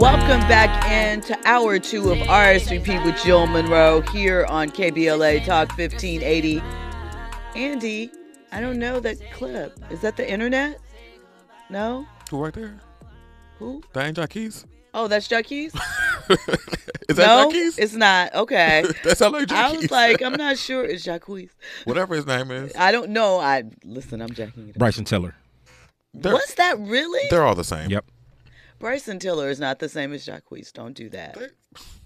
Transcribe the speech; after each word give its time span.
Welcome 0.00 0.40
back 0.48 0.90
into 0.90 1.38
hour 1.44 1.78
two 1.78 2.12
of 2.12 2.16
RSVP 2.16 3.04
with 3.04 3.22
Jill 3.22 3.46
Monroe 3.46 4.00
here 4.00 4.46
on 4.48 4.70
KBLA 4.70 5.44
Talk 5.44 5.68
1580. 5.76 6.62
Andy, 7.54 8.10
I 8.52 8.62
don't 8.62 8.78
know 8.78 9.00
that 9.00 9.18
clip. 9.32 9.78
Is 9.90 10.00
that 10.00 10.16
the 10.16 10.26
internet? 10.26 10.80
No? 11.68 12.06
Who 12.30 12.42
right 12.42 12.54
there? 12.54 12.80
Who? 13.58 13.82
That 13.92 14.06
ain't 14.06 14.16
Jacquees? 14.16 14.64
Oh, 14.94 15.08
that's 15.08 15.28
Jackie's? 15.28 15.74
Is 17.10 17.16
that 17.16 17.26
no, 17.26 17.50
Jacquees? 17.50 17.78
it's 17.78 17.92
not. 17.92 18.34
Okay. 18.34 18.82
that 19.04 19.18
sound 19.18 19.34
like 19.34 19.48
Jacquees. 19.48 19.56
I 19.56 19.76
was 19.76 19.90
like, 19.90 20.22
I'm 20.22 20.32
not 20.32 20.56
sure. 20.56 20.86
It's 20.86 21.04
Jacquees. 21.04 21.50
Whatever 21.84 22.14
his 22.14 22.26
name 22.26 22.50
is. 22.50 22.72
I 22.78 22.92
don't 22.92 23.10
know. 23.10 23.38
I 23.38 23.64
listen. 23.84 24.22
I'm 24.22 24.30
jacking 24.30 24.70
it. 24.70 24.78
Bryson 24.78 25.04
Tiller. 25.04 25.34
They're, 26.22 26.32
Was 26.32 26.54
that 26.54 26.78
really? 26.78 27.26
they're 27.30 27.42
all 27.44 27.54
the 27.54 27.64
same. 27.64 27.90
Yep. 27.90 28.04
Bryson 28.78 29.18
Tiller 29.18 29.48
is 29.48 29.58
not 29.60 29.78
the 29.78 29.88
same 29.88 30.12
as 30.12 30.26
Jacquees. 30.26 30.72
Don't 30.72 30.94
do 30.94 31.08
that. 31.10 31.34
They- 31.34 31.48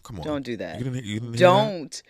Come 0.03 0.19
on. 0.21 0.27
Don't 0.27 0.43
do 0.45 0.57
that. 0.57 0.79
You 0.79 0.85
didn't, 0.85 1.05
you 1.05 1.21
didn't? 1.21 1.37
Don't. 1.39 2.03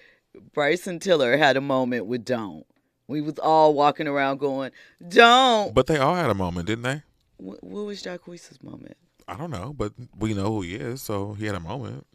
Bryson 0.55 0.98
Tiller 0.98 1.36
had 1.36 1.56
a 1.56 1.60
moment 1.60 2.06
with 2.06 2.24
don't. 2.24 2.64
We 3.08 3.20
was 3.20 3.38
all 3.41 3.74
walking 3.74 4.06
around 4.06 4.38
going, 4.38 4.70
don't. 5.08 5.74
But 5.74 5.86
they 5.88 5.98
all 5.98 6.14
had 6.14 6.30
a 6.30 6.34
moment, 6.34 6.66
didn't 6.68 6.82
they? 6.84 7.02
What, 7.38 7.62
what 7.64 7.86
was 7.86 8.02
Jacquees' 8.02 8.62
moment? 8.62 8.96
I 9.27 9.36
don't 9.36 9.50
know, 9.50 9.72
but 9.77 9.92
we 10.19 10.34
know 10.34 10.44
who 10.52 10.62
he 10.62 10.74
is, 10.77 11.02
so 11.02 11.32
he 11.34 11.46
had 11.46 11.55
a 11.56 11.60
moment. 11.60 12.06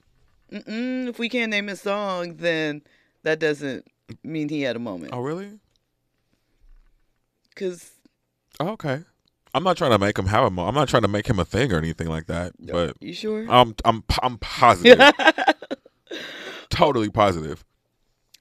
Mm-mm, 0.52 1.08
if 1.10 1.20
we 1.20 1.28
can't 1.30 1.52
name 1.52 1.68
his 1.68 1.82
song, 1.82 2.36
then 2.38 2.82
that 3.24 3.40
doesn't 3.40 3.86
mean 4.24 4.48
he 4.50 4.62
had 4.62 4.76
a 4.76 4.80
moment. 4.80 5.12
Oh, 5.14 5.20
really? 5.22 5.60
Because 7.50 7.92
Oh, 8.60 8.70
okay. 8.70 9.04
I'm 9.56 9.64
not 9.64 9.78
trying 9.78 9.92
to 9.92 9.98
make 9.98 10.20
him 10.20 10.26
have 10.26 10.44
a 10.44 10.52
moment. 10.52 10.76
I'm 10.76 10.80
not 10.80 10.90
trying 10.90 11.04
to 11.04 11.08
make 11.08 11.28
him 11.28 11.40
a 11.40 11.46
thing 11.46 11.72
or 11.72 11.78
anything 11.78 12.10
like 12.10 12.26
that. 12.28 12.52
But 12.60 12.98
you 13.00 13.14
sure? 13.14 13.46
I'm 13.50 13.74
I'm 13.86 14.04
I'm 14.22 14.38
positive. 14.38 15.00
totally 16.70 17.10
positive. 17.10 17.64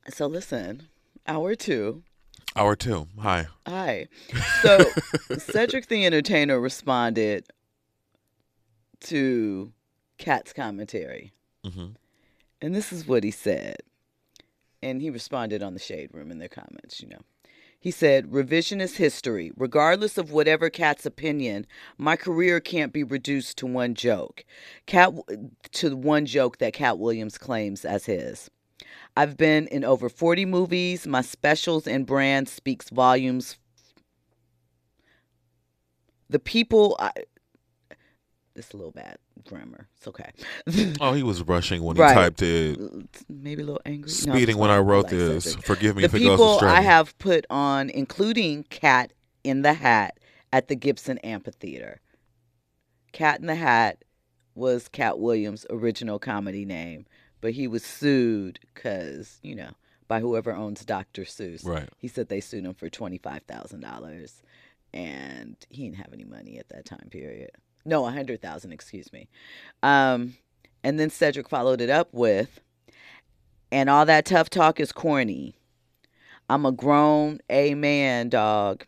so 0.08 0.26
listen, 0.26 0.88
hour 1.24 1.54
two. 1.54 2.02
Hour 2.56 2.74
two. 2.74 3.06
Hi. 3.20 3.46
Hi. 3.64 4.08
So 4.62 4.78
Cedric 5.38 5.86
the 5.86 6.04
Entertainer 6.04 6.58
responded 6.58 7.46
to 9.02 9.72
Katt's 10.18 10.52
commentary. 10.52 11.32
mm-hmm. 11.64 11.92
And 12.60 12.74
this 12.74 12.92
is 12.92 13.06
what 13.06 13.22
he 13.22 13.30
said. 13.30 13.76
And 14.82 15.00
he 15.00 15.10
responded 15.10 15.62
on 15.62 15.74
the 15.74 15.80
Shade 15.80 16.10
Room 16.12 16.32
in 16.32 16.38
their 16.38 16.48
comments, 16.48 17.00
you 17.00 17.08
know. 17.08 17.20
He 17.84 17.90
said, 17.90 18.30
revisionist 18.30 18.96
history. 18.96 19.52
Regardless 19.58 20.16
of 20.16 20.32
whatever 20.32 20.70
Katt's 20.70 21.04
opinion, 21.04 21.66
my 21.98 22.16
career 22.16 22.58
can't 22.58 22.94
be 22.94 23.04
reduced 23.04 23.58
to 23.58 23.66
one 23.66 23.92
joke. 23.92 24.46
Katt 24.86 25.12
to 25.72 25.94
one 25.94 26.24
joke 26.24 26.56
that 26.56 26.72
Katt 26.72 26.98
Williams 26.98 27.36
claims 27.36 27.84
as 27.84 28.06
his. 28.06 28.50
I've 29.18 29.36
been 29.36 29.66
in 29.66 29.84
over 29.84 30.08
40 30.08 30.46
movies. 30.46 31.06
My 31.06 31.20
specials 31.20 31.86
and 31.86 32.06
brand 32.06 32.48
speaks 32.48 32.88
volumes. 32.88 33.58
The 36.30 36.38
people 36.38 36.98
it's 38.56 38.72
a 38.72 38.76
little 38.76 38.92
bad 38.92 39.16
grammar. 39.46 39.88
It's 39.96 40.06
okay. 40.08 40.30
Oh, 41.00 41.12
he 41.12 41.22
was 41.22 41.42
rushing 41.42 41.82
when 41.82 41.96
Right. 41.96 42.10
he 42.10 42.14
typed 42.14 42.42
it. 42.42 42.78
maybe 43.28 43.62
a 43.62 43.64
little 43.66 43.80
angry. 43.84 44.10
Speeding 44.10 44.46
just 44.46 44.58
when 44.58 44.70
I 44.70 44.78
wrote 44.78 45.08
this. 45.08 45.54
Forgive 45.56 45.96
me 45.96 46.02
The 46.02 46.06
if 46.06 46.14
it 46.14 46.20
goes 46.20 46.30
people 46.38 46.54
astray. 46.56 46.70
I 46.70 46.80
have 46.82 47.16
put 47.18 47.46
on, 47.50 47.90
including 47.90 48.64
Cat 48.64 49.12
in 49.42 49.62
the 49.62 49.74
Hat 49.74 50.18
at 50.52 50.68
the 50.68 50.76
Gibson 50.76 51.18
Amphitheater. 51.18 52.00
Cat 53.12 53.40
in 53.40 53.46
the 53.46 53.54
Hat 53.56 54.02
was 54.54 54.88
Katt 54.88 55.18
Williams' 55.18 55.66
original 55.70 56.18
comedy 56.18 56.64
name, 56.64 57.06
but 57.40 57.52
he 57.52 57.66
was 57.66 57.84
sued 57.84 58.58
because, 58.74 59.38
you 59.42 59.54
know, 59.54 59.70
by 60.06 60.20
whoever 60.20 60.52
owns 60.52 60.84
Dr. 60.84 61.22
Seuss. 61.22 61.64
Right. 61.66 61.88
He 61.98 62.08
said 62.08 62.28
they 62.28 62.40
sued 62.40 62.64
him 62.64 62.74
for 62.74 62.88
$25,000 62.88 64.42
and 64.92 65.56
he 65.70 65.84
didn't 65.84 65.96
have 65.96 66.12
any 66.12 66.24
money 66.24 66.58
at 66.58 66.68
that 66.68 66.84
time 66.84 67.08
period. 67.10 67.50
No, 67.84 68.02
100,000, 68.02 68.72
excuse 68.72 69.12
me. 69.12 69.28
Um, 69.82 70.36
and 70.82 70.98
then 70.98 71.10
Cedric 71.10 71.48
followed 71.48 71.80
it 71.80 71.90
up 71.90 72.08
with, 72.12 72.60
and 73.70 73.90
all 73.90 74.06
that 74.06 74.24
tough 74.24 74.48
talk 74.48 74.80
is 74.80 74.92
corny. 74.92 75.56
I'm 76.48 76.64
a 76.66 76.72
grown 76.72 77.40
A 77.50 77.74
man, 77.74 78.28
dog, 78.28 78.86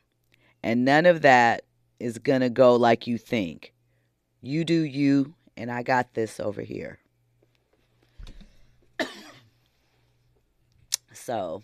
and 0.63 0.85
none 0.85 1.07
of 1.07 1.23
that 1.23 1.65
is 1.99 2.19
gonna 2.19 2.51
go 2.51 2.77
like 2.77 3.07
you 3.07 3.19
think. 3.19 3.73
You 4.43 4.65
do 4.65 4.83
you, 4.83 5.35
and 5.57 5.71
I 5.71 5.83
got 5.83 6.15
this 6.15 6.39
over 6.39 6.63
here. 6.63 6.99
so, 11.13 11.63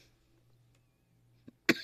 I 1.71 1.75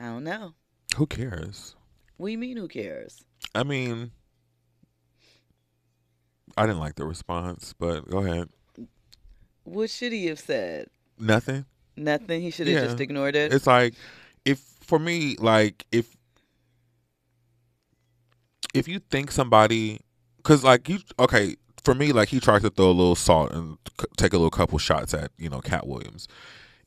don't 0.00 0.24
know. 0.24 0.54
Who 0.96 1.06
cares? 1.06 1.76
We 2.18 2.36
mean, 2.36 2.56
who 2.56 2.68
cares? 2.68 3.24
I 3.54 3.62
mean, 3.64 4.12
I 6.56 6.66
didn't 6.66 6.80
like 6.80 6.94
the 6.96 7.04
response, 7.04 7.74
but 7.78 8.08
go 8.08 8.18
ahead. 8.18 8.48
What 9.64 9.90
should 9.90 10.12
he 10.12 10.26
have 10.26 10.38
said? 10.38 10.88
Nothing. 11.18 11.64
Nothing. 11.96 12.40
He 12.42 12.50
should 12.50 12.66
have 12.66 12.76
Yeah. 12.76 12.84
just 12.86 13.00
ignored 13.00 13.36
it. 13.36 13.52
It's 13.52 13.66
like 13.66 13.94
if 14.44 14.58
for 14.80 14.98
me, 14.98 15.36
like 15.38 15.84
if 15.92 16.16
if 18.74 18.86
you 18.88 19.00
think 19.00 19.30
somebody, 19.32 20.00
because 20.36 20.62
like 20.64 20.88
you, 20.88 20.98
okay, 21.18 21.56
for 21.84 21.94
me, 21.94 22.12
like 22.12 22.28
he 22.28 22.40
tried 22.40 22.62
to 22.62 22.70
throw 22.70 22.86
a 22.86 22.92
little 22.92 23.16
salt 23.16 23.52
and 23.52 23.76
c- 24.00 24.06
take 24.16 24.32
a 24.32 24.36
little 24.36 24.50
couple 24.50 24.78
shots 24.78 25.12
at 25.14 25.30
you 25.38 25.48
know 25.48 25.60
Katt 25.60 25.86
Williams. 25.86 26.28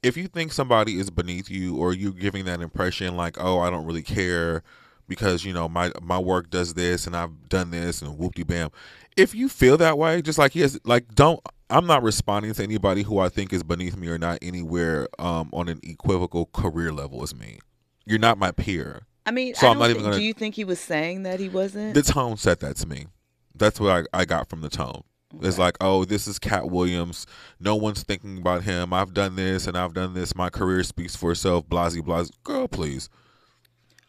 If 0.01 0.17
you 0.17 0.27
think 0.27 0.51
somebody 0.51 0.99
is 0.99 1.09
beneath 1.09 1.49
you, 1.49 1.77
or 1.77 1.93
you're 1.93 2.11
giving 2.11 2.45
that 2.45 2.61
impression, 2.61 3.15
like 3.15 3.37
oh, 3.39 3.59
I 3.59 3.69
don't 3.69 3.85
really 3.85 4.01
care 4.01 4.63
because 5.07 5.43
you 5.45 5.53
know 5.53 5.67
my 5.69 5.91
my 6.01 6.17
work 6.19 6.49
does 6.49 6.73
this 6.73 7.05
and 7.07 7.15
I've 7.15 7.49
done 7.49 7.71
this 7.71 8.01
and 8.01 8.17
whoop 8.17 8.35
de 8.35 8.43
bam. 8.43 8.69
If 9.15 9.35
you 9.35 9.47
feel 9.49 9.77
that 9.77 9.97
way, 9.97 10.21
just 10.21 10.37
like 10.39 10.53
he 10.53 10.61
has, 10.61 10.79
like 10.85 11.13
don't. 11.13 11.39
I'm 11.69 11.87
not 11.87 12.03
responding 12.03 12.53
to 12.53 12.61
anybody 12.63 13.01
who 13.03 13.17
I 13.19 13.29
think 13.29 13.51
is 13.51 13.63
beneath 13.63 13.97
me 13.97 14.07
or 14.07 14.17
not 14.19 14.37
anywhere 14.41 15.07
um, 15.17 15.49
on 15.53 15.69
an 15.69 15.79
equivocal 15.81 16.45
career 16.53 16.91
level 16.91 17.23
as 17.23 17.33
me. 17.33 17.59
You're 18.05 18.19
not 18.19 18.37
my 18.37 18.51
peer. 18.51 19.03
I 19.25 19.31
mean, 19.31 19.55
So 19.55 19.67
I 19.67 19.71
I'm 19.71 19.77
don't 19.77 19.81
not 19.83 19.89
even 19.91 20.03
gonna- 20.03 20.17
do 20.17 20.23
you 20.23 20.33
think 20.33 20.53
he 20.55 20.65
was 20.65 20.79
saying 20.79 21.23
that 21.23 21.39
he 21.39 21.49
wasn't? 21.49 21.93
The 21.95 22.01
tone 22.03 22.37
said 22.37 22.59
that 22.59 22.75
to 22.77 22.87
me. 22.87 23.07
That's 23.55 23.79
what 23.79 24.07
I, 24.13 24.19
I 24.21 24.25
got 24.25 24.49
from 24.49 24.61
the 24.61 24.69
tone. 24.69 25.03
It's 25.41 25.57
like, 25.57 25.77
oh, 25.81 26.05
this 26.05 26.27
is 26.27 26.37
Katt 26.37 26.69
Williams. 26.69 27.25
No 27.59 27.75
one's 27.75 28.03
thinking 28.03 28.37
about 28.37 28.63
him. 28.63 28.93
I've 28.93 29.15
done 29.15 29.35
this 29.35 29.65
and 29.65 29.75
I've 29.75 29.93
done 29.95 30.13
this. 30.13 30.35
My 30.35 30.49
career 30.51 30.83
speaks 30.83 31.15
for 31.15 31.31
itself. 31.31 31.67
Blasey, 31.67 32.01
blasey. 32.01 32.31
Girl, 32.43 32.67
please. 32.67 33.09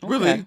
Really? 0.02 0.44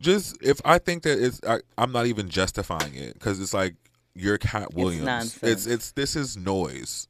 Just 0.00 0.38
if 0.42 0.60
I 0.64 0.78
think 0.78 1.02
that 1.02 1.22
it's, 1.22 1.40
I, 1.46 1.58
I'm 1.76 1.92
not 1.92 2.06
even 2.06 2.28
justifying 2.28 2.94
it 2.94 3.14
because 3.14 3.38
it's 3.40 3.52
like 3.52 3.74
you're 4.14 4.38
Katt 4.38 4.74
Williams. 4.74 5.04
nonsense. 5.04 5.42
It's 5.42 5.66
it's 5.66 5.92
this 5.92 6.16
is 6.16 6.36
noise. 6.36 7.06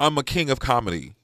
I'm 0.00 0.16
a 0.16 0.22
king 0.22 0.48
of 0.50 0.60
comedy. 0.60 1.14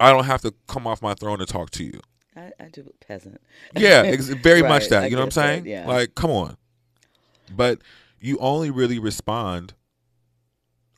I 0.00 0.10
don't 0.12 0.24
have 0.24 0.40
to 0.42 0.54
come 0.66 0.86
off 0.86 1.02
my 1.02 1.14
throne 1.14 1.38
to 1.38 1.46
talk 1.46 1.70
to 1.72 1.84
you. 1.84 2.00
I, 2.36 2.50
I 2.58 2.68
do 2.72 2.90
peasant. 3.06 3.40
Yeah, 3.76 4.02
ex- 4.06 4.28
very 4.28 4.62
much 4.62 4.82
Right, 4.82 4.90
that. 4.90 5.02
I 5.04 5.06
You 5.06 5.16
know 5.16 5.22
what 5.22 5.22
I'm 5.24 5.28
get 5.28 5.34
that, 5.34 5.64
saying? 5.64 5.66
yeah. 5.66 5.86
Like, 5.86 6.14
come 6.14 6.30
on. 6.30 6.56
But 7.54 7.80
you 8.20 8.38
only 8.38 8.70
really 8.70 8.98
respond 8.98 9.74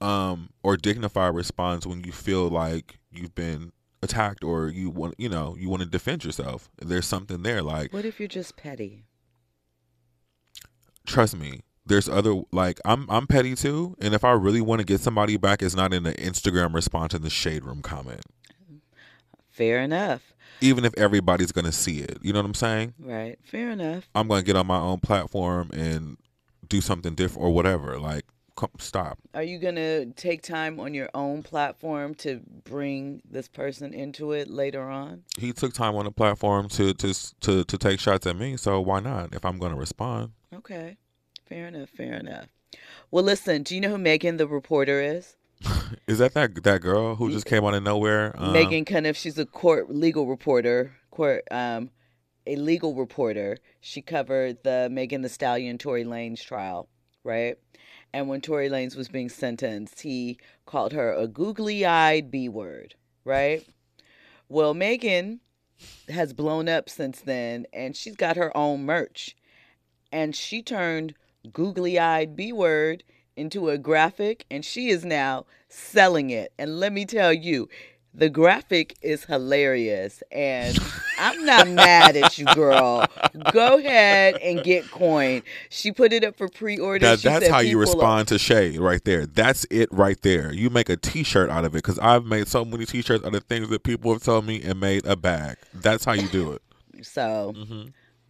um 0.01 0.51
or 0.63 0.77
dignify 0.77 1.29
response 1.29 1.87
when 1.87 2.03
you 2.05 2.13
feel 2.13 2.49
like 2.49 2.99
you've 3.11 3.35
been 3.35 3.73
attacked 4.03 4.43
or 4.45 4.69
you 4.69 4.91
want 4.91 5.15
you 5.19 5.29
know, 5.29 5.57
you 5.59 5.69
want 5.69 5.83
to 5.83 5.89
defend 5.89 6.25
yourself. 6.25 6.71
There's 6.81 7.07
something 7.07 7.43
there 7.43 7.63
like 7.63 7.93
What 7.93 8.05
if 8.05 8.19
you're 8.19 8.29
just 8.29 8.57
petty? 8.57 9.05
trust 11.07 11.37
me. 11.37 11.61
There's 11.85 12.09
other 12.09 12.43
like 12.53 12.81
I'm 12.85 13.11
I'm 13.11 13.27
petty 13.27 13.55
too, 13.57 13.97
and 14.01 14.15
if 14.15 14.23
I 14.25 14.33
really 14.33 14.61
want 14.61 14.81
to 14.81 14.85
get 14.87 15.01
somebody 15.01 15.37
back, 15.37 15.63
it's 15.63 15.75
not 15.75 15.93
in 15.93 16.05
the 16.05 16.13
Instagram 16.15 16.75
response 16.75 17.13
in 17.15 17.23
the 17.23 17.31
shade 17.31 17.65
room 17.65 17.83
comment. 17.83 18.23
Fair 19.51 19.81
enough. 19.83 20.33
Even 20.61 20.85
if 20.85 20.95
everybody's 20.97 21.51
gonna 21.51 21.73
see 21.73 21.99
it, 21.99 22.19
you 22.23 22.33
know 22.33 22.39
what 22.39 22.47
I'm 22.47 22.55
saying? 22.55 22.95
Right. 23.01 23.37
Fair 23.45 23.71
enough. 23.71 24.09
I'm 24.15 24.29
gonna 24.29 24.43
get 24.43 24.55
on 24.57 24.67
my 24.67 24.79
own 24.79 25.01
platform 25.01 25.71
and 25.73 26.17
do 26.69 26.81
something 26.81 27.15
different 27.15 27.45
or 27.45 27.51
whatever. 27.53 27.99
Like, 27.99 28.25
stop. 28.79 29.19
Are 29.35 29.43
you 29.43 29.59
going 29.59 29.77
to 29.77 30.07
take 30.13 30.43
time 30.43 30.81
on 30.81 30.95
your 30.95 31.09
own 31.15 31.43
platform 31.43 32.15
to 32.17 32.41
bring 32.65 33.23
this 33.29 33.49
person 33.49 33.93
into 33.95 34.33
it 34.33 34.49
later 34.49 34.83
on? 34.83 35.25
He 35.39 35.53
took 35.53 35.73
time 35.73 35.95
on 35.95 36.05
the 36.05 36.11
platform 36.13 36.69
to 36.71 36.95
to 36.95 37.15
to 37.41 37.65
to 37.65 37.79
take 37.79 38.01
shots 38.01 38.27
at 38.27 38.37
me, 38.37 38.57
so 38.57 38.81
why 38.81 39.01
not? 39.01 39.35
If 39.35 39.45
I'm 39.45 39.59
gonna 39.59 39.77
respond, 39.77 40.33
Okay. 40.55 40.97
Fair 41.49 41.69
enough. 41.69 41.89
Fair 41.91 42.15
enough. 42.15 42.47
Well, 43.11 43.25
listen, 43.25 43.63
do 43.63 43.75
you 43.75 43.81
know 43.81 43.91
who 43.91 43.99
Megan 43.99 44.37
the 44.37 44.47
reporter 44.47 45.01
is? 45.01 45.37
is 46.07 46.19
that 46.19 46.35
that 46.35 46.63
that 46.65 46.81
girl 46.81 47.15
who 47.15 47.31
just 47.31 47.47
came 47.47 47.65
out 47.65 47.75
of 47.75 47.83
nowhere? 47.83 48.35
Um, 48.37 48.55
Meghann 48.55 48.85
Cuniff. 48.87 49.17
She's 49.17 49.39
a 49.39 49.47
court 49.47 49.91
legal 49.91 50.27
reporter. 50.27 50.95
Court. 51.11 51.45
Um, 51.51 51.91
a 52.47 52.57
legal 52.57 52.95
reporter. 52.95 53.59
She 53.81 54.03
covered 54.03 54.63
the 54.65 54.89
Megan 54.91 55.23
Thee 55.23 55.29
Stallion 55.29 55.79
Tory 55.79 56.05
Lanez 56.05 56.43
trial, 56.45 56.89
right? 57.23 57.57
And 58.13 58.29
when 58.29 58.41
Tory 58.41 58.69
Lanez 58.69 58.97
was 58.97 59.09
being 59.09 59.29
sentenced, 59.29 60.03
he 60.03 60.39
called 60.67 60.93
her 60.93 61.13
a 61.13 61.27
googly 61.27 61.85
eyed 61.87 62.31
B 62.31 62.49
word, 62.49 62.95
right? 63.25 63.67
Well, 64.49 64.75
Megan 64.75 65.41
has 66.09 66.33
blown 66.33 66.69
up 66.69 66.89
since 66.89 67.21
then 67.21 67.67
and 67.73 67.97
she's 67.97 68.17
got 68.17 68.37
her 68.37 68.55
own 68.57 68.85
merch. 68.85 69.35
And 70.13 70.37
she 70.37 70.63
turned 70.63 71.15
googly 71.53 71.99
eyed 71.99 72.37
B 72.37 72.53
word 72.53 73.03
into 73.35 73.71
a 73.71 73.79
graphic 73.79 74.45
and 74.51 74.65
she 74.65 74.91
is 74.91 75.05
now 75.05 75.47
selling 75.69 76.31
it. 76.31 76.53
And 76.59 76.79
let 76.79 76.93
me 76.93 77.07
tell 77.07 77.33
you, 77.33 77.69
the 78.15 78.29
graphic 78.29 78.97
is 79.01 79.25
hilarious, 79.25 80.23
and 80.31 80.79
I'm 81.19 81.45
not 81.47 81.69
mad 81.69 82.17
at 82.17 82.37
you, 82.37 82.45
girl. 82.55 83.07
Go 83.53 83.79
ahead 83.79 84.37
and 84.37 84.63
get 84.63 84.91
coin. 84.91 85.43
She 85.71 85.93
put 85.93 86.13
it 86.13 86.23
up 86.23 86.37
for 86.37 86.49
pre-order. 86.49 87.17
That's 87.17 87.49
how 87.49 87.61
you 87.61 87.79
respond 87.79 88.29
to 88.29 88.39
Shay 88.39 88.79
right 88.79 89.03
there. 89.05 89.25
That's 89.25 89.65
it 89.71 89.89
right 89.91 90.21
there. 90.21 90.53
You 90.53 90.69
make 90.69 90.91
a 90.91 90.97
T-shirt 90.97 91.49
out 91.49 91.65
of 91.65 91.75
it 91.75 91.79
because 91.79 91.99
I've 92.01 92.27
made 92.27 92.49
so 92.49 92.65
many 92.65 92.85
T-shirts 92.85 93.25
out 93.25 93.35
of 93.35 93.45
things 93.45 93.71
that 93.71 93.83
people 93.83 94.13
have 94.13 94.23
told 94.23 94.45
me 94.45 94.63
and 94.63 94.79
made 94.79 95.07
a 95.07 95.17
bag. 95.17 95.57
That's 95.73 96.05
how 96.05 96.13
you 96.13 96.29
do 96.29 96.53
it. 96.53 96.63
Are, 96.99 97.03
so 97.03 97.55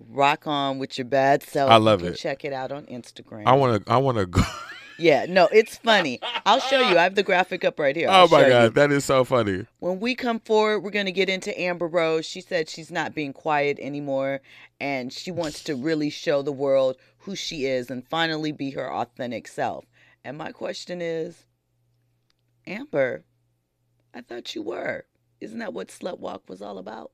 rock 0.08 0.46
on 0.46 0.78
with 0.78 0.96
your 0.96 1.06
bad 1.06 1.42
self. 1.42 1.68
Mm-hmm. 1.68 1.74
I 1.74 1.78
love 1.78 2.00
you 2.00 2.06
can 2.06 2.14
it. 2.14 2.18
Check 2.18 2.44
it 2.44 2.52
out 2.52 2.70
on 2.70 2.86
Instagram. 2.86 3.46
I 3.46 3.54
want 3.54 3.84
to. 3.84 3.92
I 3.92 3.96
want 3.96 4.18
to 4.18 4.26
go. 4.26 4.42
yeah, 4.98 5.26
no, 5.28 5.48
it's 5.52 5.76
funny. 5.76 6.20
I'll 6.46 6.60
show 6.60 6.80
you. 6.80 6.98
I 6.98 7.02
have 7.02 7.14
the 7.14 7.22
graphic 7.22 7.64
up 7.64 7.78
right 7.78 7.94
here. 7.96 8.08
Oh 8.08 8.12
I'll 8.12 8.28
my 8.28 8.48
god, 8.48 8.62
you. 8.64 8.70
that 8.70 8.92
is 8.92 9.04
so 9.04 9.24
funny. 9.24 9.66
when 9.78 10.00
we 10.00 10.14
come 10.14 10.40
forward, 10.40 10.80
we're 10.80 10.90
going 10.90 11.06
to 11.06 11.12
get 11.12 11.28
into 11.28 11.58
Amber 11.60 11.86
Rose. 11.86 12.26
She 12.26 12.40
said 12.40 12.68
she's 12.68 12.90
not 12.90 13.14
being 13.14 13.32
quiet 13.32 13.78
anymore 13.80 14.40
and 14.80 15.12
she 15.12 15.30
wants 15.30 15.62
to 15.64 15.76
really 15.76 16.10
show 16.10 16.42
the 16.42 16.50
world 16.52 16.96
who 17.18 17.36
she 17.36 17.66
is 17.66 17.90
and 17.90 18.06
finally 18.08 18.50
be 18.50 18.70
her 18.72 18.92
authentic 18.92 19.46
self. 19.46 19.84
And 20.24 20.36
my 20.36 20.50
question 20.50 21.00
is 21.00 21.46
Amber, 22.66 23.24
I 24.12 24.20
thought 24.22 24.54
you 24.54 24.62
were. 24.62 25.04
Isn't 25.40 25.58
that 25.60 25.72
what 25.72 25.88
Slut 25.88 26.18
Walk 26.18 26.48
was 26.48 26.62
all 26.62 26.78
about? 26.78 27.12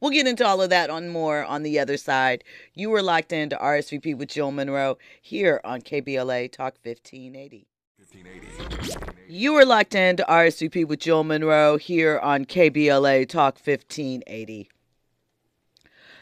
We'll 0.00 0.12
get 0.12 0.28
into 0.28 0.46
all 0.46 0.62
of 0.62 0.70
that 0.70 0.90
on 0.90 1.08
more 1.08 1.44
on 1.44 1.64
the 1.64 1.78
other 1.78 1.96
side. 1.96 2.44
You 2.72 2.90
were 2.90 3.02
locked 3.02 3.32
into 3.32 3.56
RSVP 3.56 4.16
with 4.16 4.28
Jill 4.28 4.52
Monroe 4.52 4.96
here 5.20 5.60
on 5.64 5.80
KBLA 5.82 6.52
Talk 6.52 6.76
1580. 6.82 7.66
You 9.28 9.54
are 9.56 9.64
locked 9.66 9.94
into 9.94 10.24
RSVP 10.28 10.86
with 10.86 11.00
Jill 11.00 11.24
Monroe 11.24 11.76
here 11.78 12.18
on 12.20 12.44
KBLA 12.44 13.28
Talk 13.28 13.56
1580. 13.56 14.70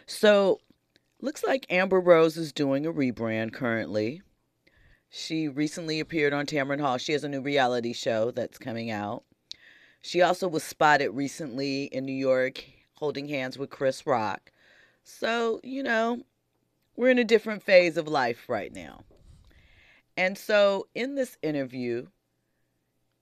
So, 0.07 0.61
looks 1.21 1.45
like 1.45 1.67
Amber 1.69 2.01
Rose 2.01 2.37
is 2.37 2.53
doing 2.53 2.87
a 2.87 2.93
rebrand 2.93 3.53
currently. 3.53 4.23
She 5.11 5.49
recently 5.49 6.01
appeared 6.01 6.33
on 6.33 6.47
Tamron 6.47 6.81
Hall. 6.81 6.99
She 6.99 7.13
has 7.13 7.25
a 7.25 7.29
new 7.29 7.41
reality 7.41 7.93
show 7.93 8.31
that's 8.31 8.59
coming 8.59 8.91
out. 8.91 9.25
She 10.01 10.23
also 10.23 10.49
was 10.49 10.65
spotted 10.65 11.11
recently 11.11 11.85
in 11.85 12.05
New 12.07 12.13
York 12.13 12.65
holding 12.97 13.29
hands 13.29 13.59
with 13.59 13.71
Chris 13.71 14.07
Rock. 14.07 14.51
So, 15.05 15.61
you 15.63 15.83
know, 15.83 16.23
we're 16.97 17.11
in 17.11 17.19
a 17.19 17.25
different 17.25 17.63
phase 17.63 17.97
of 17.97 18.09
life 18.09 18.49
right 18.49 18.73
now. 18.73 19.05
And 20.17 20.37
so, 20.37 20.89
in 20.95 21.15
this 21.15 21.37
interview, 21.43 22.07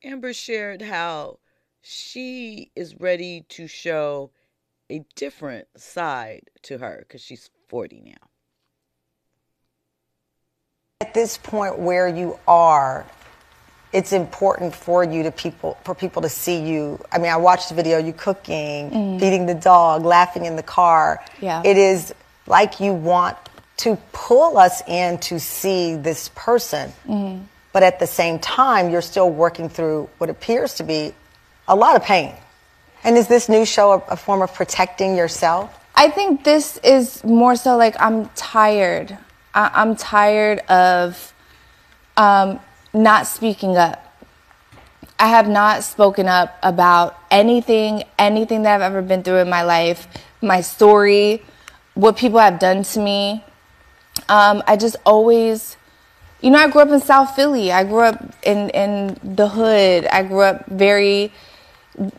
Amber 0.02 0.32
shared 0.32 0.82
how 0.82 1.38
she 1.82 2.70
is 2.76 2.98
ready 3.00 3.44
to 3.50 3.66
show 3.66 4.30
a 4.90 5.04
different 5.16 5.66
side 5.76 6.50
to 6.62 6.78
her 6.78 7.04
because 7.06 7.20
she's 7.20 7.50
40 7.68 8.02
now. 8.06 8.28
At 11.00 11.14
this 11.14 11.36
point 11.36 11.78
where 11.78 12.08
you 12.08 12.38
are, 12.46 13.04
it's 13.94 14.12
important 14.12 14.74
for 14.74 15.04
you 15.04 15.22
to 15.22 15.30
people 15.30 15.78
for 15.84 15.94
people 15.94 16.20
to 16.22 16.28
see 16.28 16.58
you. 16.60 16.98
I 17.12 17.18
mean, 17.18 17.30
I 17.30 17.36
watched 17.38 17.68
the 17.70 17.74
video 17.76 17.96
you 17.98 18.12
cooking, 18.12 18.90
feeding 19.20 19.46
the 19.46 19.54
dog, 19.54 20.04
laughing 20.04 20.44
in 20.44 20.56
the 20.56 20.62
car. 20.64 21.24
Yeah. 21.40 21.62
It 21.64 21.78
is 21.78 22.12
like 22.46 22.80
you 22.80 22.92
want 22.92 23.38
to 23.78 23.96
pull 24.12 24.58
us 24.58 24.82
in 24.88 25.18
to 25.18 25.38
see 25.40 25.94
this 25.94 26.28
person. 26.34 26.92
But 27.72 27.82
at 27.82 27.98
the 27.98 28.06
same 28.06 28.38
time, 28.38 28.90
you're 28.90 29.02
still 29.02 29.30
working 29.30 29.68
through 29.68 30.08
what 30.18 30.28
appears 30.30 30.74
to 30.74 30.84
be 30.84 31.12
a 31.66 31.74
lot 31.74 31.96
of 31.96 32.02
pain. 32.02 32.34
And 33.04 33.16
is 33.16 33.26
this 33.28 33.48
new 33.48 33.64
show 33.64 33.92
a, 33.92 33.98
a 34.12 34.16
form 34.16 34.42
of 34.42 34.52
protecting 34.54 35.16
yourself? 35.16 35.70
I 35.94 36.08
think 36.10 36.42
this 36.44 36.78
is 36.84 37.22
more 37.24 37.56
so 37.56 37.76
like 37.76 37.94
I'm 38.00 38.28
tired. 38.34 39.16
I- 39.54 39.70
I'm 39.74 39.94
tired 39.96 40.60
of 40.68 41.32
um, 42.16 42.60
not 42.94 43.26
speaking 43.26 43.76
up. 43.76 44.00
I 45.18 45.28
have 45.28 45.48
not 45.48 45.84
spoken 45.84 46.26
up 46.26 46.56
about 46.62 47.18
anything, 47.30 48.04
anything 48.18 48.62
that 48.62 48.74
I've 48.74 48.82
ever 48.82 49.02
been 49.02 49.22
through 49.22 49.38
in 49.38 49.48
my 49.48 49.62
life, 49.62 50.08
my 50.40 50.60
story, 50.60 51.42
what 51.94 52.16
people 52.16 52.38
have 52.38 52.58
done 52.58 52.82
to 52.82 53.00
me. 53.00 53.44
Um, 54.28 54.62
I 54.66 54.76
just 54.76 54.96
always, 55.04 55.76
you 56.40 56.50
know, 56.50 56.58
I 56.58 56.68
grew 56.68 56.82
up 56.82 56.88
in 56.88 57.00
South 57.00 57.34
Philly. 57.36 57.72
I 57.72 57.84
grew 57.84 58.00
up 58.00 58.34
in, 58.42 58.70
in 58.70 59.18
the 59.22 59.48
hood. 59.48 60.06
I 60.06 60.22
grew 60.22 60.42
up 60.42 60.66
very, 60.66 61.32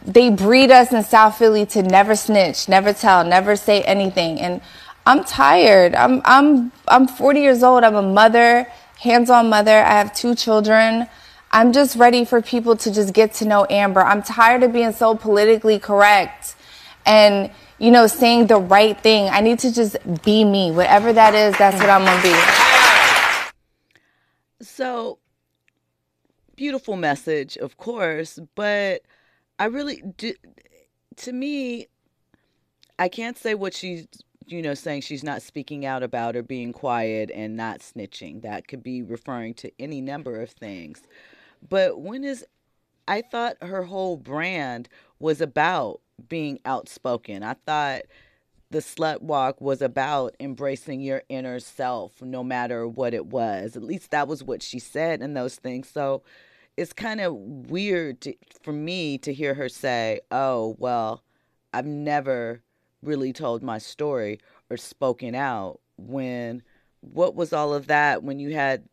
they 0.06 0.30
breed 0.30 0.72
us 0.72 0.94
in 0.94 1.04
South 1.04 1.38
Philly 1.38 1.66
to 1.68 1.84
never 1.84 2.16
snitch, 2.16 2.70
never 2.70 2.94
tell, 2.94 3.24
never 3.26 3.56
say 3.56 3.82
anything. 3.84 4.40
And 4.40 4.62
I'm 5.06 5.24
tired. 5.24 5.94
I'm 5.94 6.22
I'm 6.26 6.72
I'm 6.88 7.08
40 7.08 7.40
years 7.40 7.64
old. 7.64 7.84
I'm 7.84 7.96
a 7.96 8.02
mother, 8.02 8.68
hands-on 9.00 9.50
mother. 9.50 9.78
I 9.80 9.92
have 9.92 10.14
two 10.14 10.36
children. 10.36 11.08
I'm 11.52 11.72
just 11.72 11.96
ready 11.96 12.26
for 12.26 12.42
people 12.42 12.76
to 12.78 12.94
just 12.94 13.14
get 13.14 13.34
to 13.36 13.46
know 13.46 13.66
Amber. 13.70 14.02
I'm 14.02 14.22
tired 14.22 14.64
of 14.64 14.74
being 14.74 14.92
so 14.92 15.16
politically 15.16 15.80
correct 15.80 16.56
and 17.06 17.52
you 17.80 17.92
know 17.92 18.08
saying 18.08 18.48
the 18.48 18.58
right 18.58 19.00
thing. 19.00 19.30
I 19.30 19.42
need 19.42 19.60
to 19.60 19.74
just 19.74 19.98
be 20.24 20.44
me. 20.44 20.72
Whatever 20.72 21.14
that 21.14 21.34
is, 21.34 21.58
that's 21.58 21.78
what 21.80 21.90
I'm 21.90 22.04
going 22.04 22.18
to 22.18 22.28
be. 22.28 22.36
So, 24.66 25.20
beautiful 26.56 26.96
message, 26.96 27.58
of 27.58 27.78
course, 27.78 28.40
but 28.56 29.02
I 29.60 29.66
really 29.66 30.02
do. 30.18 30.34
To 31.18 31.32
me, 31.32 31.88
I 33.00 33.08
can't 33.08 33.38
say 33.38 33.56
what 33.56 33.74
she's, 33.74 34.08
you 34.48 34.62
know, 34.62 34.74
saying 34.74 35.02
she's 35.02 35.24
not 35.24 35.42
speaking 35.42 35.86
out 35.86 36.04
about 36.04 36.36
or 36.36 36.44
being 36.44 36.74
quiet 36.74 37.32
and 37.34 37.56
not 37.56 37.80
snitching. 37.80 38.42
That 38.42 38.68
could 38.68 38.84
be 38.84 39.02
referring 39.02 39.54
to 39.56 39.72
any 39.80 40.02
number 40.02 40.42
of 40.42 40.50
things. 40.52 41.02
But 41.68 42.00
when 42.02 42.24
is, 42.24 42.46
I 43.08 43.22
thought 43.22 43.58
her 43.62 43.84
whole 43.84 44.18
brand 44.18 44.90
was 45.20 45.42
about 45.42 46.02
being 46.30 46.60
outspoken. 46.66 47.44
I 47.44 47.56
thought 47.66 48.04
the 48.72 48.80
slut 48.80 49.22
walk 49.22 49.62
was 49.62 49.82
about 49.82 50.36
embracing 50.40 51.02
your 51.02 51.24
inner 51.30 51.60
self 51.60 52.22
no 52.22 52.44
matter 52.44 52.88
what 52.88 53.14
it 53.14 53.28
was 53.28 53.76
at 53.76 53.84
least 53.84 54.12
that 54.12 54.28
was 54.28 54.44
what 54.44 54.62
she 54.62 54.80
said 54.80 55.22
in 55.22 55.34
those 55.34 55.56
things 55.56 55.88
so 55.88 56.24
it's 56.76 56.92
kind 56.92 57.22
of 57.22 57.34
weird 57.36 58.20
to, 58.20 58.34
for 58.62 58.74
me 58.74 59.18
to 59.20 59.32
hear 59.32 59.54
her 59.54 59.70
say 59.70 60.20
oh 60.32 60.76
well 60.80 61.24
i've 61.74 61.86
never 61.86 62.62
really 63.06 63.34
told 63.34 63.64
my 63.64 63.78
story 63.78 64.40
or 64.70 64.78
spoken 64.78 65.36
out 65.36 65.80
when 65.98 66.62
what 67.02 67.36
was 67.36 67.54
all 67.54 67.74
of 67.74 67.88
that 67.88 68.24
when 68.24 68.40
you 68.40 68.54
had 68.54 68.84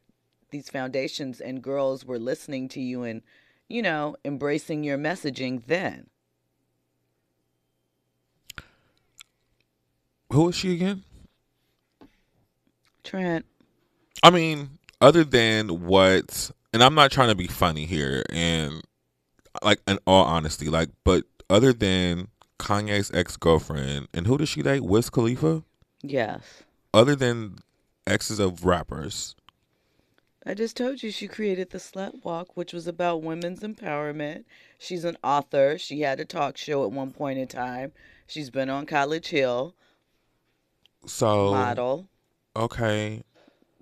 these 0.50 0.68
foundations 0.68 1.40
and 1.40 1.62
girls 1.62 2.04
were 2.04 2.18
listening 2.18 2.68
to 2.68 2.80
you 2.80 3.02
and 3.02 3.22
you 3.68 3.82
know 3.82 4.14
embracing 4.24 4.84
your 4.84 4.98
messaging 4.98 5.64
then 5.66 6.06
Who 10.30 10.48
is 10.48 10.56
she 10.56 10.72
again? 10.72 11.04
trent 13.04 13.44
I 14.22 14.30
mean, 14.30 14.78
other 15.00 15.24
than 15.24 15.84
what, 15.84 16.50
and 16.72 16.82
I'm 16.82 16.94
not 16.94 17.10
trying 17.10 17.30
to 17.30 17.34
be 17.34 17.48
funny 17.48 17.86
here, 17.86 18.24
and 18.30 18.80
like 19.62 19.80
in 19.86 19.98
all 20.06 20.24
honesty, 20.24 20.68
like, 20.68 20.90
but 21.04 21.24
other 21.50 21.72
than 21.72 22.28
Kanye's 22.62 23.10
ex 23.12 23.36
girlfriend, 23.36 24.06
and 24.14 24.26
who 24.28 24.38
does 24.38 24.48
she 24.48 24.62
date? 24.62 24.84
Wiz 24.84 25.10
Khalifa. 25.10 25.64
yes 26.00 26.62
Other 26.94 27.16
than 27.16 27.56
exes 28.06 28.38
of 28.38 28.64
rappers, 28.64 29.34
I 30.46 30.54
just 30.54 30.76
told 30.76 31.02
you 31.02 31.10
she 31.10 31.26
created 31.28 31.70
the 31.70 31.78
Slut 31.78 32.24
Walk, 32.24 32.56
which 32.56 32.72
was 32.72 32.86
about 32.86 33.22
women's 33.22 33.60
empowerment. 33.60 34.44
She's 34.78 35.04
an 35.04 35.16
author. 35.22 35.76
She 35.78 36.00
had 36.00 36.18
a 36.20 36.24
talk 36.24 36.56
show 36.56 36.84
at 36.84 36.90
one 36.92 37.10
point 37.12 37.38
in 37.38 37.46
time. 37.48 37.92
She's 38.28 38.50
been 38.50 38.70
on 38.70 38.86
College 38.86 39.28
Hill, 39.28 39.74
so 41.06 41.50
model. 41.52 42.08
okay, 42.56 43.22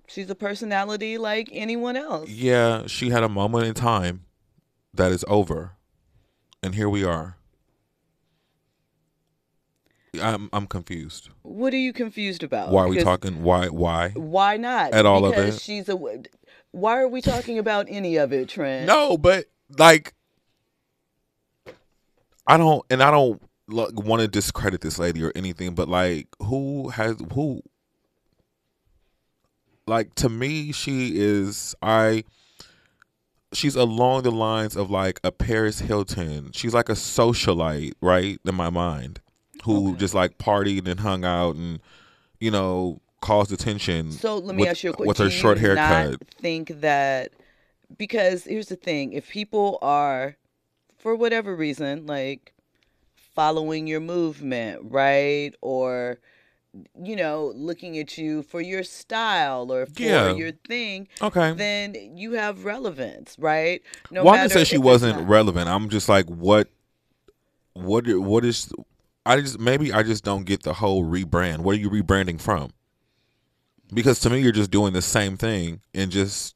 She's 0.07 0.29
a 0.29 0.35
personality 0.35 1.17
like 1.17 1.49
anyone 1.51 1.95
else. 1.95 2.29
yeah, 2.29 2.85
she 2.87 3.09
had 3.11 3.23
a 3.23 3.29
moment 3.29 3.65
in 3.65 3.73
time 3.75 4.25
that 4.93 5.11
is 5.11 5.23
over, 5.27 5.73
and 6.63 6.73
here 6.75 6.89
we 6.89 7.03
are. 7.03 7.37
I'm 10.19 10.49
I'm 10.51 10.67
confused. 10.67 11.29
What 11.43 11.73
are 11.73 11.77
you 11.77 11.93
confused 11.93 12.43
about? 12.43 12.69
Why 12.69 12.83
are 12.83 12.87
we 12.89 13.01
talking? 13.01 13.43
Why 13.43 13.67
why? 13.67 14.09
Why 14.09 14.57
not? 14.57 14.93
At 14.93 15.05
all 15.05 15.25
of 15.25 15.35
because 15.35 15.55
it? 15.55 15.61
she's 15.61 15.87
a. 15.87 15.97
Why 16.71 17.01
are 17.01 17.07
we 17.07 17.21
talking 17.21 17.57
about 17.59 17.87
any 17.89 18.17
of 18.17 18.33
it, 18.33 18.49
Trent? 18.49 18.87
No, 18.87 19.17
but 19.17 19.45
like, 19.77 20.13
I 22.45 22.57
don't, 22.57 22.85
and 22.89 23.01
I 23.01 23.11
don't 23.11 23.41
want 23.67 24.21
to 24.21 24.27
discredit 24.27 24.81
this 24.81 24.99
lady 24.99 25.23
or 25.23 25.31
anything, 25.33 25.75
but 25.75 25.87
like, 25.87 26.27
who 26.39 26.89
has 26.89 27.15
who? 27.33 27.61
Like 29.87 30.13
to 30.15 30.29
me, 30.29 30.73
she 30.73 31.13
is 31.15 31.73
I. 31.81 32.25
She's 33.53 33.75
along 33.75 34.23
the 34.23 34.31
lines 34.31 34.77
of 34.77 34.89
like 34.89 35.19
a 35.25 35.31
Paris 35.31 35.79
Hilton. 35.79 36.51
She's 36.53 36.73
like 36.73 36.87
a 36.87 36.93
socialite, 36.93 37.93
right? 38.01 38.39
In 38.45 38.55
my 38.55 38.69
mind, 38.69 39.19
who 39.63 39.95
just 39.97 40.13
like 40.13 40.37
partied 40.37 40.87
and 40.87 40.99
hung 40.99 41.23
out 41.23 41.55
and 41.55 41.79
you 42.39 42.51
know 42.51 42.99
caused 43.21 43.51
attention. 43.51 44.11
So 44.11 44.37
let 44.37 44.55
me 44.55 44.61
with, 44.61 44.69
ask 44.69 44.83
you 44.83 44.89
a 44.89 44.93
question. 44.93 45.07
with 45.07 45.17
her 45.19 45.29
short 45.29 45.57
Do 45.57 45.63
you 45.67 45.75
not 45.75 46.05
haircut. 46.05 46.27
think 46.27 46.81
that 46.81 47.31
because 47.97 48.45
here's 48.45 48.67
the 48.67 48.75
thing: 48.75 49.13
if 49.13 49.29
people 49.29 49.77
are, 49.81 50.37
for 50.97 51.15
whatever 51.15 51.55
reason, 51.55 52.05
like 52.05 52.53
following 53.35 53.87
your 53.87 53.99
movement, 53.99 54.81
right, 54.83 55.53
or 55.61 56.19
you 57.03 57.15
know, 57.15 57.51
looking 57.55 57.97
at 57.97 58.17
you 58.17 58.41
for 58.43 58.61
your 58.61 58.83
style 58.83 59.71
or 59.71 59.85
for 59.85 60.01
Yeah. 60.01 60.31
your 60.31 60.53
thing, 60.67 61.07
Okay. 61.21 61.51
then 61.53 61.95
you 62.15 62.31
have 62.33 62.63
relevance, 62.63 63.35
right? 63.37 63.81
No 64.09 64.23
well, 64.23 64.35
I 64.35 64.37
didn't 64.37 64.53
say 64.53 64.63
she 64.63 64.77
wasn't 64.77 65.27
relevant. 65.27 65.67
I'm 65.67 65.89
just 65.89 66.07
like, 66.07 66.27
what, 66.27 66.69
what, 67.73 68.07
what 68.07 68.45
is? 68.45 68.71
I 69.25 69.39
just 69.39 69.59
maybe 69.59 69.93
I 69.93 70.03
just 70.03 70.23
don't 70.23 70.45
get 70.45 70.63
the 70.63 70.73
whole 70.73 71.05
rebrand. 71.05 71.59
What 71.59 71.75
are 71.75 71.79
you 71.79 71.89
rebranding 71.89 72.41
from? 72.41 72.71
Because 73.93 74.19
to 74.21 74.29
me, 74.29 74.39
you're 74.39 74.51
just 74.51 74.71
doing 74.71 74.93
the 74.93 75.01
same 75.01 75.37
thing 75.37 75.81
in 75.93 76.09
just 76.09 76.55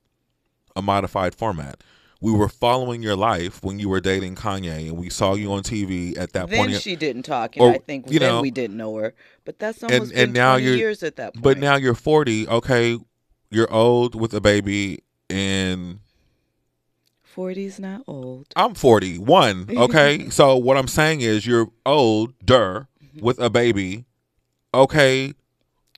a 0.76 0.82
modified 0.82 1.36
format. 1.36 1.84
We 2.22 2.32
were 2.32 2.50
following 2.50 3.04
your 3.04 3.16
life 3.16 3.62
when 3.62 3.78
you 3.78 3.90
were 3.90 4.00
dating 4.00 4.36
Kanye, 4.36 4.88
and 4.88 4.98
we 4.98 5.10
saw 5.10 5.36
you 5.36 5.52
on 5.52 5.64
TV 5.64 6.18
at 6.18 6.34
that 6.34 6.50
Then 6.50 6.58
point. 6.58 6.72
Then 6.72 6.80
she 6.80 6.96
didn't 6.96 7.24
talk, 7.24 7.56
and 7.56 7.64
or, 7.64 7.72
I 7.74 7.78
think 7.78 8.10
you 8.10 8.20
then 8.20 8.36
know, 8.36 8.42
we 8.42 8.52
didn't 8.52 8.78
know 8.78 8.96
her. 8.96 9.14
But 9.44 9.60
that's 9.60 9.84
almost 9.84 10.14
and 10.14 10.34
been 10.34 10.34
now 10.34 10.54
20 10.54 10.66
you're 10.66 10.76
years 10.76 11.04
at 11.04 11.18
that 11.18 11.34
point. 11.34 11.44
But 11.44 11.58
now 11.58 11.76
you're 11.76 11.94
40. 11.94 12.48
Okay, 12.48 12.98
you're 13.52 13.72
old 13.72 14.20
with 14.20 14.34
a 14.34 14.42
baby, 14.42 15.04
and 15.30 16.00
40's 17.36 17.80
not 17.80 18.02
old. 18.08 18.48
I'm 18.56 18.74
41. 18.74 19.70
Okay. 19.78 20.30
so 20.30 20.56
what 20.56 20.78
I'm 20.78 20.88
saying 20.88 21.22
is 21.22 21.46
you're 21.46 21.70
older 21.86 22.88
mm-hmm. 23.04 23.20
with 23.26 23.40
a 23.40 23.50
baby. 23.50 24.06
Okay. 24.74 25.34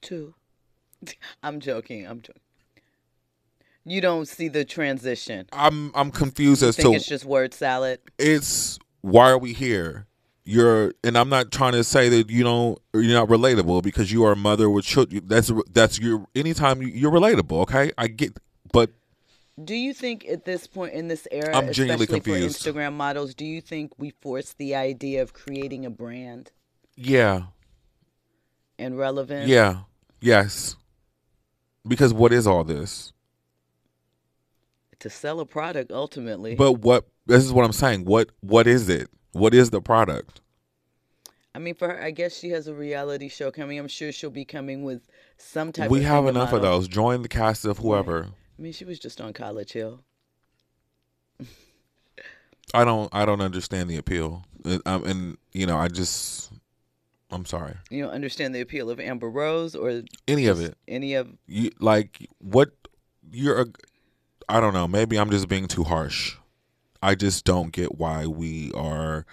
Two. 0.01 0.33
I'm 1.43 1.59
joking. 1.59 2.05
I'm 2.07 2.21
joking. 2.21 2.41
You 3.85 4.01
don't 4.01 4.27
see 4.27 4.49
the 4.49 4.65
transition. 4.65 5.47
I'm 5.53 5.91
I'm 5.95 6.11
confused 6.11 6.61
You 6.61 6.67
as 6.69 6.75
think 6.75 6.89
to 6.89 6.95
it's 6.95 7.05
just 7.07 7.23
word 7.23 7.53
salad. 7.53 7.99
it's 8.19 8.77
why 9.01 9.29
are 9.29 9.37
we 9.37 9.53
here? 9.53 10.07
You're 10.43 10.93
and 11.05 11.17
I'm 11.17 11.29
not 11.29 11.51
trying 11.51 11.71
to 11.73 11.83
say 11.85 12.09
that 12.09 12.29
you 12.29 12.43
don't 12.43 12.77
you're 12.93 13.13
not 13.13 13.29
relatable 13.29 13.83
because 13.83 14.11
you 14.11 14.25
are 14.25 14.33
a 14.33 14.35
mother 14.35 14.69
with 14.69 14.83
children. 14.83 15.23
That's 15.27 15.51
that's 15.71 15.99
your 15.99 16.25
anytime 16.35 16.81
you- 16.81 16.89
you're 16.89 17.11
relatable. 17.11 17.61
Okay, 17.61 17.91
I 17.97 18.07
get, 18.07 18.37
but 18.73 18.91
Do 19.63 19.73
you 19.73 19.93
think 19.93 20.25
at 20.27 20.45
this 20.45 20.67
point 20.67 20.93
in 20.93 21.07
this 21.07 21.27
era, 21.31 21.55
I'm 21.55 21.71
genuinely 21.73 22.03
especially 22.03 22.21
confused. 22.21 22.63
for 22.63 22.71
Instagram 22.71 22.93
models, 22.93 23.33
do 23.33 23.45
you 23.45 23.59
think 23.59 23.91
we 23.97 24.11
force 24.21 24.53
the 24.53 24.75
idea 24.75 25.23
of 25.23 25.33
creating 25.33 25.85
a 25.85 25.89
brand 25.89 26.51
yeah, 26.95 27.43
and 28.77 28.97
relevance? 28.97 29.49
yeah, 29.49 29.81
yes. 30.21 30.75
Because 31.87 32.13
what 32.13 32.33
is 32.33 32.45
all 32.45 32.63
this? 32.63 33.13
To 34.99 35.09
sell 35.09 35.39
a 35.39 35.45
product 35.45 35.91
ultimately. 35.91 36.55
But 36.55 36.73
what 36.73 37.07
this 37.25 37.43
is 37.43 37.51
what 37.51 37.65
I'm 37.65 37.73
saying. 37.73 38.05
What 38.05 38.29
what 38.41 38.67
is 38.67 38.89
it? 38.89 39.09
What 39.31 39.53
is 39.53 39.69
the 39.69 39.81
product? 39.81 40.41
I 41.53 41.59
mean, 41.59 41.73
for 41.73 41.87
her, 41.87 42.03
I 42.03 42.11
guess 42.11 42.37
she 42.37 42.49
has 42.49 42.67
a 42.67 42.73
reality 42.73 43.29
show 43.29 43.51
coming. 43.51 43.79
I'm 43.79 43.87
sure 43.87 44.11
she'll 44.11 44.29
be 44.29 44.45
coming 44.45 44.83
with 44.83 45.07
some 45.37 45.71
type 45.71 45.85
of 45.85 45.91
we 45.91 46.03
have 46.03 46.25
thing 46.25 46.35
enough 46.35 46.53
of 46.53 46.61
those. 46.61 46.87
Join 46.87 47.23
the 47.23 47.27
cast 47.27 47.65
of 47.65 47.79
whoever. 47.79 48.27
I 48.57 48.61
mean, 48.61 48.73
she 48.73 48.85
was 48.85 48.99
just 48.99 49.21
on 49.21 49.33
College 49.33 49.73
Hill. 49.73 50.03
I 52.73 52.83
don't 52.83 53.13
I 53.13 53.25
don't 53.25 53.41
understand 53.41 53.89
the 53.89 53.97
appeal. 53.97 54.43
And, 54.65 54.81
um, 54.85 55.03
and 55.05 55.37
you 55.53 55.65
know, 55.65 55.77
I 55.77 55.87
just 55.87 56.51
I'm 57.31 57.45
sorry. 57.45 57.75
You 57.89 58.03
don't 58.03 58.13
understand 58.13 58.55
the 58.55 58.61
appeal 58.61 58.89
of 58.89 58.99
Amber 58.99 59.29
Rose 59.29 59.75
or 59.75 60.03
Any 60.27 60.47
of 60.47 60.59
it. 60.59 60.75
Any 60.87 61.13
of 61.13 61.29
You 61.45 61.71
like 61.79 62.27
what 62.39 62.71
you're 63.31 63.61
a 63.61 63.65
I 64.49 64.59
don't 64.59 64.73
know, 64.73 64.87
maybe 64.87 65.19
I'm 65.19 65.29
just 65.29 65.47
being 65.47 65.67
too 65.67 65.83
harsh. 65.83 66.37
I 67.01 67.15
just 67.15 67.45
don't 67.45 67.71
get 67.71 67.97
why 67.97 68.25
we 68.25 68.71
are 68.73 69.25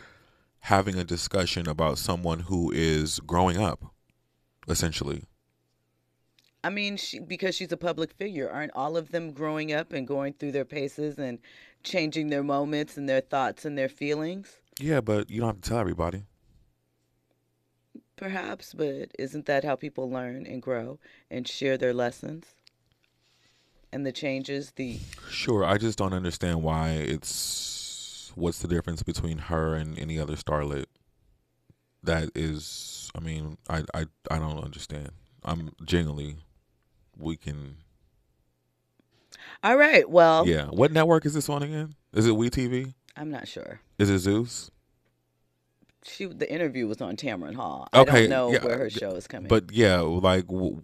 having 0.60 0.98
a 0.98 1.04
discussion 1.04 1.68
about 1.68 1.98
someone 1.98 2.40
who 2.40 2.70
is 2.72 3.20
growing 3.20 3.56
up 3.56 3.92
essentially. 4.68 5.24
I 6.64 6.70
mean, 6.70 6.96
she, 6.96 7.18
because 7.18 7.54
she's 7.54 7.70
a 7.72 7.76
public 7.76 8.14
figure, 8.14 8.50
aren't 8.50 8.72
all 8.74 8.96
of 8.96 9.10
them 9.10 9.32
growing 9.32 9.72
up 9.72 9.92
and 9.92 10.08
going 10.08 10.32
through 10.32 10.52
their 10.52 10.64
paces 10.64 11.18
and 11.18 11.38
changing 11.82 12.30
their 12.30 12.42
moments 12.42 12.96
and 12.96 13.06
their 13.06 13.20
thoughts 13.20 13.66
and 13.66 13.76
their 13.76 13.90
feelings? 13.90 14.60
Yeah, 14.80 15.02
but 15.02 15.28
you 15.28 15.40
don't 15.40 15.50
have 15.50 15.60
to 15.60 15.68
tell 15.68 15.78
everybody. 15.78 16.24
Perhaps, 18.16 18.72
but 18.72 19.10
isn't 19.18 19.44
that 19.44 19.62
how 19.62 19.76
people 19.76 20.10
learn 20.10 20.46
and 20.46 20.62
grow 20.62 20.98
and 21.30 21.46
share 21.46 21.76
their 21.76 21.92
lessons? 21.92 22.46
And 23.92 24.06
the 24.06 24.12
changes, 24.12 24.72
the 24.76 25.00
Sure, 25.28 25.64
I 25.64 25.76
just 25.76 25.98
don't 25.98 26.14
understand 26.14 26.62
why 26.62 26.90
it's 26.90 28.32
what's 28.34 28.60
the 28.60 28.68
difference 28.68 29.02
between 29.02 29.36
her 29.38 29.74
and 29.74 29.98
any 29.98 30.18
other 30.18 30.34
starlet. 30.34 30.86
That 32.02 32.30
is, 32.34 33.10
I 33.14 33.20
mean, 33.20 33.58
I 33.68 33.84
I 33.92 34.06
I 34.30 34.38
don't 34.38 34.64
understand. 34.64 35.10
I'm 35.44 35.72
genuinely, 35.84 36.36
we 37.18 37.36
can, 37.36 37.76
All 39.62 39.76
right, 39.76 40.08
well, 40.08 40.46
yeah. 40.46 40.66
What 40.66 40.92
network 40.92 41.26
is 41.26 41.34
this 41.34 41.48
on 41.48 41.62
again? 41.62 41.94
Is 42.12 42.26
it 42.26 42.36
We 42.36 42.50
TV? 42.50 42.94
I'm 43.16 43.30
not 43.30 43.48
sure. 43.48 43.80
Is 43.98 44.10
it 44.10 44.18
Zeus? 44.18 44.70
She 46.04 46.26
the 46.26 46.50
interview 46.52 46.86
was 46.86 47.00
on 47.00 47.16
Tamron 47.16 47.54
Hall. 47.54 47.88
Okay, 47.94 48.10
I 48.10 48.20
don't 48.20 48.30
know 48.30 48.52
yeah, 48.52 48.64
where 48.64 48.78
her 48.78 48.90
show 48.90 49.12
is 49.12 49.26
coming. 49.26 49.48
But 49.48 49.72
yeah, 49.72 50.00
like 50.00 50.46
w- 50.46 50.82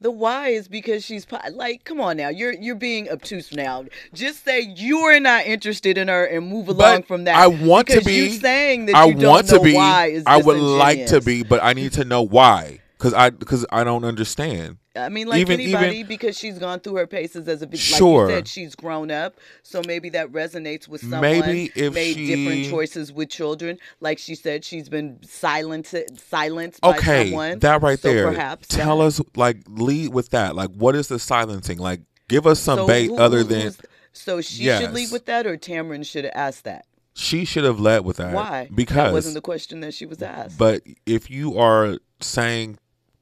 The 0.00 0.10
why 0.10 0.48
is 0.48 0.66
because 0.66 1.04
she's 1.04 1.26
like, 1.52 1.84
come 1.84 2.00
on 2.00 2.16
now, 2.16 2.30
you're 2.30 2.54
you're 2.54 2.74
being 2.74 3.10
obtuse 3.10 3.52
now. 3.52 3.84
Just 4.14 4.44
say 4.44 4.60
you 4.60 5.00
are 5.00 5.20
not 5.20 5.44
interested 5.44 5.98
in 5.98 6.08
her 6.08 6.24
and 6.24 6.48
move 6.48 6.68
along 6.68 7.00
but 7.00 7.06
from 7.06 7.24
that. 7.24 7.36
I 7.36 7.48
want 7.48 7.88
to 7.88 8.00
be. 8.00 8.30
Saying 8.30 8.86
that 8.86 8.96
I 8.96 9.04
you 9.04 9.14
don't 9.14 9.28
want 9.28 9.50
know 9.50 9.58
to 9.58 9.62
be. 9.62 9.74
why 9.74 10.06
is 10.06 10.24
I 10.26 10.38
would 10.38 10.58
like 10.58 11.06
to 11.08 11.20
be, 11.20 11.42
but 11.42 11.62
I 11.62 11.74
need 11.74 11.92
to 11.92 12.04
know 12.04 12.22
why. 12.22 12.79
Cause 13.00 13.14
I, 13.14 13.30
cause 13.30 13.64
I 13.72 13.82
don't 13.82 14.04
understand. 14.04 14.76
I 14.94 15.08
mean, 15.08 15.26
like 15.26 15.40
Even- 15.40 15.58
anybody, 15.58 15.96
even- 15.98 16.06
because 16.08 16.36
she's 16.38 16.58
gone 16.58 16.80
through 16.80 16.96
her 16.96 17.06
paces 17.06 17.48
as 17.48 17.62
a 17.62 17.66
big. 17.66 17.80
Sure. 17.80 18.24
Like 18.26 18.30
you 18.30 18.36
said, 18.36 18.48
she's 18.48 18.74
grown 18.74 19.10
up, 19.10 19.36
so 19.62 19.80
maybe 19.86 20.10
that 20.10 20.30
resonates 20.32 20.86
with 20.86 21.00
someone. 21.00 21.22
Maybe 21.22 21.72
if 21.74 21.94
made 21.94 22.14
different 22.16 22.68
choices 22.68 23.10
with 23.10 23.30
children, 23.30 23.78
like 24.00 24.18
she 24.18 24.34
said, 24.34 24.64
she's 24.66 24.88
been 24.90 25.18
silenced, 25.22 25.94
silenced 26.28 26.82
by 26.82 26.90
okay 26.96 27.24
someone. 27.30 27.58
that 27.60 27.80
right 27.80 27.98
so 27.98 28.12
there 28.12 28.28
Perhaps 28.28 28.68
tell 28.68 28.98
that- 28.98 29.04
us 29.04 29.20
like 29.34 29.62
lead 29.66 30.12
with 30.12 30.28
that 30.30 30.54
like 30.54 30.70
what 30.70 30.94
is 30.94 31.08
the 31.08 31.18
silencing 31.18 31.78
like 31.78 32.02
give 32.28 32.46
us 32.46 32.60
some 32.60 32.80
so 32.80 32.86
bait 32.86 33.06
who- 33.06 33.16
other 33.16 33.42
than 33.42 33.72
So 34.12 34.40
she 34.42 34.64
should 34.66 34.92
lead 34.92 35.10
with 35.10 35.24
that, 35.26 35.46
or 35.46 35.56
Tamron 35.56 36.04
should 36.04 36.24
have 36.24 36.34
asked 36.34 36.64
that. 36.64 36.84
she 37.14 37.44
should 37.46 37.64
have 37.64 37.80
led 37.80 38.04
with 38.04 38.18
that 38.18 38.34
Why? 38.34 38.68
Because 38.74 38.96
that 38.96 39.12
wasn't 39.12 39.34
the 39.34 39.40
question 39.40 39.80
that 39.80 39.94
she 39.94 40.04
was 40.04 40.20
asked. 40.20 40.58
but 40.58 40.82
if 41.06 41.30
you 41.30 41.56
are 41.58 41.96
saying 42.20 42.76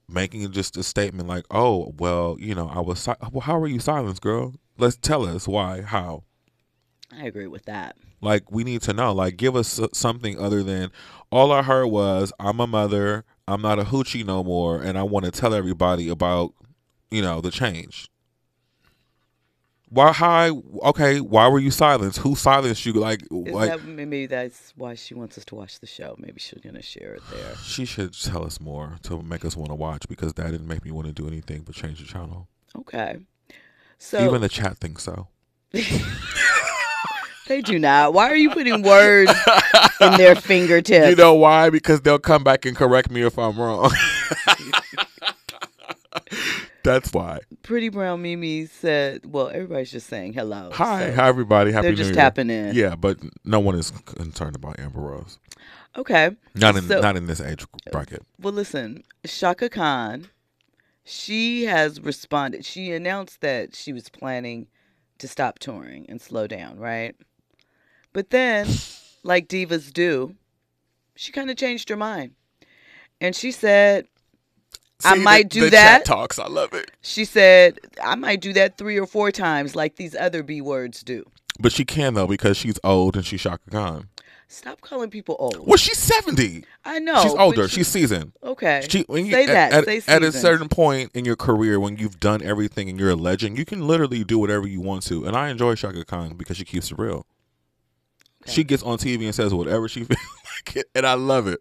making 0.09 0.51
just 0.53 0.77
a 0.77 0.83
statement 0.83 1.29
like 1.29 1.45
oh 1.51 1.93
well 1.99 2.37
you 2.41 2.55
know 2.55 2.69
i 2.69 2.81
was 2.81 2.99
si- 3.01 3.13
well 3.31 3.43
how 3.43 3.59
are 3.59 3.67
you 3.67 3.79
silenced 3.81 4.23
girl? 4.23 4.55
Let's 4.79 4.97
tell 4.97 5.25
us 5.27 5.49
why 5.49 5.83
how. 5.83 6.23
I 7.13 7.25
agree 7.27 7.47
with 7.49 7.65
that. 7.65 7.97
like 8.21 8.51
we 8.51 8.63
need 8.65 8.83
to 8.83 8.93
know. 8.93 9.13
Like 9.13 9.37
give 9.37 9.57
us 9.57 9.81
something 9.93 10.39
other 10.39 10.63
than 10.63 10.91
all 11.31 11.53
i 11.53 11.63
heard 11.63 11.87
was 11.89 12.33
i'm 12.41 12.59
a 12.61 12.67
mother 12.67 13.25
i'm 13.47 13.61
not 13.61 13.79
a 13.79 13.85
hoochie 13.85 14.25
no 14.25 14.43
more 14.43 14.81
and 14.81 14.97
i 14.97 15.03
want 15.03 15.25
to 15.27 15.31
tell 15.31 15.53
everybody 15.53 16.09
about 16.09 16.55
you 17.11 17.21
know 17.21 17.41
the 17.43 17.51
change 17.51 18.09
why 19.91 20.13
hi 20.13 20.51
okay 20.83 21.21
why 21.21 21.49
were 21.49 21.59
you 21.59 21.71
silenced 21.71 22.19
who 22.19 22.35
silenced 22.35 22.85
you 22.85 22.93
like 22.93 23.23
like 23.31 23.71
that 23.71 23.85
maybe 23.85 24.27
that's 24.27 24.73
why 24.77 24.95
she 24.95 25.15
wants 25.15 25.39
us 25.39 25.45
to 25.47 25.55
watch 25.55 25.81
the 25.81 25.87
show? 25.87 26.15
Maybe 26.19 26.41
she's 26.41 26.61
gonna 26.61 26.83
share 26.83 27.15
it 27.15 27.23
there. 27.31 27.57
she 27.65 27.85
should 27.85 28.13
tell 28.13 28.45
us 28.45 28.61
more 28.61 28.99
to 29.05 29.23
make 29.23 29.45
us 29.45 29.57
want 29.57 29.71
to 29.71 29.75
watch 29.75 30.09
because 30.09 30.35
that 30.35 30.51
didn't 30.51 30.69
make 30.69 30.85
me 30.85 30.91
want 30.91 31.07
to 31.07 31.13
do 31.13 31.27
anything 31.27 31.63
but 31.63 31.75
change 31.75 32.01
the 32.01 32.07
channel 32.07 32.49
Okay. 32.77 33.19
So 33.99 34.25
even 34.25 34.41
the 34.41 34.49
chat 34.49 34.79
thinks 34.79 35.05
so 35.05 35.29
They 37.49 37.63
do 37.63 37.79
not. 37.79 38.13
Why 38.13 38.29
are 38.31 38.37
you 38.37 38.51
putting 38.51 38.83
words 38.83 39.33
in 40.03 40.13
their 40.19 40.35
fingertips? 40.41 41.09
You 41.09 41.17
know 41.17 41.33
why? 41.35 41.71
Because 41.71 42.03
they'll 42.03 42.19
come 42.19 42.45
back 42.45 42.67
and 42.67 42.77
correct 42.77 43.11
me 43.11 43.23
if 43.23 43.39
I'm 43.39 43.59
wrong. 43.59 43.91
That's 46.89 47.13
why. 47.13 47.41
Pretty 47.63 47.91
Brown 47.91 48.23
Mimi 48.23 48.65
said, 48.65 49.27
well, 49.31 49.49
everybody's 49.49 49.91
just 49.93 50.07
saying 50.07 50.33
hello. 50.33 50.71
Hi, 50.73 51.11
so- 51.11 51.15
hi 51.17 51.29
everybody. 51.29 51.71
Happy 51.71 51.83
They're 51.83 51.91
New 51.93 51.97
just 51.97 52.09
Year. 52.09 52.15
tapping 52.17 52.49
in. 52.49 52.75
Yeah, 52.75 52.97
but 52.97 53.19
no 53.45 53.61
one 53.61 53.75
is 53.75 53.91
concerned 54.07 54.57
about 54.57 54.81
Amber 54.81 55.01
Rose. 55.01 55.39
Okay. 55.99 56.31
Not 56.55 56.77
in 56.77 56.85
So- 56.89 57.01
not 57.03 57.15
in 57.17 57.27
this 57.27 57.43
age 57.43 57.67
bracket. 57.93 58.23
Well, 58.41 58.55
listen, 58.55 59.05
Chaka 59.27 59.69
Khan, 59.69 60.29
she 61.05 61.65
has 61.65 62.01
responded. 62.01 62.65
She 62.65 62.91
announced 62.93 63.43
that 63.43 63.75
she 63.77 63.93
was 63.93 64.09
planning 64.09 64.69
to 65.19 65.29
stop 65.29 65.59
touring 65.59 66.07
and 66.09 66.23
slow 66.23 66.47
down, 66.47 66.79
right? 66.79 67.15
But 68.15 68.31
then, 68.31 68.67
like 69.23 69.47
divas 69.47 69.93
do, 69.93 70.37
she 71.17 71.33
kind 71.33 71.51
of 71.51 71.57
changed 71.59 71.91
her 71.91 71.97
mind. 71.97 72.31
And 73.21 73.37
she 73.37 73.51
said, 73.53 74.07
I 75.05 75.15
might 75.17 75.45
the, 75.51 75.61
do 75.61 75.61
the 75.67 75.71
that. 75.71 75.99
Chat 75.99 76.05
talks. 76.07 76.39
I 76.39 76.47
love 76.49 76.73
it. 76.75 76.91
she 77.03 77.25
said, 77.25 77.79
I 78.03 78.15
might 78.17 78.41
do 78.41 78.53
that 78.55 78.77
three 78.79 78.99
or 78.99 79.07
four 79.07 79.31
times 79.31 79.77
like 79.77 79.97
these 79.97 80.15
other 80.17 80.43
B 80.43 80.61
words 80.61 81.03
do. 81.03 81.25
But 81.61 81.73
she 81.73 81.85
can 81.85 82.15
though 82.15 82.27
because 82.27 82.57
she's 82.57 82.79
old 82.85 83.17
and 83.17 83.25
she's 83.27 83.41
Chaka 83.43 83.71
Khan. 83.71 84.09
Stop 84.51 84.81
calling 84.81 85.11
people 85.11 85.37
old. 85.39 85.59
Well, 85.67 85.77
she's 85.77 85.99
seventy. 85.99 86.65
I 86.85 87.01
know. 87.01 87.21
she's 87.23 87.35
older. 87.35 87.69
she- 87.69 87.77
She's 87.81 87.89
seasoned. 87.89 88.33
okay. 88.43 88.87
She, 88.89 89.03
when 89.03 89.27
you, 89.27 89.33
Say 89.33 89.43
at- 89.45 89.47
that. 89.49 89.73
At, 89.73 89.85
Say 90.03 90.13
at 90.13 90.23
a 90.23 90.33
certain 90.33 90.69
point 90.71 91.11
in 91.15 91.25
your 91.27 91.37
career, 91.37 91.79
when 91.79 91.97
you've 91.99 92.19
done 92.19 92.43
everything 92.43 92.89
and 92.89 92.99
you're 92.99 93.11
a 93.11 93.15
legend, 93.17 93.59
you 93.59 93.65
can 93.67 93.87
literally 93.87 94.25
do 94.25 94.39
whatever 94.39 94.67
you 94.67 94.81
want 94.81 95.03
to. 95.07 95.27
And 95.27 95.37
I 95.37 95.51
enjoy 95.51 95.75
Chaka 95.75 96.05
Khan 96.07 96.35
because 96.37 96.57
she 96.57 96.65
keeps 96.65 96.91
it 96.91 96.99
real. 96.99 97.27
She 98.47 98.65
gets 98.65 98.83
on 98.83 98.97
TV 98.97 99.25
and 99.25 99.35
says 99.35 99.53
whatever 99.53 99.87
she 99.89 100.05
feels 100.05 100.19
like, 100.67 100.77
it, 100.77 100.87
and 100.95 101.05
I 101.07 101.13
love 101.15 101.47
it. 101.47 101.61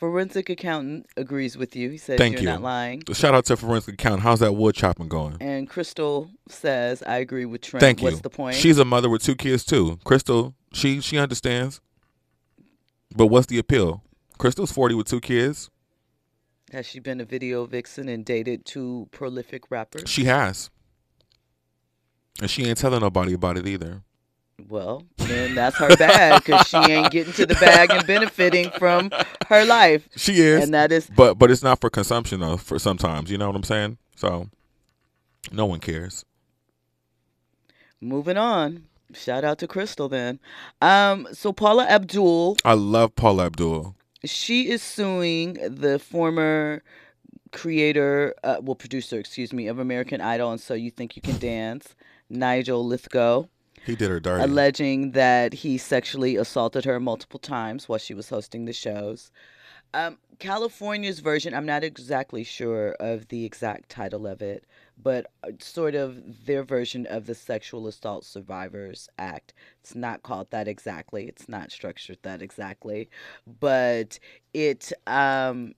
Forensic 0.00 0.48
accountant 0.48 1.04
agrees 1.18 1.58
with 1.58 1.76
you. 1.76 1.90
He 1.90 1.98
says 1.98 2.16
Thank 2.16 2.32
you're 2.32 2.42
you. 2.44 2.48
not 2.48 2.62
lying. 2.62 3.02
Shout 3.12 3.34
out 3.34 3.44
to 3.44 3.56
Forensic 3.58 3.92
accountant. 3.94 4.22
How's 4.22 4.40
that 4.40 4.54
wood 4.54 4.74
chopping 4.74 5.08
going? 5.08 5.36
And 5.42 5.68
Crystal 5.68 6.30
says, 6.48 7.02
I 7.02 7.18
agree 7.18 7.44
with 7.44 7.60
Trent. 7.60 7.82
Thank 7.82 8.00
you. 8.00 8.06
What's 8.06 8.22
the 8.22 8.30
point? 8.30 8.56
She's 8.56 8.78
a 8.78 8.84
mother 8.86 9.10
with 9.10 9.22
two 9.22 9.36
kids 9.36 9.62
too. 9.62 9.98
Crystal, 10.04 10.54
she 10.72 11.02
she 11.02 11.18
understands. 11.18 11.82
But 13.14 13.26
what's 13.26 13.48
the 13.48 13.58
appeal? 13.58 14.02
Crystal's 14.38 14.72
forty 14.72 14.94
with 14.94 15.06
two 15.06 15.20
kids. 15.20 15.68
Has 16.72 16.86
she 16.86 16.98
been 16.98 17.20
a 17.20 17.26
video 17.26 17.66
vixen 17.66 18.08
and 18.08 18.24
dated 18.24 18.64
two 18.64 19.06
prolific 19.10 19.70
rappers? 19.70 20.08
She 20.08 20.24
has, 20.24 20.70
and 22.40 22.48
she 22.48 22.64
ain't 22.64 22.78
telling 22.78 23.00
nobody 23.00 23.34
about 23.34 23.58
it 23.58 23.66
either. 23.66 24.02
Well, 24.68 25.04
then 25.16 25.54
that's 25.54 25.76
her 25.76 25.96
bag 25.96 26.44
because 26.44 26.66
she 26.66 26.76
ain't 26.76 27.10
getting 27.10 27.32
to 27.34 27.46
the 27.46 27.54
bag 27.54 27.90
and 27.90 28.06
benefiting 28.06 28.70
from 28.78 29.10
her 29.48 29.64
life. 29.64 30.08
She 30.16 30.34
is, 30.40 30.64
And 30.64 30.74
that 30.74 30.92
is 30.92 31.08
but 31.14 31.38
but 31.38 31.50
it's 31.50 31.62
not 31.62 31.80
for 31.80 31.90
consumption 31.90 32.40
though. 32.40 32.56
For 32.56 32.78
sometimes, 32.78 33.30
you 33.30 33.38
know 33.38 33.46
what 33.46 33.56
I'm 33.56 33.62
saying. 33.64 33.98
So, 34.16 34.48
no 35.52 35.66
one 35.66 35.80
cares. 35.80 36.24
moving 38.00 38.36
on. 38.36 38.84
Shout 39.12 39.42
out 39.44 39.58
to 39.58 39.66
Crystal 39.66 40.08
then. 40.08 40.38
Um, 40.80 41.26
so 41.32 41.52
Paula 41.52 41.84
Abdul, 41.86 42.56
I 42.64 42.74
love 42.74 43.14
Paula 43.16 43.46
Abdul. 43.46 43.96
she 44.24 44.68
is 44.70 44.82
suing 44.82 45.54
the 45.54 45.98
former 45.98 46.82
creator, 47.52 48.34
uh, 48.44 48.58
well, 48.62 48.76
producer, 48.76 49.18
excuse 49.18 49.52
me, 49.52 49.66
of 49.66 49.80
American 49.80 50.20
Idol 50.20 50.52
and 50.52 50.60
So 50.60 50.74
You 50.74 50.90
Think 50.92 51.16
You 51.16 51.22
Can 51.22 51.38
Dance, 51.38 51.96
Nigel 52.28 52.84
Lythgoe. 52.88 53.48
He 53.86 53.96
did 53.96 54.10
her 54.10 54.20
dirty. 54.20 54.44
alleging 54.44 55.12
that 55.12 55.52
he 55.52 55.78
sexually 55.78 56.36
assaulted 56.36 56.84
her 56.84 57.00
multiple 57.00 57.40
times 57.40 57.88
while 57.88 57.98
she 57.98 58.14
was 58.14 58.28
hosting 58.28 58.64
the 58.64 58.72
shows. 58.72 59.30
Um, 59.92 60.18
California's 60.38 61.18
version, 61.20 61.52
I'm 61.52 61.66
not 61.66 61.82
exactly 61.82 62.44
sure 62.44 62.92
of 63.00 63.28
the 63.28 63.44
exact 63.44 63.88
title 63.88 64.26
of 64.26 64.40
it, 64.40 64.64
but 65.02 65.26
uh, 65.42 65.50
sort 65.58 65.94
of 65.94 66.46
their 66.46 66.62
version 66.62 67.06
of 67.06 67.26
the 67.26 67.34
Sexual 67.34 67.88
Assault 67.88 68.24
Survivors 68.24 69.08
Act. 69.18 69.52
It's 69.80 69.94
not 69.94 70.22
called 70.22 70.50
that 70.50 70.68
exactly, 70.68 71.26
it's 71.26 71.48
not 71.48 71.72
structured 71.72 72.18
that 72.22 72.40
exactly, 72.40 73.10
but 73.58 74.18
it, 74.54 74.92
um, 75.06 75.74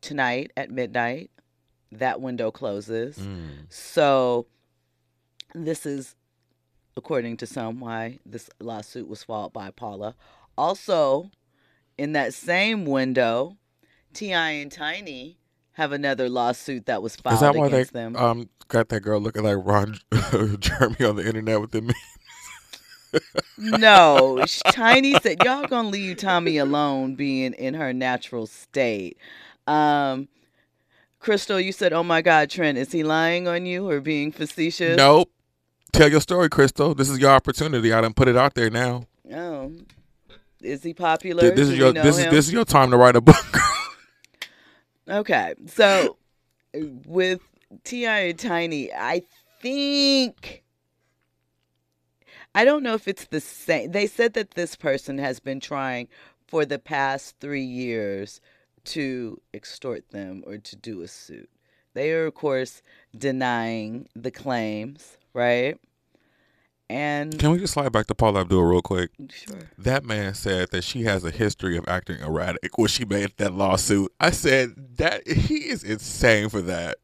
tonight 0.00 0.52
at 0.56 0.70
midnight, 0.70 1.30
that 1.92 2.20
window 2.20 2.50
closes. 2.50 3.16
Mm. 3.18 3.66
So, 3.68 4.46
this 5.54 5.86
is, 5.86 6.16
according 6.96 7.36
to 7.38 7.46
some, 7.46 7.80
why 7.80 8.18
this 8.24 8.48
lawsuit 8.60 9.08
was 9.08 9.24
filed 9.24 9.52
by 9.52 9.70
Paula. 9.70 10.14
Also, 10.56 11.30
in 11.98 12.12
that 12.12 12.34
same 12.34 12.84
window, 12.84 13.56
T.I. 14.12 14.50
and 14.50 14.70
Tiny 14.70 15.38
have 15.72 15.92
another 15.92 16.28
lawsuit 16.28 16.86
that 16.86 17.02
was 17.02 17.16
filed 17.16 17.34
Is 17.34 17.40
that 17.40 17.56
why 17.56 17.68
they 17.68 17.74
against 17.76 17.92
them. 17.92 18.16
um 18.16 18.48
got 18.68 18.88
that 18.88 19.00
girl 19.00 19.20
looking 19.20 19.42
like 19.42 19.56
Ron 19.58 19.96
Jeremy 20.60 21.04
on 21.04 21.16
the 21.16 21.24
internet 21.26 21.60
with 21.60 21.72
them? 21.72 21.90
no, 23.58 24.44
Tiny 24.70 25.18
said, 25.20 25.42
"Y'all 25.44 25.66
gonna 25.66 25.88
leave 25.88 26.16
Tommy 26.16 26.56
alone, 26.58 27.14
being 27.14 27.52
in 27.54 27.74
her 27.74 27.92
natural 27.92 28.46
state." 28.46 29.16
Um, 29.66 30.28
Crystal, 31.20 31.60
you 31.60 31.72
said, 31.72 31.92
"Oh 31.92 32.02
my 32.02 32.22
God, 32.22 32.50
Trent, 32.50 32.78
is 32.78 32.92
he 32.92 33.02
lying 33.02 33.48
on 33.48 33.66
you 33.66 33.88
or 33.88 34.00
being 34.00 34.30
facetious?" 34.32 34.96
Nope. 34.96 35.30
Tell 35.94 36.10
your 36.10 36.20
story, 36.20 36.48
Crystal. 36.48 36.92
This 36.94 37.08
is 37.08 37.20
your 37.20 37.30
opportunity. 37.30 37.92
I 37.92 38.00
done 38.00 38.14
put 38.14 38.26
it 38.26 38.36
out 38.36 38.54
there 38.54 38.68
now. 38.68 39.06
Oh, 39.32 39.72
is 40.60 40.82
he 40.82 40.92
popular? 40.92 41.40
Th- 41.42 41.54
This 41.54 41.68
Do 41.68 41.72
is 41.74 41.78
your 41.78 41.92
this 41.92 42.18
is 42.18 42.24
this 42.26 42.46
is 42.48 42.52
your 42.52 42.64
time 42.64 42.90
to 42.90 42.96
write 42.96 43.16
a 43.16 43.20
book. 43.20 43.36
Okay, 45.06 45.52
so 45.66 46.16
with 47.06 47.40
T.I. 47.84 48.18
and 48.20 48.38
Tiny, 48.38 48.90
I 48.90 49.20
think 49.60 50.64
I 52.54 52.64
don't 52.64 52.82
know 52.82 52.94
if 52.94 53.06
it's 53.06 53.26
the 53.26 53.42
same. 53.42 53.90
They 53.90 54.06
said 54.06 54.32
that 54.32 54.52
this 54.52 54.76
person 54.76 55.18
has 55.18 55.40
been 55.40 55.60
trying 55.60 56.08
for 56.48 56.64
the 56.64 56.78
past 56.78 57.36
three 57.38 57.64
years 57.66 58.40
to 58.84 59.42
extort 59.52 60.08
them 60.10 60.42
or 60.46 60.56
to 60.56 60.74
do 60.74 61.02
a 61.02 61.08
suit. 61.08 61.50
They 61.92 62.10
are, 62.12 62.24
of 62.24 62.34
course, 62.34 62.80
denying 63.16 64.08
the 64.16 64.30
claims, 64.30 65.18
right? 65.34 65.78
And 66.88 67.38
Can 67.38 67.50
we 67.50 67.58
just 67.58 67.72
slide 67.72 67.92
back 67.92 68.06
to 68.06 68.14
Paul 68.14 68.38
Abdul 68.38 68.62
real 68.62 68.82
quick? 68.82 69.10
sure, 69.30 69.70
That 69.78 70.04
man 70.04 70.34
said 70.34 70.70
that 70.70 70.84
she 70.84 71.02
has 71.04 71.24
a 71.24 71.30
history 71.30 71.76
of 71.76 71.88
acting 71.88 72.20
erratic 72.20 72.76
when 72.76 72.88
she 72.88 73.04
made 73.04 73.32
that 73.38 73.54
lawsuit. 73.54 74.12
I 74.20 74.30
said 74.30 74.96
that 74.98 75.26
he 75.26 75.68
is 75.70 75.82
insane 75.82 76.50
for 76.50 76.60
that. 76.62 76.98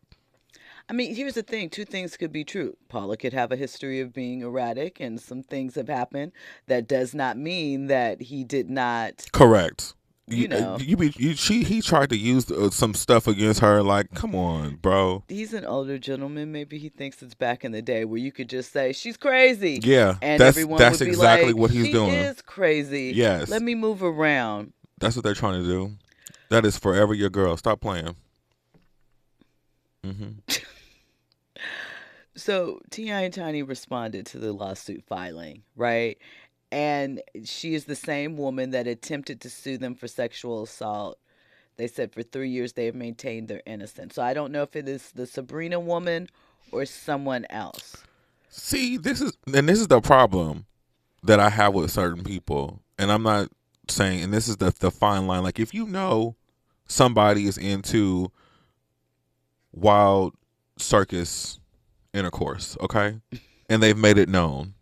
I 0.88 0.92
mean, 0.92 1.14
here's 1.14 1.34
the 1.34 1.42
thing: 1.42 1.70
two 1.70 1.84
things 1.84 2.16
could 2.16 2.32
be 2.32 2.44
true. 2.44 2.76
Paula 2.88 3.16
could 3.16 3.32
have 3.32 3.52
a 3.52 3.56
history 3.56 4.00
of 4.00 4.12
being 4.12 4.40
erratic, 4.42 4.98
and 5.00 5.20
some 5.20 5.42
things 5.42 5.76
have 5.76 5.88
happened. 5.88 6.32
That 6.66 6.88
does 6.88 7.14
not 7.14 7.38
mean 7.38 7.86
that 7.86 8.22
he 8.22 8.42
did 8.42 8.68
not. 8.68 9.28
Correct. 9.32 9.94
You 10.26 10.46
know. 10.46 10.78
you 10.78 10.96
be 10.96 11.12
you, 11.16 11.34
she 11.34 11.64
he 11.64 11.82
tried 11.82 12.10
to 12.10 12.16
use 12.16 12.50
uh, 12.50 12.70
some 12.70 12.94
stuff 12.94 13.26
against 13.26 13.60
her. 13.60 13.82
Like, 13.82 14.14
come 14.14 14.34
on, 14.34 14.76
bro. 14.76 15.24
He's 15.28 15.52
an 15.52 15.64
older 15.64 15.98
gentleman. 15.98 16.52
Maybe 16.52 16.78
he 16.78 16.88
thinks 16.88 17.20
it's 17.20 17.34
back 17.34 17.64
in 17.64 17.72
the 17.72 17.82
day 17.82 18.04
where 18.04 18.18
you 18.18 18.30
could 18.30 18.48
just 18.48 18.72
say 18.72 18.92
she's 18.92 19.16
crazy. 19.16 19.80
Yeah, 19.82 20.16
and 20.22 20.40
that's 20.40 20.56
everyone 20.56 20.78
that's 20.78 21.00
would 21.00 21.06
be 21.06 21.10
exactly 21.10 21.52
like, 21.52 21.56
what 21.56 21.70
he's 21.72 21.86
she 21.86 21.92
doing. 21.92 22.10
is 22.12 22.42
crazy. 22.42 23.12
Yes. 23.14 23.48
Let 23.48 23.62
me 23.62 23.74
move 23.74 24.04
around. 24.04 24.72
That's 25.00 25.16
what 25.16 25.24
they're 25.24 25.34
trying 25.34 25.62
to 25.62 25.68
do. 25.68 25.96
That 26.50 26.64
is 26.64 26.78
forever 26.78 27.12
your 27.14 27.30
girl. 27.30 27.56
Stop 27.56 27.80
playing. 27.80 28.14
hmm 30.04 30.28
So 32.36 32.80
T.I. 32.90 33.20
and 33.22 33.34
Tiny 33.34 33.62
responded 33.62 34.24
to 34.26 34.38
the 34.38 34.52
lawsuit 34.52 35.04
filing, 35.06 35.62
right? 35.76 36.16
And 36.72 37.22
she 37.44 37.74
is 37.74 37.84
the 37.84 37.96
same 37.96 38.36
woman 38.36 38.70
that 38.70 38.86
attempted 38.86 39.40
to 39.40 39.50
sue 39.50 39.76
them 39.76 39.94
for 39.94 40.06
sexual 40.06 40.62
assault. 40.62 41.18
They 41.76 41.86
said 41.86 42.12
for 42.12 42.22
three 42.22 42.50
years 42.50 42.74
they 42.74 42.86
have 42.86 42.94
maintained 42.94 43.48
their 43.48 43.62
innocence. 43.66 44.14
So 44.14 44.22
I 44.22 44.34
don't 44.34 44.52
know 44.52 44.62
if 44.62 44.76
it 44.76 44.88
is 44.88 45.10
the 45.12 45.26
Sabrina 45.26 45.80
woman 45.80 46.28
or 46.72 46.84
someone 46.84 47.46
else. 47.50 47.96
See, 48.50 48.96
this 48.96 49.20
is 49.20 49.32
and 49.54 49.68
this 49.68 49.80
is 49.80 49.88
the 49.88 50.00
problem 50.00 50.66
that 51.22 51.40
I 51.40 51.50
have 51.50 51.74
with 51.74 51.90
certain 51.90 52.24
people, 52.24 52.82
and 52.98 53.12
I'm 53.12 53.22
not 53.22 53.48
saying, 53.88 54.22
and 54.22 54.32
this 54.32 54.48
is 54.48 54.56
the 54.56 54.74
the 54.78 54.90
fine 54.90 55.26
line. 55.26 55.42
Like, 55.42 55.60
if 55.60 55.72
you 55.72 55.86
know 55.86 56.36
somebody 56.86 57.46
is 57.46 57.56
into 57.56 58.32
wild 59.72 60.34
circus 60.78 61.60
intercourse, 62.12 62.76
okay, 62.80 63.20
and 63.68 63.82
they've 63.82 63.96
made 63.96 64.18
it 64.18 64.28
known, 64.28 64.74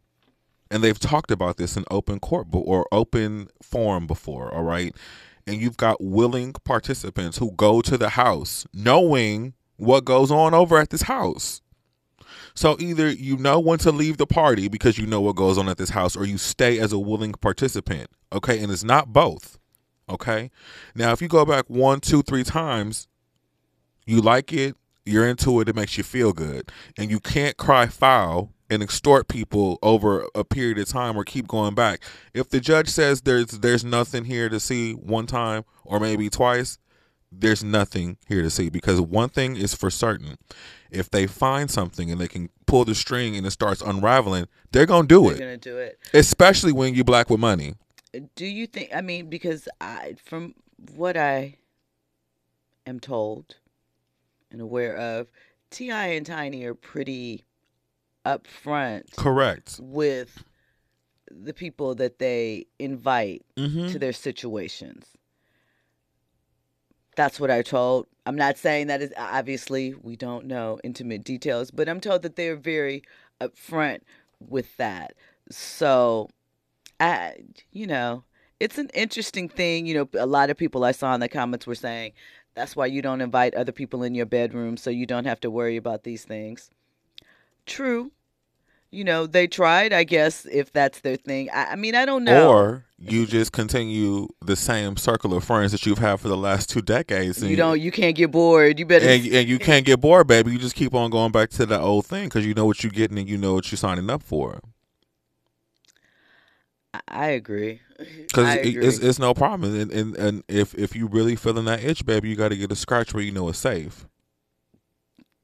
and 0.70 0.82
they've 0.82 0.98
talked 0.98 1.30
about 1.30 1.56
this 1.56 1.76
in 1.76 1.84
open 1.90 2.20
court 2.20 2.48
or 2.52 2.86
open 2.92 3.48
forum 3.62 4.06
before, 4.06 4.52
all 4.54 4.62
right, 4.62 4.94
and 5.46 5.60
you've 5.60 5.76
got 5.76 6.02
willing 6.02 6.52
participants 6.52 7.38
who 7.38 7.52
go 7.52 7.80
to 7.80 7.96
the 7.96 8.10
house 8.10 8.66
knowing 8.72 9.54
what 9.76 10.04
goes 10.04 10.30
on 10.30 10.54
over 10.54 10.78
at 10.78 10.90
this 10.90 11.02
house. 11.02 11.62
So 12.54 12.76
either 12.80 13.08
you 13.08 13.36
know 13.36 13.60
when 13.60 13.78
to 13.80 13.92
leave 13.92 14.16
the 14.16 14.26
party 14.26 14.68
because 14.68 14.98
you 14.98 15.06
know 15.06 15.20
what 15.20 15.36
goes 15.36 15.56
on 15.56 15.68
at 15.68 15.78
this 15.78 15.90
house, 15.90 16.16
or 16.16 16.26
you 16.26 16.38
stay 16.38 16.78
as 16.78 16.92
a 16.92 16.98
willing 16.98 17.32
participant. 17.32 18.10
Okay, 18.32 18.60
and 18.60 18.70
it's 18.70 18.84
not 18.84 19.12
both. 19.12 19.58
Okay, 20.10 20.50
now 20.94 21.12
if 21.12 21.22
you 21.22 21.28
go 21.28 21.44
back 21.44 21.66
one, 21.68 22.00
two, 22.00 22.22
three 22.22 22.44
times, 22.44 23.08
you 24.06 24.20
like 24.20 24.52
it, 24.52 24.74
you're 25.04 25.26
into 25.26 25.60
it, 25.60 25.68
it 25.68 25.76
makes 25.76 25.96
you 25.96 26.04
feel 26.04 26.32
good, 26.32 26.70
and 26.96 27.10
you 27.10 27.20
can't 27.20 27.56
cry 27.56 27.86
foul 27.86 28.52
and 28.70 28.82
extort 28.82 29.28
people 29.28 29.78
over 29.82 30.26
a 30.34 30.44
period 30.44 30.78
of 30.78 30.88
time 30.88 31.16
or 31.16 31.24
keep 31.24 31.48
going 31.48 31.74
back. 31.74 32.02
If 32.34 32.50
the 32.50 32.60
judge 32.60 32.88
says 32.88 33.22
there's 33.22 33.46
there's 33.46 33.84
nothing 33.84 34.24
here 34.24 34.48
to 34.48 34.60
see 34.60 34.92
one 34.92 35.26
time 35.26 35.64
or 35.84 35.98
maybe 36.00 36.28
twice, 36.28 36.78
there's 37.30 37.62
nothing 37.64 38.18
here 38.26 38.42
to 38.42 38.50
see 38.50 38.70
because 38.70 39.00
one 39.00 39.28
thing 39.28 39.56
is 39.56 39.74
for 39.74 39.90
certain. 39.90 40.36
If 40.90 41.10
they 41.10 41.26
find 41.26 41.70
something 41.70 42.10
and 42.10 42.20
they 42.20 42.28
can 42.28 42.48
pull 42.66 42.84
the 42.84 42.94
string 42.94 43.36
and 43.36 43.46
it 43.46 43.50
starts 43.50 43.82
unraveling, 43.82 44.48
they're 44.72 44.86
going 44.86 45.04
to 45.04 45.08
do 45.08 45.28
it. 45.28 45.38
They're 45.38 45.46
gonna 45.46 45.56
do 45.58 45.78
it. 45.78 45.98
Especially 46.14 46.72
when 46.72 46.94
you 46.94 47.04
black 47.04 47.28
with 47.30 47.40
money. 47.40 47.74
Do 48.34 48.46
you 48.46 48.66
think? 48.66 48.90
I 48.94 49.02
mean, 49.02 49.28
because 49.28 49.68
I, 49.80 50.16
from 50.24 50.54
what 50.94 51.16
I 51.16 51.58
am 52.86 53.00
told 53.00 53.56
and 54.50 54.62
aware 54.62 54.96
of, 54.96 55.28
T.I. 55.70 56.06
and 56.06 56.24
Tiny 56.24 56.64
are 56.64 56.74
pretty 56.74 57.44
upfront 58.24 59.14
Correct. 59.16 59.78
with 59.82 60.44
the 61.30 61.52
people 61.52 61.94
that 61.96 62.18
they 62.18 62.66
invite 62.78 63.44
Mhm. 63.56 63.90
to 63.92 63.98
their 63.98 64.12
situations. 64.12 65.06
That's 67.16 67.40
what 67.40 67.50
I 67.50 67.62
told. 67.62 68.06
I'm 68.26 68.36
not 68.36 68.56
saying 68.58 68.86
that 68.86 69.02
is 69.02 69.12
obviously 69.16 69.94
we 69.94 70.14
don't 70.16 70.46
know 70.46 70.78
intimate 70.84 71.24
details, 71.24 71.70
but 71.70 71.88
I'm 71.88 72.00
told 72.00 72.22
that 72.22 72.36
they're 72.36 72.56
very 72.56 73.02
upfront 73.40 74.00
with 74.40 74.76
that. 74.76 75.14
So, 75.50 76.28
I, 77.00 77.34
you 77.72 77.86
know, 77.86 78.24
it's 78.60 78.78
an 78.78 78.88
interesting 78.94 79.48
thing. 79.48 79.86
You 79.86 79.94
know, 79.94 80.08
a 80.20 80.26
lot 80.26 80.50
of 80.50 80.56
people 80.56 80.84
I 80.84 80.92
saw 80.92 81.12
in 81.14 81.20
the 81.20 81.28
comments 81.28 81.66
were 81.66 81.74
saying 81.74 82.12
that's 82.54 82.76
why 82.76 82.86
you 82.86 83.02
don't 83.02 83.20
invite 83.20 83.54
other 83.54 83.72
people 83.72 84.02
in 84.02 84.14
your 84.14 84.26
bedroom 84.26 84.76
so 84.76 84.90
you 84.90 85.06
don't 85.06 85.24
have 85.26 85.40
to 85.40 85.50
worry 85.50 85.76
about 85.76 86.04
these 86.04 86.24
things. 86.24 86.70
True. 87.68 88.10
You 88.90 89.04
know, 89.04 89.26
they 89.26 89.46
tried, 89.46 89.92
I 89.92 90.04
guess, 90.04 90.46
if 90.46 90.72
that's 90.72 91.00
their 91.00 91.16
thing. 91.16 91.50
I, 91.52 91.72
I 91.72 91.76
mean, 91.76 91.94
I 91.94 92.06
don't 92.06 92.24
know. 92.24 92.50
Or 92.50 92.84
you 92.98 93.26
just 93.26 93.52
continue 93.52 94.28
the 94.42 94.56
same 94.56 94.96
circle 94.96 95.34
of 95.34 95.44
friends 95.44 95.72
that 95.72 95.84
you've 95.84 95.98
had 95.98 96.18
for 96.20 96.28
the 96.28 96.36
last 96.36 96.70
two 96.70 96.80
decades. 96.80 97.42
you 97.42 97.54
don't, 97.54 97.78
you 97.78 97.90
can't 97.90 98.16
get 98.16 98.30
bored. 98.30 98.78
You 98.78 98.86
better. 98.86 99.06
and, 99.06 99.26
and 99.26 99.46
you 99.46 99.58
can't 99.58 99.84
get 99.84 100.00
bored, 100.00 100.26
baby. 100.26 100.52
You 100.52 100.58
just 100.58 100.74
keep 100.74 100.94
on 100.94 101.10
going 101.10 101.32
back 101.32 101.50
to 101.50 101.66
the 101.66 101.78
old 101.78 102.06
thing 102.06 102.24
because 102.24 102.46
you 102.46 102.54
know 102.54 102.64
what 102.64 102.82
you're 102.82 102.90
getting 102.90 103.18
and 103.18 103.28
you 103.28 103.36
know 103.36 103.52
what 103.52 103.70
you're 103.70 103.76
signing 103.76 104.08
up 104.08 104.22
for. 104.22 104.60
I- 107.06 107.28
agree. 107.28 107.80
Because 107.98 108.46
I 108.46 108.54
it, 108.58 108.66
agree. 108.68 108.86
it's, 108.86 108.98
it's 109.00 109.18
no 109.18 109.34
problem. 109.34 109.74
And, 109.74 109.90
and 109.90 110.16
and 110.16 110.44
if 110.46 110.72
if 110.74 110.94
you 110.94 111.08
really 111.08 111.34
feeling 111.34 111.64
that 111.64 111.82
itch, 111.82 112.06
baby, 112.06 112.28
you 112.28 112.36
got 112.36 112.50
to 112.50 112.56
get 112.56 112.70
a 112.70 112.76
scratch 112.76 113.12
where 113.12 113.24
you 113.24 113.32
know 113.32 113.48
it's 113.48 113.58
safe. 113.58 114.06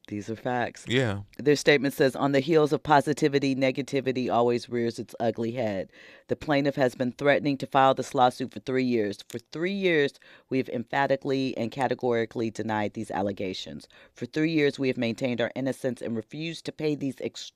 These 0.09 0.29
are 0.29 0.37
facts. 0.37 0.85
Yeah. 0.87 1.21
Their 1.39 1.57
statement 1.57 1.95
says 1.95 2.15
On 2.15 2.33
the 2.33 2.41
heels 2.41 2.73
of 2.75 2.83
positivity, 2.83 3.57
negativity 3.57 4.31
always 4.31 4.69
rears 4.69 4.99
its 4.99 5.15
ugly 5.19 5.53
head. 5.53 5.91
The 6.29 6.37
plaintiff 6.37 6.77
has 6.77 6.95
been 6.95 7.13
threatening 7.13 7.57
to 7.59 7.67
file 7.67 7.95
this 7.95 8.15
lawsuit 8.15 8.53
for 8.53 8.61
three 8.61 8.85
years. 8.85 9.25
For 9.29 9.39
three 9.39 9.73
years, 9.73 10.13
we 10.51 10.59
have 10.59 10.69
emphatically 10.69 11.57
and 11.57 11.71
categorically 11.71 12.51
denied 12.51 12.93
these 12.93 13.11
allegations. 13.11 13.89
For 14.13 14.27
three 14.27 14.53
years, 14.53 14.79
we 14.79 14.89
have 14.89 14.99
maintained 14.99 15.41
our 15.41 15.53
innocence 15.55 16.03
and 16.03 16.15
refused 16.15 16.67
to 16.67 16.73
pay 16.73 16.95
these 16.95 17.17
ex- 17.21 17.53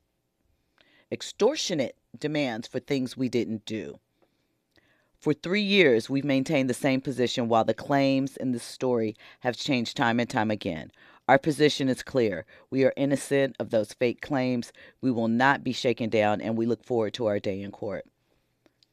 extortionate 1.13 1.97
demands 2.19 2.67
for 2.67 2.81
things 2.81 3.17
we 3.17 3.29
didn't 3.29 3.67
do. 3.67 3.99
For 5.21 5.35
three 5.35 5.63
years, 5.63 6.09
we've 6.09 6.25
maintained 6.25 6.71
the 6.71 6.75
same 6.75 7.01
position 7.01 7.49
while 7.49 7.65
the 7.65 7.75
claims 7.75 8.37
in 8.37 8.53
this 8.53 8.63
story 8.63 9.17
have 9.41 9.57
changed 9.57 9.97
time 9.97 10.21
and 10.21 10.31
time 10.31 10.51
again. 10.51 10.93
Our 11.29 11.39
position 11.39 11.89
is 11.91 12.03
clear. 12.03 12.47
We 12.71 12.85
are 12.85 12.93
innocent 12.97 13.57
of 13.61 13.71
those 13.71 13.93
fake 13.93 14.23
claims. 14.23 14.73
We 15.03 15.11
will 15.11 15.29
not 15.29 15.63
be 15.63 15.73
shaken 15.73 16.09
down, 16.09 16.41
and 16.41 16.57
we 16.57 16.65
look 16.65 16.83
forward 16.85 17.13
to 17.15 17.27
our 17.27 17.39
day 17.39 17.61
in 17.61 17.71
court. 17.71 18.07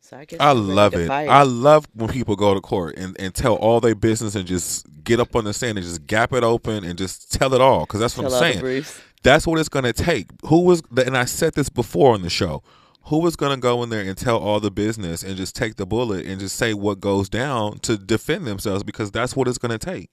So 0.02 0.18
I 0.18 0.26
guess 0.26 0.40
I 0.40 0.52
love 0.52 0.94
it. 0.94 1.10
I 1.10 1.44
love 1.44 1.88
when 1.96 2.10
people 2.10 2.36
go 2.36 2.54
to 2.54 2.62
court 2.62 2.96
and, 2.98 3.16
and 3.20 3.34
tell 3.34 3.56
all 3.56 3.80
their 3.80 3.96
business 3.96 4.36
and 4.36 4.46
just 4.46 4.86
get 5.04 5.20
up 5.20 5.36
on 5.36 5.46
the 5.46 5.54
stand 5.54 5.78
and 5.80 5.88
just 5.88 6.06
gap 6.06 6.34
it 6.34 6.44
open 6.44 6.84
and 6.84 6.96
just 6.98 7.32
tell 7.32 7.54
it 7.56 7.62
all. 7.62 7.82
Because 7.86 8.02
that's 8.02 8.16
what 8.16 8.30
Tell 8.30 8.36
I'm 8.36 8.54
saying. 8.54 8.86
That's 9.24 9.48
what 9.48 9.60
it's 9.60 9.70
going 9.70 9.86
to 9.86 9.94
take. 9.94 10.28
Who 10.46 10.62
was, 10.62 10.84
and 10.96 11.18
I 11.18 11.26
said 11.26 11.56
this 11.56 11.70
before 11.70 12.14
on 12.14 12.22
the 12.22 12.30
show, 12.30 12.62
who 13.06 13.20
was 13.20 13.36
going 13.36 13.56
to 13.56 13.60
go 13.60 13.82
in 13.82 13.90
there 13.90 14.04
and 14.04 14.16
tell 14.16 14.38
all 14.38 14.60
the 14.60 14.70
business 14.70 15.24
and 15.24 15.36
just 15.38 15.56
take 15.56 15.78
the 15.78 15.88
bullet 15.88 16.26
and 16.26 16.40
just 16.40 16.56
say 16.56 16.76
what 16.76 17.00
goes 17.00 17.28
down 17.28 17.80
to 17.80 17.98
defend 17.98 18.46
themselves? 18.46 18.84
Because 18.84 19.10
that's 19.10 19.36
what 19.36 19.48
it's 19.48 19.58
going 19.58 19.76
to 19.76 19.84
take. 19.84 20.12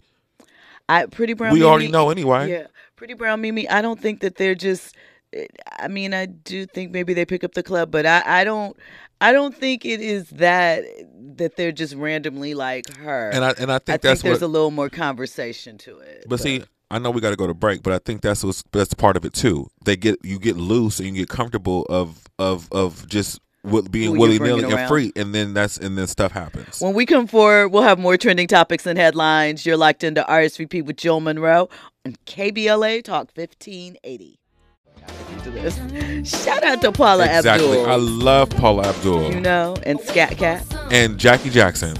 I 0.88 1.06
Pretty 1.06 1.34
Brown. 1.34 1.52
We 1.52 1.60
Mimi, 1.60 1.70
already 1.70 1.88
know 1.88 2.10
anyway. 2.10 2.50
Yeah, 2.50 2.66
Pretty 2.96 3.14
Brown 3.14 3.40
Mimi. 3.40 3.68
I 3.68 3.82
don't 3.82 4.00
think 4.00 4.20
that 4.20 4.36
they're 4.36 4.54
just. 4.54 4.96
I 5.78 5.88
mean, 5.88 6.12
I 6.12 6.26
do 6.26 6.66
think 6.66 6.92
maybe 6.92 7.14
they 7.14 7.24
pick 7.24 7.42
up 7.42 7.54
the 7.54 7.62
club, 7.62 7.90
but 7.90 8.04
I, 8.04 8.22
I 8.24 8.44
don't. 8.44 8.76
I 9.20 9.32
don't 9.32 9.56
think 9.56 9.84
it 9.86 10.00
is 10.00 10.28
that 10.30 10.84
that 11.36 11.56
they're 11.56 11.72
just 11.72 11.94
randomly 11.94 12.54
like 12.54 12.94
her. 12.96 13.30
And 13.30 13.44
I 13.44 13.50
and 13.58 13.70
I 13.70 13.76
I 13.76 13.78
think 13.78 13.84
think 13.86 14.02
that's 14.02 14.22
there's 14.22 14.40
what. 14.40 14.46
a 14.46 14.48
little 14.48 14.70
more 14.72 14.90
conversation 14.90 15.78
to 15.78 15.98
it. 15.98 16.24
But 16.28 16.40
see, 16.40 16.64
I 16.90 16.98
know 16.98 17.10
we 17.10 17.20
got 17.20 17.30
to 17.30 17.36
go 17.36 17.46
to 17.46 17.54
break, 17.54 17.82
but 17.82 17.92
I 17.92 17.98
think 17.98 18.20
that's 18.20 18.44
what's 18.44 18.62
that's 18.72 18.94
part 18.94 19.16
of 19.16 19.24
it 19.24 19.32
too. 19.32 19.68
They 19.84 19.96
get 19.96 20.16
you 20.24 20.38
get 20.38 20.56
loose 20.56 20.98
and 20.98 21.08
you 21.08 21.22
get 21.22 21.28
comfortable 21.28 21.86
of 21.88 22.24
of 22.38 22.68
of 22.72 23.08
just 23.08 23.40
wi- 23.64 23.82
Who 23.82 23.88
being 23.88 24.18
willy 24.18 24.38
nilly 24.38 24.64
and 24.64 24.72
around. 24.72 24.88
free, 24.88 25.12
and 25.16 25.34
then 25.34 25.54
that's 25.54 25.76
and 25.76 25.96
then 25.96 26.06
stuff 26.06 26.32
happens. 26.32 26.80
When 26.80 26.94
we 26.94 27.06
come 27.06 27.26
forward, 27.26 27.68
we'll 27.68 27.82
have 27.82 27.98
more 27.98 28.16
trending 28.16 28.46
topics 28.48 28.86
and 28.86 28.98
headlines. 28.98 29.64
You're 29.66 29.76
locked 29.76 30.04
into 30.04 30.22
RSVP 30.28 30.84
with 30.84 30.96
Jill 30.96 31.20
Monroe 31.20 31.68
on 32.06 32.16
KBLA 32.26 33.02
Talk 33.04 33.30
1580. 33.34 34.38
Shout 36.24 36.62
out 36.62 36.80
to 36.82 36.92
Paula 36.92 37.24
exactly. 37.24 37.68
Abdul. 37.80 37.86
I 37.90 37.96
love 37.96 38.50
Paula 38.50 38.88
Abdul 38.88 39.32
you 39.32 39.40
know, 39.40 39.76
and 39.84 40.00
Skat 40.00 40.36
Kat. 40.36 40.64
and 40.92 41.18
Jackie 41.18 41.50
Jackson. 41.50 41.96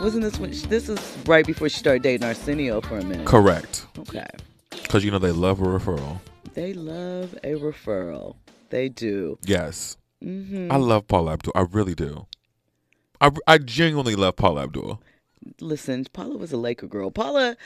Wasn't 0.00 0.22
this 0.22 0.38
when 0.38 0.52
she, 0.52 0.66
this 0.66 0.88
is 0.88 0.98
right 1.26 1.46
before 1.46 1.68
she 1.68 1.78
started 1.78 2.02
dating 2.02 2.24
Arsenio 2.26 2.80
for 2.82 2.98
a 2.98 3.04
minute? 3.04 3.26
Correct. 3.26 3.86
Okay. 3.98 4.26
Because 4.70 5.04
you 5.04 5.10
know 5.10 5.18
they 5.18 5.32
love 5.32 5.60
a 5.60 5.64
referral. 5.64 6.20
They 6.52 6.72
love 6.74 7.34
a 7.42 7.54
referral. 7.54 8.36
They 8.70 8.88
do. 8.88 9.38
Yes. 9.44 9.96
Hmm 10.24 10.68
I 10.72 10.76
love 10.76 11.06
Paula 11.06 11.32
Abdul. 11.34 11.52
I 11.54 11.62
really 11.70 11.94
do. 11.94 12.26
I, 13.20 13.30
I 13.46 13.58
genuinely 13.58 14.16
love 14.16 14.36
Paula 14.36 14.64
Abdul. 14.64 15.00
Listen, 15.60 16.06
Paula 16.12 16.36
was 16.38 16.52
a 16.52 16.56
Laker 16.56 16.86
girl. 16.86 17.10
Paula, 17.10 17.56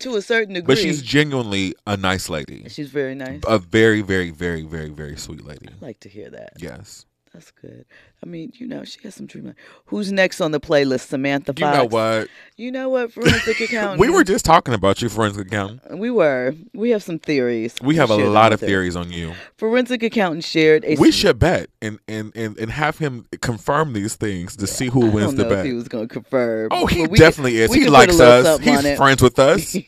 to 0.00 0.16
a 0.16 0.22
certain 0.22 0.54
degree, 0.54 0.66
But 0.74 0.78
she's 0.78 1.02
genuinely 1.02 1.74
a 1.86 1.96
nice 1.96 2.28
lady. 2.28 2.68
she's 2.68 2.90
very 2.90 3.14
nice. 3.14 3.40
A 3.46 3.58
very, 3.58 4.02
very, 4.02 4.30
very, 4.30 4.62
very, 4.62 4.88
very 4.90 5.16
sweet 5.16 5.44
lady. 5.44 5.68
I 5.68 5.84
like 5.84 6.00
to 6.00 6.08
hear 6.08 6.28
that. 6.30 6.54
Yes. 6.58 7.06
That's 7.32 7.50
good. 7.52 7.86
I 8.22 8.28
mean, 8.28 8.52
you 8.54 8.68
know, 8.68 8.84
she 8.84 9.00
has 9.02 9.16
some 9.16 9.26
dream. 9.26 9.52
Who's 9.86 10.12
next 10.12 10.40
on 10.40 10.52
the 10.52 10.60
playlist? 10.60 11.08
Samantha 11.08 11.52
You 11.56 11.64
know 11.64 11.84
what? 11.86 12.28
You 12.56 12.70
know 12.70 12.88
what? 12.88 13.12
Forensic 13.12 13.60
accountant. 13.60 13.98
We 13.98 14.10
were 14.10 14.22
just 14.22 14.44
talking 14.44 14.74
about 14.74 15.02
you, 15.02 15.08
forensic 15.08 15.48
accountant. 15.48 15.98
We 15.98 16.08
were. 16.08 16.54
We 16.72 16.90
have 16.90 17.02
some 17.02 17.18
theories. 17.18 17.74
We 17.82 17.96
have 17.96 18.10
a 18.10 18.16
lot 18.16 18.52
of 18.52 18.60
theories 18.60 18.94
on 18.94 19.10
you. 19.10 19.34
Forensic 19.56 20.04
accountant 20.04 20.44
shared 20.44 20.84
a. 20.84 20.94
We 20.96 21.10
should 21.10 21.40
bet 21.40 21.70
and, 21.80 21.98
and, 22.06 22.30
and, 22.36 22.56
and 22.58 22.70
have 22.70 22.98
him 22.98 23.26
confirm 23.40 23.92
these 23.92 24.14
things 24.14 24.56
to 24.56 24.68
see 24.68 24.86
who 24.86 25.06
I 25.06 25.08
wins 25.10 25.34
the 25.34 25.44
bet. 25.44 25.66
he 25.66 25.72
was 25.72 25.88
going 25.88 26.06
to 26.06 26.12
confirm. 26.12 26.68
oh, 26.70 26.86
he 26.86 27.06
we 27.08 27.18
definitely 27.18 27.58
is. 27.58 27.74
He 27.74 27.80
could 27.80 27.92
put 27.92 28.10
a 28.10 28.14
likes 28.14 28.20
us. 28.20 28.60
He's 28.60 28.96
friends 28.96 29.20
with 29.20 29.38
us. 29.40 29.76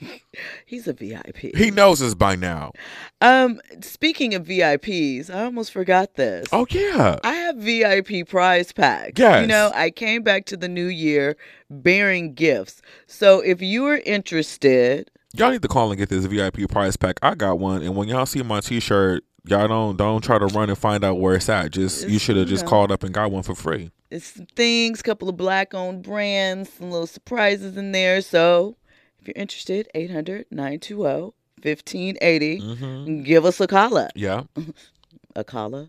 He's 0.67 0.89
a 0.89 0.93
VIP. 0.93 1.55
he 1.55 1.71
knows 1.71 2.03
us 2.03 2.15
by 2.15 2.35
now. 2.35 2.73
Um, 3.21 3.61
speaking 3.81 4.35
of 4.35 4.45
VIPs, 4.45 5.31
I 5.31 5.45
almost 5.45 5.73
forgot 5.73 6.15
this. 6.15 6.49
Oh 6.53 6.67
yeah. 6.71 7.19
I 7.23 7.33
have 7.35 7.57
VIP 7.57 8.24
prize 8.25 8.73
packs. 8.73 9.19
Yes. 9.19 9.43
You 9.43 9.47
know, 9.47 9.71
I 9.75 9.91
came 9.91 10.23
back 10.23 10.45
to 10.47 10.57
the 10.57 10.69
new 10.69 10.87
year 10.87 11.37
bearing 11.71 12.35
gifts. 12.35 12.83
So 13.07 13.41
if 13.41 13.61
you 13.63 13.87
are 13.87 13.99
interested, 14.05 15.11
Y'all 15.37 15.51
need 15.51 15.63
to 15.63 15.69
call 15.69 15.91
and 15.91 15.99
get 15.99 16.09
this 16.11 16.27
VIP 16.27 16.69
prize 16.71 16.97
pack. 16.97 17.19
I 17.21 17.35
got 17.35 17.59
one, 17.59 17.83
and 17.83 17.97
when 17.97 18.07
y'all 18.07 18.25
see 18.25 18.41
my 18.45 18.61
T-shirt, 18.61 19.25
y'all 19.45 19.67
don't 19.67 19.97
don't 19.97 20.23
try 20.23 20.39
to 20.39 20.47
run 20.47 20.69
and 20.69 20.79
find 20.79 21.03
out 21.03 21.19
where 21.19 21.35
it's 21.35 21.49
at. 21.49 21.73
Just 21.73 22.09
you 22.09 22.21
should 22.21 22.37
have 22.37 22.47
just 22.47 22.65
called 22.67 22.93
up 22.93 23.03
and 23.03 23.13
got 23.13 23.33
one 23.33 23.43
for 23.43 23.57
free. 23.57 23.91
it's 24.13 24.27
some 24.27 24.47
things, 24.55 25.03
couple 25.03 25.29
of 25.29 25.37
black 25.37 25.75
owned 25.75 26.05
brands, 26.05 26.73
some 26.75 26.91
little 26.93 27.09
surprises 27.09 27.77
in 27.77 27.91
there. 27.91 28.21
So 28.21 28.77
if 29.21 29.27
you're 29.27 29.35
interested, 29.37 29.89
800 29.97 30.47
920 30.53 31.33
1580. 31.65 32.61
Mm-hmm. 32.61 33.23
Give 33.25 33.45
us 33.45 33.61
a 33.61 33.67
call 33.67 33.97
up. 33.97 34.13
Yeah, 34.15 34.45
A 35.37 35.43
call 35.43 35.75
up? 35.75 35.89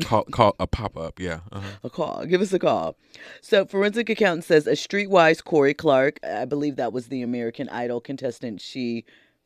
Call 0.00 0.24
call 0.24 0.56
a 0.58 0.66
pop 0.66 0.96
up. 0.96 1.18
Yeah. 1.20 1.40
Uh-huh. 1.52 1.68
a 1.84 1.90
call. 1.90 2.24
Give 2.26 2.40
us 2.40 2.52
a 2.52 2.58
call. 2.58 2.96
So, 3.40 3.64
forensic 3.64 4.08
accountant 4.08 4.44
says 4.44 4.66
a 4.66 4.72
streetwise 4.72 5.42
Corey 5.42 5.74
Clark, 5.74 6.18
I 6.24 6.44
believe 6.44 6.76
that 6.76 6.92
was 6.92 7.08
the 7.08 7.22
American 7.22 7.68
Idol 7.68 8.00
contestant 8.00 8.60
she 8.60 9.04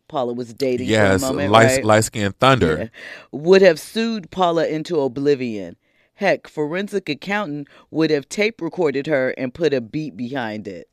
Paula 0.09 0.35
was 0.35 0.53
dating 0.53 0.89
Yes, 0.89 1.23
moment, 1.23 1.51
light 1.51 1.67
right? 1.67 1.85
light 1.85 2.05
skinned 2.05 2.39
thunder. 2.39 2.77
Yeah. 2.79 2.89
would 3.33 3.63
have 3.63 3.81
sued 3.81 4.31
Paula 4.31 4.67
into 4.67 5.01
oblivion. 5.01 5.77
Heck, 6.17 6.47
forensic 6.47 7.09
accountant 7.09 7.69
would 7.91 8.11
have 8.11 8.29
tape 8.29 8.61
recorded 8.61 9.07
her 9.07 9.31
and 9.31 9.53
put 9.53 9.75
a 9.75 9.81
beat 9.81 10.17
behind 10.17 10.69
it. 10.69 10.89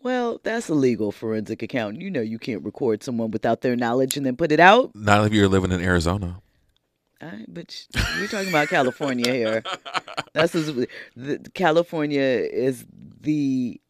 Well, 0.00 0.40
that's 0.42 0.70
illegal, 0.70 1.10
forensic 1.10 1.60
accountant. 1.62 2.00
You 2.02 2.10
know 2.10 2.20
you 2.20 2.38
can't 2.38 2.64
record 2.64 3.02
someone 3.02 3.30
without 3.32 3.62
their 3.62 3.74
knowledge 3.76 4.16
and 4.16 4.24
then 4.24 4.36
put 4.36 4.52
it 4.52 4.60
out. 4.60 4.92
Not 4.94 5.26
if 5.26 5.32
you're 5.34 5.48
living 5.48 5.72
in 5.72 5.80
Arizona. 5.82 6.40
Right, 7.20 7.46
but 7.48 7.86
we're 8.20 8.28
talking 8.28 8.48
about 8.48 8.68
California 8.68 9.32
here. 9.32 9.64
That's 10.34 10.52
just, 10.52 10.74
the, 11.16 11.50
California 11.54 12.20
is 12.20 12.86
the 13.20 13.80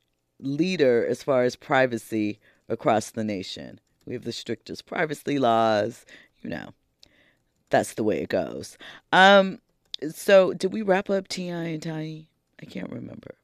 leader 0.41 1.07
as 1.07 1.23
far 1.23 1.43
as 1.45 1.55
privacy 1.55 2.39
across 2.69 3.11
the 3.11 3.25
nation. 3.25 3.81
We 4.07 4.15
have 4.15 4.25
the 4.25 4.33
strictest 4.33 4.87
privacy 4.87 5.39
laws. 5.39 6.07
You 6.43 6.51
know, 6.51 6.71
that's 7.69 7.95
the 7.95 8.05
way 8.05 8.23
it 8.23 8.31
goes. 8.31 8.79
Um, 9.13 9.61
so 10.11 10.55
did 10.55 10.73
we 10.73 10.81
wrap 10.81 11.11
up 11.11 11.29
T.I. 11.29 11.65
and 11.65 11.83
Tiny? 11.83 12.29
I 12.63 12.65
can't 12.65 12.91
remember. 12.91 13.35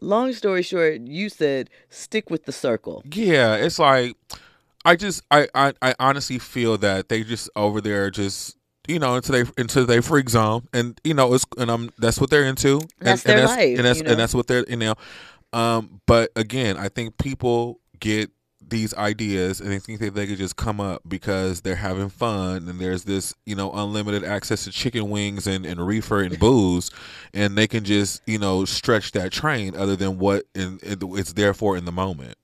Long 0.00 0.32
story 0.32 0.62
short, 0.62 1.02
you 1.02 1.28
said 1.28 1.70
stick 1.90 2.30
with 2.30 2.44
the 2.44 2.52
circle. 2.52 3.02
Yeah, 3.10 3.54
it's 3.54 3.78
like 3.78 4.16
I 4.88 4.96
just 4.96 5.22
I, 5.30 5.48
I 5.54 5.74
I 5.82 5.94
honestly 6.00 6.38
feel 6.38 6.78
that 6.78 7.10
they 7.10 7.22
just 7.22 7.50
over 7.54 7.82
there 7.82 8.10
just 8.10 8.56
you 8.88 8.98
know 8.98 9.16
into 9.16 9.32
they 9.32 9.44
into 9.58 9.84
their 9.84 10.00
freak 10.00 10.30
zone 10.30 10.66
and 10.72 10.98
you 11.04 11.12
know 11.12 11.34
it's 11.34 11.44
and 11.58 11.70
I'm 11.70 11.90
that's 11.98 12.18
what 12.18 12.30
they're 12.30 12.46
into. 12.46 12.76
And, 12.76 12.90
That's 13.00 13.22
and 13.24 13.30
their 13.30 13.40
that's 13.40 13.52
life, 13.52 13.76
and 13.76 13.84
that's 13.84 13.98
you 13.98 14.04
know? 14.04 14.10
and 14.12 14.20
that's 14.20 14.34
what 14.34 14.46
they're 14.46 14.64
you 14.66 14.76
know. 14.76 14.94
Um 15.52 16.00
but 16.06 16.30
again 16.36 16.78
I 16.78 16.88
think 16.88 17.18
people 17.18 17.80
get 18.00 18.30
these 18.66 18.94
ideas 18.94 19.60
and 19.60 19.70
they 19.70 19.78
think 19.78 20.00
that 20.00 20.14
they 20.14 20.26
could 20.26 20.38
just 20.38 20.56
come 20.56 20.80
up 20.80 21.02
because 21.06 21.60
they're 21.60 21.76
having 21.76 22.08
fun 22.08 22.68
and 22.68 22.80
there's 22.80 23.04
this 23.04 23.34
you 23.44 23.54
know 23.54 23.70
unlimited 23.72 24.24
access 24.24 24.64
to 24.64 24.70
chicken 24.70 25.10
wings 25.10 25.46
and, 25.46 25.66
and 25.66 25.86
reefer 25.86 26.22
and 26.22 26.38
booze 26.40 26.90
and 27.34 27.58
they 27.58 27.66
can 27.66 27.84
just 27.84 28.22
you 28.26 28.38
know 28.38 28.64
stretch 28.64 29.12
that 29.12 29.32
train 29.32 29.76
other 29.76 29.96
than 29.96 30.18
what 30.18 30.44
in, 30.54 30.78
it, 30.82 30.98
it's 31.02 31.34
there 31.34 31.52
for 31.52 31.76
in 31.76 31.84
the 31.84 31.92
moment 31.92 32.36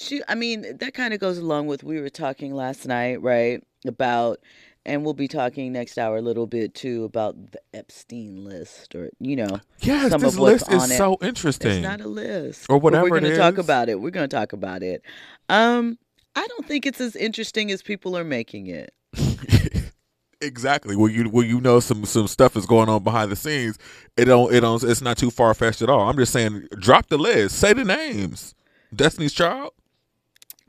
She, 0.00 0.22
I 0.28 0.34
mean, 0.34 0.78
that 0.78 0.94
kind 0.94 1.12
of 1.12 1.20
goes 1.20 1.36
along 1.36 1.66
with 1.66 1.84
we 1.84 2.00
were 2.00 2.08
talking 2.08 2.54
last 2.54 2.86
night, 2.86 3.20
right? 3.20 3.62
About, 3.86 4.40
and 4.86 5.04
we'll 5.04 5.12
be 5.12 5.28
talking 5.28 5.72
next 5.72 5.98
hour 5.98 6.16
a 6.16 6.22
little 6.22 6.46
bit 6.46 6.72
too 6.74 7.04
about 7.04 7.52
the 7.52 7.60
Epstein 7.74 8.42
list, 8.42 8.94
or 8.94 9.10
you 9.20 9.36
know, 9.36 9.60
Yes, 9.80 10.10
some 10.10 10.22
this 10.22 10.32
of 10.34 10.40
what's 10.40 10.62
list 10.62 10.72
is 10.72 10.82
on 10.84 10.90
it. 10.90 10.96
so 10.96 11.12
It's 11.14 11.24
interesting. 11.24 11.82
not 11.82 12.00
a 12.00 12.08
list, 12.08 12.64
Or 12.70 12.76
but 12.76 12.82
whatever 12.84 13.02
We're 13.10 13.20
going 13.20 13.30
to 13.32 13.36
talk 13.36 13.58
about 13.58 13.90
it. 13.90 14.00
We're 14.00 14.10
going 14.10 14.28
to 14.28 14.34
talk 14.34 14.54
about 14.54 14.82
it. 14.82 15.02
Um, 15.50 15.98
I 16.34 16.46
don't 16.46 16.66
think 16.66 16.86
it's 16.86 17.00
as 17.00 17.14
interesting 17.14 17.70
as 17.70 17.82
people 17.82 18.16
are 18.16 18.24
making 18.24 18.68
it. 18.68 18.94
exactly. 20.40 20.96
Well, 20.96 21.08
you 21.10 21.28
well 21.28 21.44
you 21.44 21.60
know 21.60 21.78
some 21.80 22.06
some 22.06 22.26
stuff 22.26 22.56
is 22.56 22.64
going 22.64 22.88
on 22.88 23.02
behind 23.04 23.30
the 23.30 23.36
scenes. 23.36 23.78
It 24.16 24.24
don't 24.26 24.50
it 24.54 24.60
don't 24.60 24.82
it's 24.82 25.02
not 25.02 25.18
too 25.18 25.30
far 25.30 25.52
fetched 25.52 25.82
at 25.82 25.90
all. 25.90 26.08
I'm 26.08 26.16
just 26.16 26.32
saying, 26.32 26.68
drop 26.78 27.08
the 27.08 27.18
list, 27.18 27.56
say 27.58 27.74
the 27.74 27.84
names. 27.84 28.54
Destiny's 28.94 29.32
Child. 29.34 29.72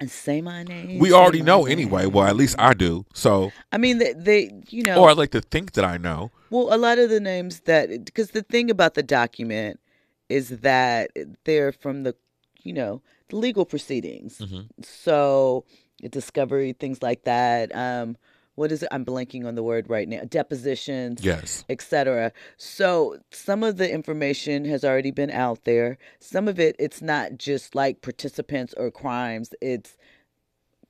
And 0.02 0.10
say 0.10 0.42
my 0.42 0.64
name. 0.64 0.98
We 0.98 1.14
already 1.14 1.44
know 1.44 1.68
anyway. 1.68 2.08
Well, 2.08 2.26
at 2.26 2.36
least 2.36 2.56
I 2.58 2.74
do. 2.74 3.06
So, 3.14 3.52
I 3.72 3.78
mean, 3.78 4.00
they, 4.00 4.14
they 4.14 4.52
you 4.70 4.82
know, 4.82 5.00
or 5.00 5.10
I 5.10 5.14
like 5.14 5.30
to 5.32 5.42
think 5.42 5.74
that 5.74 5.86
I 5.86 5.98
know. 5.98 6.32
Well, 6.50 6.74
a 6.74 6.78
lot 6.78 6.98
of 6.98 7.12
the 7.12 7.20
names 7.20 7.62
that 7.62 8.04
because 8.04 8.32
the 8.32 8.42
thing 8.42 8.72
about 8.72 8.96
the 8.96 9.04
document 9.04 9.80
is 10.28 10.50
that 10.62 11.12
they're 11.46 11.72
from 11.72 12.02
the, 12.02 12.16
you 12.64 12.74
know, 12.74 13.04
the 13.30 13.36
legal 13.36 13.64
proceedings. 13.64 14.40
Mhm. 14.40 14.70
So 14.84 15.66
discovery 16.10 16.74
things 16.74 17.04
like 17.04 17.24
that. 17.26 17.74
Um, 17.76 18.18
what 18.56 18.72
is 18.72 18.84
it? 18.84 18.90
I'm 18.92 19.06
blanking 19.06 19.46
on 19.46 19.56
the 19.56 19.64
word 19.64 19.90
right 19.90 20.08
now. 20.08 20.22
Depositions 20.28 21.24
Yes. 21.24 21.64
etc. 21.70 22.32
So 22.58 23.18
some 23.32 23.64
of 23.64 23.78
the 23.78 23.92
information 23.92 24.66
has 24.66 24.84
already 24.84 25.12
been 25.12 25.32
out 25.32 25.64
there. 25.64 25.98
Some 26.20 26.48
of 26.48 26.60
it, 26.60 26.76
it's 26.80 27.02
not 27.02 27.38
just 27.38 27.76
like 27.76 28.02
participants 28.02 28.74
or 28.78 28.92
crimes. 28.92 29.54
It's 29.62 29.98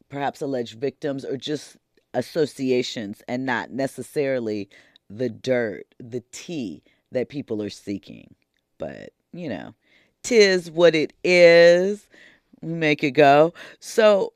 perhaps 0.10 0.42
alleged 0.42 0.80
victims 0.80 1.24
or 1.24 1.38
just 1.38 1.78
associations, 2.14 3.22
and 3.28 3.46
not 3.46 3.72
necessarily 3.72 4.70
the 5.10 5.30
dirt, 5.30 5.86
the 6.00 6.24
tea 6.32 6.84
that 7.12 7.30
people 7.30 7.62
are 7.62 7.70
seeking. 7.70 8.36
But 8.78 9.12
you 9.34 9.48
know, 9.50 9.74
tis 10.24 10.70
what 10.70 10.96
it 10.96 11.14
is. 11.24 12.08
We 12.62 12.74
make 12.74 13.04
it 13.04 13.12
go. 13.12 13.54
So 13.80 14.34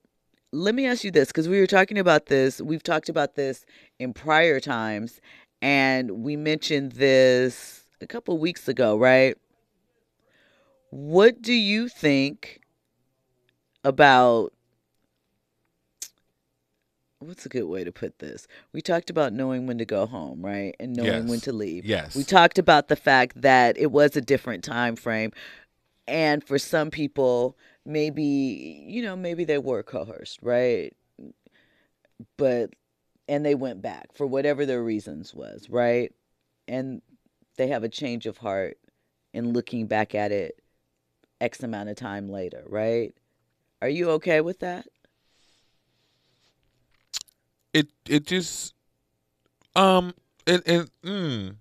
let 0.55 0.73
me 0.73 0.85
ask 0.85 1.03
you 1.03 1.11
this 1.11 1.27
because 1.27 1.49
we 1.49 1.59
were 1.59 1.67
talking 1.67 1.97
about 1.97 2.27
this. 2.27 2.61
We've 2.61 2.81
talked 2.81 3.09
about 3.09 3.35
this 3.35 3.65
in 3.99 4.13
prior 4.13 4.59
times, 4.59 5.19
and 5.61 6.23
we 6.23 6.35
mentioned 6.35 6.93
this 6.93 7.83
a 8.01 8.07
couple 8.07 8.37
weeks 8.37 8.67
ago, 8.67 8.97
right? 8.97 9.37
What 10.91 11.41
do 11.41 11.53
you 11.53 11.89
think 11.89 12.61
about 13.83 14.53
what's 17.19 17.45
a 17.45 17.49
good 17.49 17.65
way 17.65 17.83
to 17.83 17.91
put 17.91 18.19
this? 18.19 18.47
We 18.71 18.81
talked 18.81 19.09
about 19.09 19.33
knowing 19.33 19.67
when 19.67 19.77
to 19.79 19.85
go 19.85 20.05
home, 20.05 20.41
right? 20.41 20.73
And 20.79 20.95
knowing 20.95 21.27
when 21.27 21.41
to 21.41 21.51
leave. 21.51 21.85
Yes. 21.85 22.15
We 22.15 22.23
talked 22.23 22.57
about 22.57 22.87
the 22.87 22.95
fact 22.95 23.41
that 23.41 23.77
it 23.77 23.91
was 23.91 24.15
a 24.15 24.21
different 24.21 24.63
time 24.63 24.95
frame. 24.95 25.31
And 26.07 26.43
for 26.43 26.57
some 26.59 26.91
people, 26.91 27.57
maybe, 27.86 28.84
you 28.88 29.04
know, 29.04 29.15
maybe 29.15 29.43
they 29.45 29.58
were 29.58 29.84
coerced, 29.84 30.39
right? 30.41 30.93
But 32.38 32.71
and 33.28 33.45
they 33.45 33.56
went 33.56 33.82
back 33.82 34.13
for 34.13 34.26
whatever 34.28 34.65
their 34.65 34.84
reasons 34.84 35.34
was, 35.34 35.69
right? 35.69 36.12
And 36.67 37.02
they 37.58 37.67
have 37.67 37.84
a 37.84 37.89
change 37.89 38.26
of 38.26 38.38
heart 38.38 38.78
in 39.34 39.54
looking 39.54 39.88
back 39.88 40.15
at 40.15 40.32
it 40.32 40.62
X 41.41 41.63
amount 41.63 41.89
of 41.89 41.95
time 41.95 42.30
later, 42.30 42.63
right? 42.67 43.13
Are 43.82 43.89
you 43.89 44.12
okay 44.12 44.41
with 44.41 44.60
that? 44.60 44.88
It 47.74 47.89
it 48.08 48.26
just 48.26 48.74
um 49.76 50.13
it 50.45 50.63
it 50.65 50.89
mm. 51.04 51.56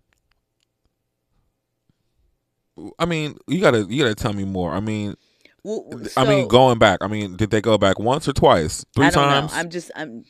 I 2.98 3.04
mean, 3.04 3.36
you 3.46 3.60
gotta 3.60 3.86
you 3.88 4.02
gotta 4.02 4.14
tell 4.14 4.32
me 4.32 4.44
more. 4.44 4.72
I 4.72 4.80
mean, 4.80 5.16
Well, 5.64 5.88
I 6.18 6.26
mean, 6.26 6.46
going 6.46 6.78
back. 6.78 6.98
I 7.00 7.06
mean, 7.06 7.36
did 7.36 7.50
they 7.50 7.62
go 7.62 7.78
back 7.78 7.98
once 7.98 8.28
or 8.28 8.34
twice? 8.34 8.84
Three 8.94 9.06
I 9.06 9.10
don't 9.10 9.24
times? 9.24 9.52
know. 9.52 9.58
I'm 9.58 9.70
just 9.70 9.90
I'm 9.96 10.24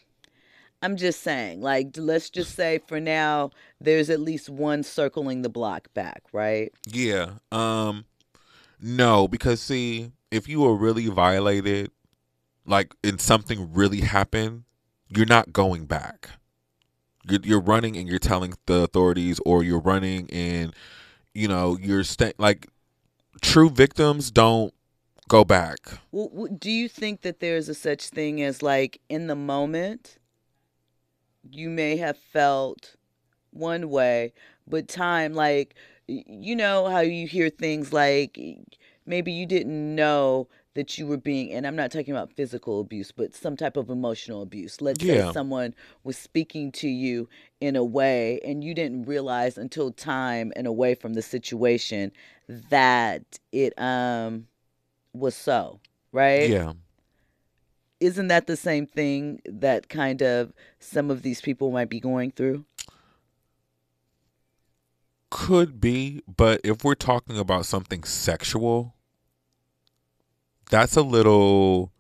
I'm 0.81 0.97
just 0.97 1.23
saying, 1.23 1.61
like 1.61 1.89
let's 1.97 2.31
just 2.31 2.55
say 2.55 2.81
for 2.87 3.01
now 3.01 3.51
there's 3.81 4.11
at 4.11 4.21
least 4.21 4.49
one 4.49 4.85
circling 4.85 5.43
the 5.43 5.49
block 5.49 5.89
back, 5.93 6.23
right? 6.33 6.73
Yeah. 6.87 7.33
Um 7.51 8.05
no, 8.81 9.27
because 9.27 9.61
see, 9.61 10.13
if 10.31 10.49
you 10.49 10.61
were 10.61 10.77
really 10.77 11.09
violated, 11.09 11.91
like 12.65 12.95
and 13.03 13.21
something 13.21 13.73
really 13.73 14.03
happened, 14.03 14.65
you're 15.09 15.27
not 15.27 15.53
going 15.53 15.87
back. 15.87 16.31
You're, 17.29 17.41
you're 17.43 17.61
running 17.61 17.97
and 17.97 18.07
you're 18.09 18.19
telling 18.19 18.55
the 18.67 18.83
authorities, 18.83 19.41
or 19.45 19.65
you're 19.65 19.81
running 19.81 20.31
and 20.31 20.75
you 21.35 21.49
know 21.49 21.77
you're 21.81 22.05
staying. 22.05 22.35
Like 22.39 22.69
true 23.41 23.69
victims 23.69 24.31
don't 24.31 24.73
go 25.29 25.45
back. 25.45 25.79
Well, 26.13 26.49
do 26.59 26.71
you 26.71 26.89
think 26.89 27.23
that 27.23 27.41
there's 27.41 27.69
a 27.69 27.75
such 27.75 28.09
thing 28.09 28.41
as 28.43 28.63
like 28.63 29.01
in 29.09 29.27
the 29.27 29.37
moment 29.37 30.19
you 31.51 31.69
may 31.69 31.97
have 31.97 32.17
felt 32.17 32.97
one 33.51 33.89
way, 33.91 34.33
but 34.67 34.89
time 34.89 35.35
like 35.35 35.75
you 36.07 36.55
know 36.55 36.87
how 36.89 37.01
you 37.01 37.27
hear 37.27 37.49
things 37.49 37.93
like 37.93 38.39
maybe 39.07 39.33
you 39.33 39.47
didn't 39.47 39.95
know 39.95 40.49
that 40.75 40.99
you 40.99 41.07
were 41.07 41.17
being 41.17 41.53
and 41.53 41.67
I'm 41.67 41.77
not 41.77 41.93
talking 41.93 42.13
about 42.13 42.33
physical 42.33 42.81
abuse, 42.81 43.13
but 43.13 43.35
some 43.35 43.57
type 43.57 43.77
of 43.77 43.91
emotional 43.91 44.43
abuse. 44.43 44.81
Let's 44.81 45.05
Yeah. 45.05 45.27
say 45.27 45.33
someone 45.33 45.75
was 46.03 46.17
speaking 46.19 46.73
to 46.73 46.89
you 46.89 47.29
in 47.61 47.77
a 47.77 47.85
way 47.85 48.41
and 48.45 48.63
you 48.65 48.75
didn't 48.75 49.05
realize 49.05 49.57
until 49.57 49.93
time 49.93 50.53
and 50.57 50.67
away 50.67 50.95
from 50.95 51.15
the 51.15 51.23
situation 51.23 52.13
that 52.49 53.39
it 53.53 53.73
um 53.81 54.47
was 55.15 55.35
so, 55.35 55.81
right? 56.13 56.49
Yeah. 56.49 56.73
Isn't 58.01 58.29
that 58.29 58.47
the 58.47 58.57
same 58.57 58.87
thing 58.87 59.41
that 59.47 59.89
kind 59.89 60.21
of 60.21 60.53
some 60.79 61.11
of 61.11 61.23
these 61.23 61.41
people 61.41 61.71
might 61.71 61.89
be 61.89 62.01
going 62.01 62.33
through? 62.33 62.65
Could 65.31 65.81
be, 65.81 66.23
but 66.37 66.61
if 66.65 66.85
we're 66.85 66.95
talking 66.95 67.39
about 67.39 67.67
something 67.67 68.05
sexual, 68.05 68.95
that's 70.71 70.97
a 70.97 71.03
little 71.03 71.93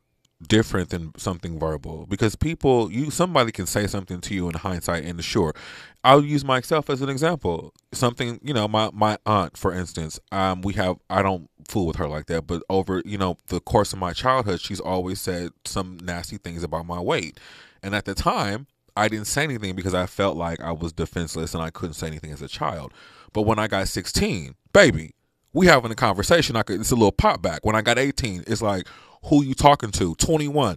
different 0.48 0.90
than 0.90 1.12
something 1.16 1.58
verbal 1.58 2.06
because 2.06 2.36
people 2.36 2.90
you 2.90 3.10
somebody 3.10 3.50
can 3.52 3.66
say 3.66 3.86
something 3.86 4.20
to 4.20 4.34
you 4.34 4.48
in 4.48 4.54
hindsight 4.54 5.04
and 5.04 5.22
sure 5.24 5.54
i'll 6.02 6.24
use 6.24 6.44
myself 6.44 6.90
as 6.90 7.00
an 7.00 7.08
example 7.08 7.72
something 7.92 8.38
you 8.42 8.52
know 8.52 8.68
my 8.68 8.90
my 8.92 9.16
aunt 9.24 9.56
for 9.56 9.72
instance 9.72 10.20
um 10.32 10.60
we 10.62 10.74
have 10.74 10.96
i 11.08 11.22
don't 11.22 11.48
fool 11.68 11.86
with 11.86 11.96
her 11.96 12.08
like 12.08 12.26
that 12.26 12.46
but 12.46 12.62
over 12.68 13.02
you 13.04 13.18
know 13.18 13.36
the 13.46 13.60
course 13.60 13.92
of 13.92 13.98
my 13.98 14.12
childhood 14.12 14.60
she's 14.60 14.80
always 14.80 15.20
said 15.20 15.50
some 15.64 15.98
nasty 16.02 16.36
things 16.36 16.62
about 16.62 16.86
my 16.86 17.00
weight. 17.00 17.38
And 17.82 17.94
at 17.94 18.04
the 18.04 18.14
time 18.14 18.66
i 18.96 19.08
didn't 19.08 19.26
say 19.26 19.44
anything 19.44 19.74
because 19.74 19.94
i 19.94 20.06
felt 20.06 20.36
like 20.36 20.60
i 20.60 20.72
was 20.72 20.92
defenseless 20.92 21.54
and 21.54 21.62
i 21.62 21.70
couldn't 21.70 21.94
say 21.94 22.06
anything 22.06 22.32
as 22.32 22.42
a 22.42 22.48
child. 22.48 22.92
But 23.32 23.42
when 23.42 23.58
i 23.58 23.66
got 23.66 23.88
16 23.88 24.54
baby 24.72 25.14
we 25.52 25.66
having 25.66 25.92
a 25.92 25.94
conversation. 25.94 26.56
I 26.56 26.64
could 26.64 26.80
it's 26.80 26.90
a 26.90 26.96
little 26.96 27.12
pop 27.12 27.40
back. 27.40 27.64
When 27.64 27.76
i 27.76 27.82
got 27.82 27.98
18 27.98 28.44
it's 28.46 28.62
like 28.62 28.88
who 29.26 29.42
you 29.42 29.54
talking 29.54 29.90
to? 29.92 30.14
21 30.16 30.76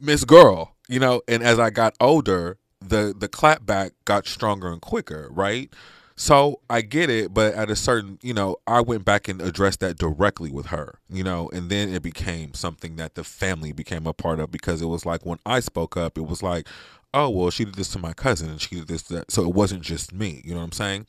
miss 0.00 0.24
girl 0.24 0.74
you 0.88 1.00
know? 1.00 1.22
And 1.26 1.42
as 1.42 1.58
i 1.58 1.70
got 1.70 1.94
older 2.00 2.58
the 2.80 3.14
the 3.16 3.28
clap 3.28 3.64
back 3.64 3.92
got 4.04 4.26
stronger 4.26 4.68
and 4.68 4.80
quicker 4.80 5.28
right 5.30 5.72
so 6.16 6.60
i 6.70 6.80
get 6.80 7.10
it 7.10 7.32
but 7.34 7.54
at 7.54 7.70
a 7.70 7.76
certain 7.76 8.18
you 8.22 8.32
know 8.32 8.56
i 8.66 8.80
went 8.80 9.04
back 9.04 9.28
and 9.28 9.40
addressed 9.42 9.80
that 9.80 9.98
directly 9.98 10.50
with 10.50 10.66
her 10.66 10.98
you 11.10 11.22
know 11.22 11.48
and 11.52 11.70
then 11.70 11.92
it 11.92 12.02
became 12.02 12.54
something 12.54 12.96
that 12.96 13.14
the 13.14 13.24
family 13.24 13.72
became 13.72 14.06
a 14.06 14.12
part 14.12 14.40
of 14.40 14.50
because 14.50 14.80
it 14.80 14.86
was 14.86 15.04
like 15.04 15.26
when 15.26 15.38
i 15.44 15.60
spoke 15.60 15.96
up 15.96 16.16
it 16.16 16.26
was 16.26 16.42
like 16.42 16.66
oh 17.12 17.28
well 17.28 17.50
she 17.50 17.64
did 17.64 17.74
this 17.74 17.88
to 17.88 17.98
my 17.98 18.12
cousin 18.12 18.48
and 18.48 18.60
she 18.60 18.76
did 18.76 18.88
this 18.88 19.02
that. 19.02 19.30
So 19.30 19.42
it 19.42 19.54
wasn't 19.54 19.82
just 19.82 20.12
me 20.12 20.40
you 20.44 20.52
know 20.52 20.58
what 20.60 20.64
i'm 20.64 20.72
saying? 20.72 21.06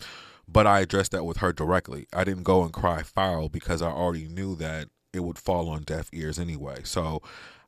But 0.47 0.67
i 0.67 0.81
addressed 0.81 1.11
that 1.11 1.25
with 1.25 1.37
her 1.37 1.51
directly. 1.51 2.07
I 2.13 2.23
didn't 2.23 2.43
go 2.43 2.63
and 2.63 2.73
cry 2.73 3.03
foul 3.03 3.49
because 3.49 3.81
i 3.81 3.89
already 3.89 4.27
knew 4.27 4.55
that 4.55 4.89
it 5.13 5.21
would 5.21 5.37
fall 5.37 5.69
on 5.69 5.83
deaf 5.83 6.09
ears 6.13 6.39
anyway. 6.39 6.81
So 6.83 7.21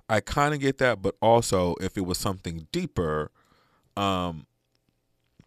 I 0.10 0.22
kind 0.22 0.54
of 0.54 0.60
get 0.60 0.78
that, 0.80 1.02
but 1.02 1.16
also 1.22 1.76
if 1.80 1.98
it 1.98 2.06
was 2.06 2.18
something 2.18 2.68
deeper, 2.72 3.32
um, 3.96 4.48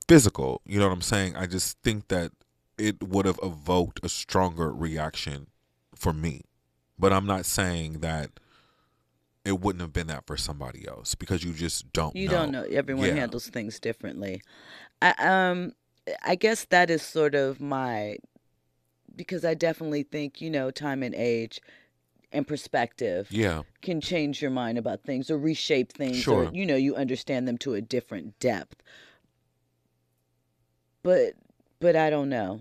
physical, 0.08 0.60
you 0.66 0.78
know 0.78 0.86
what 0.88 0.94
I'm 0.94 1.02
saying? 1.02 1.36
I 1.36 1.46
just 1.46 1.78
think 1.82 2.08
that 2.08 2.32
it 2.78 3.02
would 3.02 3.26
have 3.26 3.38
evoked 3.42 4.00
a 4.04 4.08
stronger 4.08 4.72
reaction 4.72 5.48
for 5.94 6.12
me. 6.12 6.42
But 6.98 7.12
I'm 7.12 7.26
not 7.26 7.44
saying 7.46 8.00
that 8.00 8.30
it 9.44 9.60
wouldn't 9.60 9.80
have 9.82 9.92
been 9.92 10.06
that 10.06 10.26
for 10.26 10.36
somebody 10.36 10.86
else 10.86 11.14
because 11.14 11.42
you 11.44 11.52
just 11.52 11.92
don't 11.92 12.14
you 12.14 12.26
know. 12.26 12.32
don't 12.32 12.52
know 12.52 12.62
everyone 12.70 13.08
Yeah. 13.08 13.14
handles 13.14 13.48
things 13.48 13.80
differently 13.80 14.40
I, 15.00 15.14
um 15.18 15.72
i 16.24 16.36
guess 16.36 16.64
that 16.66 16.90
is 16.90 17.02
sort 17.02 17.34
of 17.34 17.60
my 17.60 18.18
because 19.16 19.44
i 19.44 19.54
definitely 19.54 20.04
think 20.04 20.40
you 20.40 20.48
know 20.48 20.70
time 20.70 21.02
and 21.02 21.14
age 21.14 21.60
and 22.30 22.46
perspective 22.46 23.28
Yeah. 23.32 23.62
can 23.82 24.00
change 24.00 24.40
your 24.40 24.50
mind 24.52 24.78
about 24.78 25.02
things 25.02 25.28
or 25.30 25.38
reshape 25.38 25.92
things 25.92 26.16
Sure. 26.18 26.44
or 26.44 26.50
you 26.54 26.64
know 26.64 26.76
you 26.76 26.94
understand 26.94 27.48
them 27.48 27.58
to 27.58 27.74
a 27.74 27.80
different 27.80 28.38
depth 28.38 28.76
but 31.02 31.34
but 31.80 31.96
i 31.96 32.10
don't 32.10 32.28
know 32.28 32.60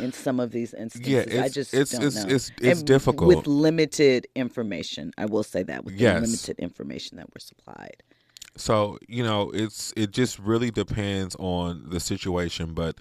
in 0.00 0.12
some 0.12 0.38
of 0.38 0.52
these 0.52 0.74
instances 0.74 1.14
i 1.14 1.18
it's- 1.20 1.52
just 1.54 1.74
it's- 1.74 1.90
don't 1.90 2.02
it's- 2.04 2.14
know 2.24 2.34
it's- 2.34 2.50
it's 2.60 2.78
And 2.80 2.86
difficult. 2.86 3.28
with 3.36 3.46
limited 3.46 4.26
information 4.34 5.12
i 5.18 5.24
will 5.26 5.42
say 5.42 5.62
that 5.64 5.84
with 5.84 5.94
the 5.96 6.00
Yes. 6.02 6.22
limited 6.22 6.58
information 6.60 7.16
that 7.18 7.26
we're 7.34 7.40
supplied 7.40 8.02
So 8.56 8.98
you 9.06 9.22
know, 9.22 9.50
it's 9.52 9.92
it 9.96 10.10
just 10.10 10.38
really 10.40 10.70
depends 10.72 11.36
on 11.38 11.90
the 11.90 12.00
situation, 12.00 12.74
but 12.74 12.96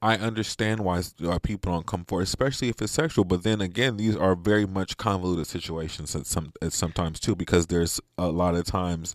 I 0.00 0.16
understand 0.16 0.80
why 0.80 1.02
why 1.20 1.38
people 1.38 1.70
don't 1.72 1.86
come 1.86 2.04
forward, 2.04 2.24
especially 2.24 2.68
if 2.68 2.82
it's 2.82 2.90
sexual. 2.92 3.24
But 3.24 3.44
then 3.44 3.60
again, 3.60 3.96
these 3.96 4.16
are 4.16 4.34
very 4.34 4.66
much 4.66 4.96
convoluted 4.96 5.46
situations 5.46 6.16
at 6.16 6.26
some 6.26 6.52
at 6.60 6.72
sometimes 6.72 7.20
too, 7.20 7.36
because 7.36 7.68
there's 7.68 8.00
a 8.18 8.26
lot 8.32 8.56
of 8.56 8.64
times 8.64 9.14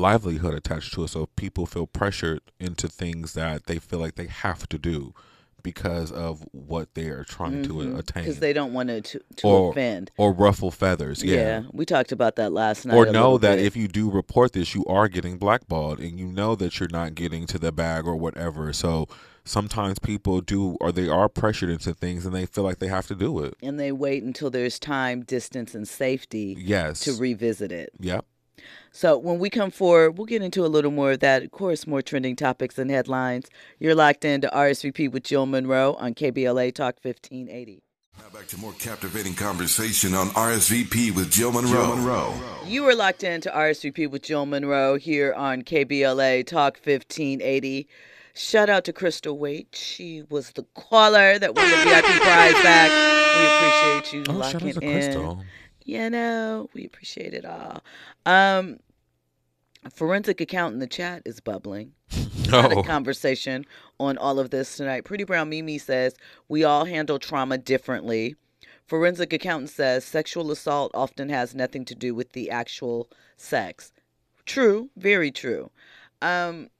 livelihood 0.00 0.54
attached 0.54 0.92
to 0.94 1.04
it. 1.04 1.08
So 1.08 1.26
people 1.36 1.66
feel 1.66 1.86
pressured 1.86 2.40
into 2.58 2.88
things 2.88 3.34
that 3.34 3.66
they 3.66 3.78
feel 3.78 3.98
like 3.98 4.16
they 4.16 4.26
have 4.26 4.68
to 4.70 4.78
do 4.78 5.14
because 5.62 6.10
of 6.10 6.46
what 6.52 6.94
they 6.94 7.08
are 7.08 7.24
trying 7.24 7.62
to 7.62 7.68
mm-hmm. 7.68 7.98
attain, 7.98 8.24
because 8.24 8.40
they 8.40 8.52
don't 8.52 8.72
want 8.72 8.88
to 8.88 9.00
to, 9.00 9.20
to 9.36 9.46
or 9.46 9.70
offend 9.70 10.10
or 10.16 10.32
ruffle 10.32 10.70
feathers. 10.70 11.22
yeah. 11.22 11.62
we 11.72 11.84
talked 11.84 12.12
about 12.12 12.36
that 12.36 12.52
last 12.52 12.86
night 12.86 12.94
or 12.94 13.06
know 13.06 13.38
that 13.38 13.56
bit. 13.56 13.66
if 13.66 13.76
you 13.76 13.88
do 13.88 14.10
report 14.10 14.52
this, 14.52 14.74
you 14.74 14.84
are 14.86 15.08
getting 15.08 15.38
blackballed, 15.38 16.00
and 16.00 16.18
you 16.18 16.26
know 16.26 16.54
that 16.54 16.80
you're 16.80 16.88
not 16.90 17.14
getting 17.14 17.46
to 17.46 17.58
the 17.58 17.72
bag 17.72 18.06
or 18.06 18.16
whatever. 18.16 18.72
So 18.72 19.06
sometimes 19.44 19.98
people 19.98 20.40
do, 20.40 20.76
or 20.80 20.92
they 20.92 21.08
are 21.08 21.28
pressured 21.28 21.70
into 21.70 21.94
things, 21.94 22.26
and 22.26 22.34
they 22.34 22.46
feel 22.46 22.64
like 22.64 22.78
they 22.78 22.88
have 22.88 23.06
to 23.08 23.14
do 23.14 23.40
it. 23.40 23.54
and 23.62 23.78
they 23.78 23.92
wait 23.92 24.22
until 24.22 24.50
there's 24.50 24.78
time 24.78 25.22
distance 25.22 25.74
and 25.74 25.86
safety 25.86 26.56
Yes. 26.58 27.00
to 27.00 27.12
revisit 27.12 27.72
it 27.72 27.90
Yep. 27.98 28.24
So 28.92 29.16
when 29.16 29.38
we 29.38 29.50
come 29.50 29.70
forward, 29.70 30.12
we'll 30.18 30.26
get 30.26 30.42
into 30.42 30.64
a 30.64 30.68
little 30.68 30.90
more 30.90 31.12
of 31.12 31.20
that. 31.20 31.42
Of 31.42 31.50
course, 31.52 31.86
more 31.86 32.02
trending 32.02 32.36
topics 32.36 32.78
and 32.78 32.90
headlines. 32.90 33.48
You're 33.78 33.94
locked 33.94 34.24
into 34.24 34.48
RSVP 34.48 35.10
with 35.12 35.22
Jill 35.22 35.46
Monroe 35.46 35.94
on 35.94 36.14
KBLA 36.14 36.74
Talk 36.74 36.96
1580. 37.02 37.82
Now 38.18 38.28
back 38.38 38.48
to 38.48 38.58
more 38.58 38.72
captivating 38.78 39.34
conversation 39.34 40.14
on 40.14 40.26
RSVP 40.30 41.14
with 41.14 41.30
Jill 41.30 41.52
Monroe. 41.52 41.70
Jill 41.70 41.96
Monroe. 41.96 42.34
You 42.66 42.86
are 42.88 42.94
locked 42.94 43.22
into 43.24 43.48
RSVP 43.50 44.10
with 44.10 44.22
Jill 44.22 44.44
Monroe 44.44 44.96
here 44.96 45.32
on 45.32 45.62
KBLA 45.62 46.44
Talk 46.46 46.74
1580. 46.84 47.88
Shout 48.34 48.68
out 48.68 48.84
to 48.84 48.92
Crystal 48.92 49.36
Waite. 49.38 49.74
She 49.74 50.22
was 50.28 50.50
the 50.52 50.64
caller 50.74 51.38
that 51.38 51.54
won 51.54 51.68
the 51.70 51.76
VIP 51.76 52.04
prize 52.22 52.52
back. 52.62 52.90
We 53.36 53.46
appreciate 53.46 54.12
you 54.12 54.24
Oh, 54.28 54.42
shout 54.42 54.54
locking 54.54 54.68
out 54.68 54.74
to 54.74 54.80
in. 54.80 54.92
Crystal. 55.02 55.44
You 55.84 56.10
know, 56.10 56.68
we 56.74 56.84
appreciate 56.84 57.34
it 57.34 57.44
all. 57.44 57.82
Um, 58.26 58.78
forensic 59.92 60.40
account 60.40 60.74
in 60.74 60.80
the 60.80 60.86
chat 60.86 61.22
is 61.24 61.40
bubbling. 61.40 61.92
Had 62.58 62.72
a 62.72 62.76
Oh, 62.76 62.82
conversation 62.82 63.64
on 63.98 64.18
all 64.18 64.38
of 64.38 64.50
this 64.50 64.76
tonight. 64.76 65.04
Pretty 65.04 65.24
Brown 65.24 65.48
Mimi 65.48 65.78
says 65.78 66.14
we 66.48 66.64
all 66.64 66.84
handle 66.84 67.18
trauma 67.18 67.58
differently. 67.58 68.36
Forensic 68.86 69.32
accountant 69.32 69.70
says 69.70 70.04
sexual 70.04 70.50
assault 70.50 70.90
often 70.94 71.28
has 71.28 71.54
nothing 71.54 71.84
to 71.86 71.94
do 71.94 72.14
with 72.14 72.32
the 72.32 72.50
actual 72.50 73.08
sex. 73.36 73.92
True, 74.46 74.90
very 74.96 75.30
true. 75.30 75.70
Um, 76.20 76.70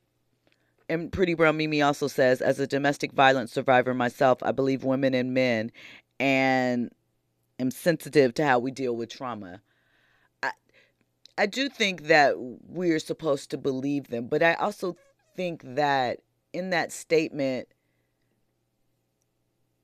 and 0.89 1.13
Pretty 1.13 1.35
Brown 1.35 1.57
Mimi 1.57 1.83
also 1.83 2.09
says, 2.09 2.41
as 2.43 2.59
a 2.59 2.67
domestic 2.67 3.13
violence 3.13 3.53
survivor 3.53 3.95
myself, 3.95 4.43
I 4.43 4.51
believe 4.53 4.83
women 4.83 5.15
and 5.15 5.33
men, 5.33 5.71
and 6.19 6.91
am 7.61 7.71
sensitive 7.71 8.35
to 8.35 8.45
how 8.45 8.59
we 8.59 8.71
deal 8.71 8.97
with 8.97 9.11
trauma. 9.11 9.61
I, 10.43 10.53
I 11.39 11.47
do 11.47 11.69
think 11.69 12.05
that 12.05 12.35
we're 12.39 12.99
supposed 12.99 13.51
to 13.51 13.59
believe 13.59 14.09
them, 14.09 14.27
but 14.27 14.43
I 14.43 14.55
also 14.55 14.97
think 15.37 15.63
that 15.65 16.21
in 16.53 16.71
that 16.71 16.93
statement, 16.93 17.69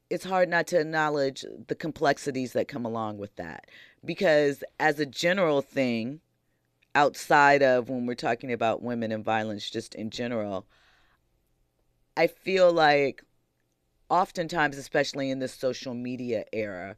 it's 0.09 0.25
hard 0.25 0.49
not 0.49 0.67
to 0.69 0.81
acknowledge 0.81 1.45
the 1.67 1.75
complexities 1.75 2.53
that 2.53 2.69
come 2.69 2.85
along 2.85 3.19
with 3.19 3.35
that. 3.37 3.69
Because 4.05 4.63
as 4.79 5.01
a 5.01 5.07
general 5.07 5.63
thing, 5.63 6.21
outside 6.95 7.63
of 7.63 7.89
when 7.89 8.07
we're 8.07 8.15
talking 8.15 8.53
about 8.53 8.83
women 8.83 9.13
and 9.13 9.25
violence, 9.25 9.69
just 9.69 9.95
in 9.95 10.11
general, 10.11 10.67
I 12.17 12.29
feel 12.29 12.73
like 12.73 13.23
oftentimes, 14.09 14.79
especially 14.79 15.31
in 15.31 15.41
this 15.41 15.53
social 15.53 15.93
media 15.93 16.45
era, 16.53 16.97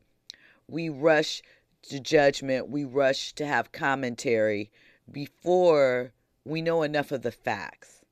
we 0.68 0.88
rush 0.88 1.42
to 1.82 2.00
judgment, 2.00 2.68
we 2.68 2.84
rush 2.84 3.32
to 3.34 3.46
have 3.46 3.72
commentary 3.72 4.70
before 5.10 6.12
we 6.44 6.62
know 6.62 6.82
enough 6.82 7.12
of 7.12 7.22
the 7.22 7.32
facts. 7.32 8.04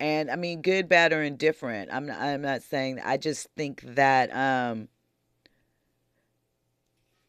And 0.00 0.30
I 0.30 0.36
mean, 0.36 0.62
good, 0.62 0.88
bad, 0.88 1.12
or 1.12 1.22
indifferent. 1.22 1.90
I'm 1.92 2.06
not, 2.06 2.20
I'm 2.20 2.42
not 2.42 2.62
saying. 2.62 3.00
I 3.04 3.16
just 3.16 3.48
think 3.56 3.82
that 3.82 4.34
um, 4.34 4.88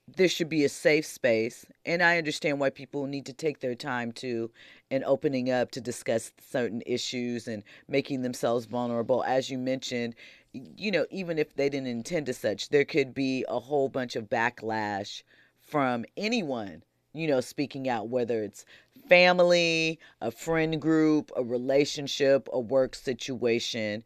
there 0.07 0.27
should 0.27 0.49
be 0.49 0.63
a 0.63 0.69
safe 0.69 1.05
space, 1.05 1.65
and 1.85 2.03
I 2.03 2.17
understand 2.17 2.59
why 2.59 2.69
people 2.69 3.07
need 3.07 3.25
to 3.27 3.33
take 3.33 3.59
their 3.59 3.75
time 3.75 4.11
to 4.13 4.51
in 4.89 5.03
opening 5.03 5.49
up 5.49 5.71
to 5.71 5.81
discuss 5.81 6.31
certain 6.51 6.83
issues 6.85 7.47
and 7.47 7.63
making 7.87 8.21
themselves 8.21 8.65
vulnerable. 8.65 9.23
As 9.23 9.49
you 9.49 9.57
mentioned, 9.57 10.15
you 10.53 10.91
know, 10.91 11.05
even 11.09 11.39
if 11.39 11.55
they 11.55 11.69
didn't 11.69 11.87
intend 11.87 12.27
to 12.27 12.33
such, 12.33 12.69
there 12.69 12.85
could 12.85 13.13
be 13.13 13.45
a 13.47 13.59
whole 13.59 13.89
bunch 13.89 14.15
of 14.15 14.29
backlash 14.29 15.23
from 15.59 16.05
anyone 16.17 16.83
you 17.13 17.27
know, 17.27 17.41
speaking 17.41 17.87
out, 17.87 18.09
whether 18.09 18.43
it's 18.43 18.65
family, 19.07 19.99
a 20.21 20.31
friend 20.31 20.81
group, 20.81 21.31
a 21.35 21.43
relationship, 21.43 22.49
a 22.51 22.59
work 22.59 22.95
situation. 22.95 24.03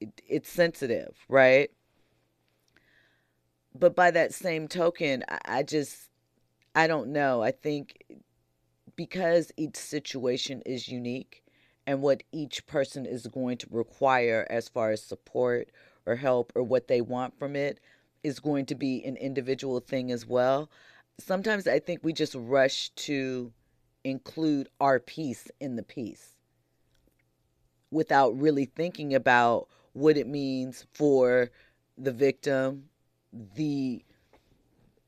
It, 0.00 0.20
it's 0.26 0.50
sensitive, 0.50 1.14
right? 1.28 1.70
But 3.78 3.94
by 3.94 4.10
that 4.10 4.32
same 4.32 4.68
token, 4.68 5.24
I, 5.28 5.38
I 5.46 5.62
just, 5.62 6.08
I 6.74 6.86
don't 6.86 7.08
know. 7.08 7.42
I 7.42 7.50
think 7.50 8.04
because 8.96 9.52
each 9.56 9.76
situation 9.76 10.62
is 10.64 10.88
unique 10.88 11.42
and 11.86 12.02
what 12.02 12.22
each 12.32 12.66
person 12.66 13.06
is 13.06 13.26
going 13.26 13.58
to 13.58 13.66
require 13.70 14.46
as 14.50 14.68
far 14.68 14.90
as 14.90 15.02
support 15.02 15.70
or 16.06 16.16
help 16.16 16.52
or 16.54 16.62
what 16.62 16.88
they 16.88 17.00
want 17.00 17.38
from 17.38 17.54
it 17.54 17.80
is 18.22 18.40
going 18.40 18.66
to 18.66 18.74
be 18.74 19.04
an 19.04 19.16
individual 19.16 19.80
thing 19.80 20.10
as 20.10 20.26
well. 20.26 20.70
sometimes 21.18 21.66
I 21.66 21.78
think 21.78 22.00
we 22.02 22.12
just 22.12 22.34
rush 22.34 22.90
to 22.90 23.52
include 24.04 24.68
our 24.80 24.98
piece 25.00 25.48
in 25.60 25.76
the 25.76 25.82
piece 25.82 26.36
without 27.90 28.38
really 28.38 28.66
thinking 28.66 29.14
about 29.14 29.68
what 29.92 30.16
it 30.16 30.26
means 30.26 30.86
for 30.92 31.50
the 31.96 32.12
victim, 32.12 32.84
the 33.54 34.02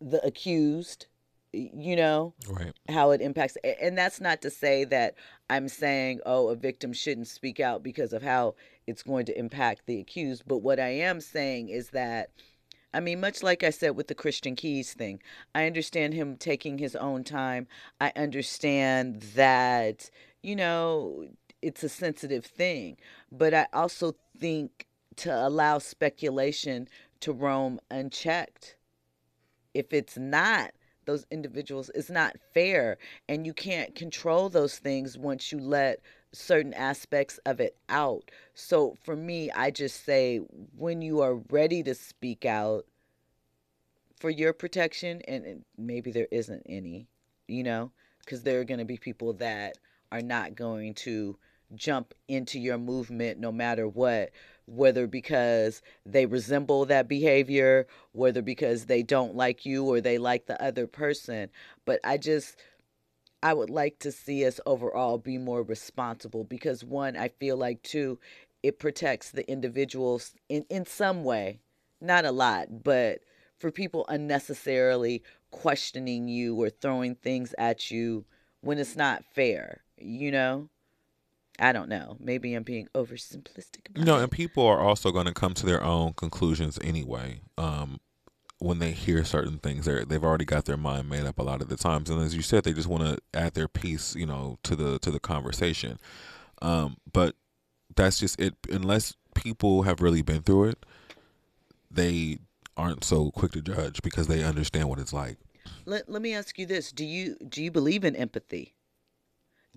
the 0.00 0.24
accused, 0.24 1.06
you 1.52 1.96
know, 1.96 2.34
Right. 2.48 2.72
how 2.88 3.10
it 3.10 3.20
impacts 3.20 3.56
and 3.64 3.98
that's 3.98 4.20
not 4.20 4.42
to 4.42 4.50
say 4.50 4.84
that 4.84 5.14
I'm 5.50 5.68
saying 5.68 6.20
oh 6.24 6.48
a 6.48 6.56
victim 6.56 6.92
shouldn't 6.92 7.28
speak 7.28 7.58
out 7.58 7.82
because 7.82 8.12
of 8.12 8.22
how 8.22 8.54
it's 8.86 9.02
going 9.02 9.26
to 9.26 9.38
impact 9.38 9.82
the 9.86 10.00
accused, 10.00 10.44
but 10.46 10.58
what 10.58 10.78
I 10.78 10.88
am 10.88 11.20
saying 11.20 11.68
is 11.68 11.90
that 11.90 12.30
I 12.94 13.00
mean, 13.00 13.20
much 13.20 13.42
like 13.42 13.62
I 13.62 13.70
said 13.70 13.96
with 13.96 14.08
the 14.08 14.14
Christian 14.14 14.56
Keyes 14.56 14.94
thing, 14.94 15.20
I 15.54 15.66
understand 15.66 16.14
him 16.14 16.36
taking 16.36 16.78
his 16.78 16.96
own 16.96 17.22
time. 17.22 17.66
I 18.00 18.12
understand 18.16 19.20
that, 19.34 20.10
you 20.42 20.56
know, 20.56 21.26
it's 21.60 21.82
a 21.82 21.88
sensitive 21.90 22.46
thing. 22.46 22.96
But 23.30 23.52
I 23.52 23.66
also 23.74 24.14
think 24.38 24.86
to 25.16 25.30
allow 25.30 25.78
speculation 25.78 26.88
to 27.20 27.32
roam 27.32 27.80
unchecked, 27.90 28.76
if 29.74 29.92
it's 29.92 30.16
not 30.16 30.72
those 31.04 31.26
individuals, 31.30 31.90
it's 31.94 32.10
not 32.10 32.36
fair. 32.52 32.98
And 33.28 33.46
you 33.46 33.54
can't 33.54 33.94
control 33.94 34.48
those 34.48 34.78
things 34.78 35.16
once 35.16 35.50
you 35.50 35.58
let 35.58 36.00
certain 36.32 36.74
aspects 36.74 37.38
of 37.46 37.60
it 37.60 37.76
out. 37.88 38.30
So 38.54 38.96
for 39.02 39.16
me, 39.16 39.50
I 39.50 39.70
just 39.70 40.04
say 40.04 40.38
when 40.76 41.00
you 41.00 41.20
are 41.20 41.36
ready 41.50 41.82
to 41.84 41.94
speak 41.94 42.44
out 42.44 42.84
for 44.20 44.30
your 44.30 44.52
protection, 44.52 45.22
and, 45.26 45.64
maybe 45.78 46.10
there 46.10 46.28
isn't 46.30 46.62
any, 46.66 47.08
you 47.46 47.62
know, 47.62 47.92
because 48.24 48.42
there 48.42 48.60
are 48.60 48.64
going 48.64 48.78
to 48.78 48.84
be 48.84 48.98
people 48.98 49.32
that 49.34 49.78
are 50.12 50.20
not 50.20 50.54
going 50.54 50.92
to 50.94 51.38
jump 51.74 52.12
into 52.28 52.58
your 52.58 52.78
movement 52.78 53.38
no 53.38 53.52
matter 53.52 53.88
what, 53.88 54.30
whether 54.68 55.06
because 55.06 55.82
they 56.04 56.26
resemble 56.26 56.84
that 56.84 57.08
behavior, 57.08 57.86
whether 58.12 58.42
because 58.42 58.86
they 58.86 59.02
don't 59.02 59.34
like 59.34 59.64
you 59.64 59.84
or 59.84 60.00
they 60.00 60.18
like 60.18 60.46
the 60.46 60.62
other 60.62 60.86
person. 60.86 61.48
But 61.84 62.00
I 62.04 62.18
just, 62.18 62.56
I 63.42 63.54
would 63.54 63.70
like 63.70 63.98
to 64.00 64.12
see 64.12 64.44
us 64.44 64.60
overall 64.66 65.18
be 65.18 65.38
more 65.38 65.62
responsible 65.62 66.44
because 66.44 66.84
one, 66.84 67.16
I 67.16 67.28
feel 67.28 67.56
like 67.56 67.82
two, 67.82 68.18
it 68.62 68.78
protects 68.78 69.30
the 69.30 69.48
individuals 69.50 70.34
in, 70.48 70.64
in 70.68 70.84
some 70.84 71.24
way, 71.24 71.60
not 72.00 72.24
a 72.24 72.32
lot, 72.32 72.84
but 72.84 73.20
for 73.58 73.70
people 73.70 74.04
unnecessarily 74.08 75.22
questioning 75.50 76.28
you 76.28 76.54
or 76.56 76.68
throwing 76.68 77.14
things 77.14 77.54
at 77.58 77.90
you 77.90 78.24
when 78.60 78.78
it's 78.78 78.96
not 78.96 79.24
fair, 79.34 79.82
you 79.96 80.30
know? 80.30 80.68
I 81.58 81.72
don't 81.72 81.88
know. 81.88 82.16
Maybe 82.20 82.54
I'm 82.54 82.62
being 82.62 82.88
oversimplistic 82.94 83.88
about 83.90 84.04
No, 84.04 84.18
it. 84.18 84.22
and 84.22 84.30
people 84.32 84.64
are 84.66 84.80
also 84.80 85.10
going 85.10 85.26
to 85.26 85.34
come 85.34 85.54
to 85.54 85.66
their 85.66 85.82
own 85.82 86.12
conclusions 86.12 86.78
anyway. 86.82 87.40
Um, 87.56 88.00
when 88.60 88.78
they 88.80 88.90
hear 88.92 89.24
certain 89.24 89.58
things, 89.58 89.84
they 89.84 90.04
they've 90.04 90.24
already 90.24 90.44
got 90.44 90.64
their 90.64 90.76
mind 90.76 91.08
made 91.08 91.24
up 91.24 91.38
a 91.38 91.42
lot 91.42 91.60
of 91.62 91.68
the 91.68 91.76
times, 91.76 92.10
and 92.10 92.20
as 92.22 92.34
you 92.34 92.42
said, 92.42 92.64
they 92.64 92.72
just 92.72 92.88
want 92.88 93.04
to 93.04 93.18
add 93.38 93.54
their 93.54 93.68
piece, 93.68 94.14
you 94.16 94.26
know, 94.26 94.58
to 94.64 94.74
the 94.76 94.98
to 95.00 95.10
the 95.10 95.20
conversation. 95.20 95.98
Um, 96.60 96.96
but 97.12 97.36
that's 97.94 98.18
just 98.18 98.40
it. 98.40 98.54
Unless 98.70 99.14
people 99.34 99.82
have 99.82 100.00
really 100.00 100.22
been 100.22 100.42
through 100.42 100.64
it, 100.70 100.86
they 101.90 102.38
aren't 102.76 103.04
so 103.04 103.30
quick 103.30 103.52
to 103.52 103.62
judge 103.62 104.02
because 104.02 104.26
they 104.26 104.42
understand 104.42 104.88
what 104.88 104.98
it's 104.98 105.12
like. 105.12 105.36
Let, 105.84 106.08
let 106.08 106.22
me 106.22 106.34
ask 106.34 106.58
you 106.58 106.66
this. 106.66 106.92
Do 106.92 107.04
you 107.04 107.36
do 107.48 107.62
you 107.62 107.70
believe 107.70 108.04
in 108.04 108.16
empathy? 108.16 108.74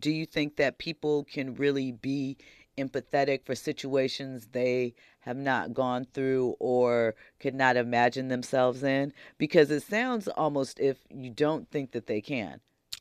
Do 0.01 0.11
you 0.11 0.25
think 0.25 0.57
that 0.57 0.79
people 0.79 1.23
can 1.23 1.55
really 1.55 1.91
be 1.91 2.37
empathetic 2.77 3.45
for 3.45 3.55
situations 3.55 4.47
they 4.51 4.95
have 5.21 5.37
not 5.37 5.73
gone 5.73 6.05
through 6.13 6.55
or 6.59 7.15
could 7.39 7.53
not 7.53 7.77
imagine 7.77 8.27
themselves 8.27 8.83
in? 8.83 9.13
Because 9.37 9.69
it 9.71 9.83
sounds 9.83 10.27
almost 10.27 10.79
if 10.79 10.97
you 11.09 11.29
don't 11.29 11.69
think 11.69 11.91
that 11.91 12.07
they 12.07 12.19
can. 12.19 12.59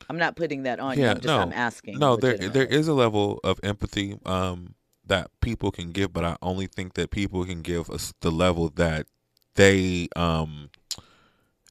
I'm 0.09 0.17
not 0.17 0.35
putting 0.35 0.63
that 0.63 0.79
on 0.79 0.97
you. 0.97 1.07
I'm 1.07 1.15
just 1.17 1.27
no, 1.27 1.39
I'm 1.39 1.53
asking. 1.53 1.99
No, 1.99 2.15
there 2.15 2.37
there 2.37 2.65
is 2.65 2.87
a 2.87 2.93
level 2.93 3.39
of 3.43 3.59
empathy 3.63 4.17
um, 4.25 4.75
that 5.05 5.29
people 5.41 5.71
can 5.71 5.91
give, 5.91 6.13
but 6.13 6.23
I 6.23 6.37
only 6.41 6.67
think 6.67 6.93
that 6.93 7.11
people 7.11 7.45
can 7.45 7.61
give 7.61 7.89
us 7.89 8.13
the 8.21 8.31
level 8.31 8.69
that 8.75 9.07
they 9.55 10.07
um, 10.15 10.69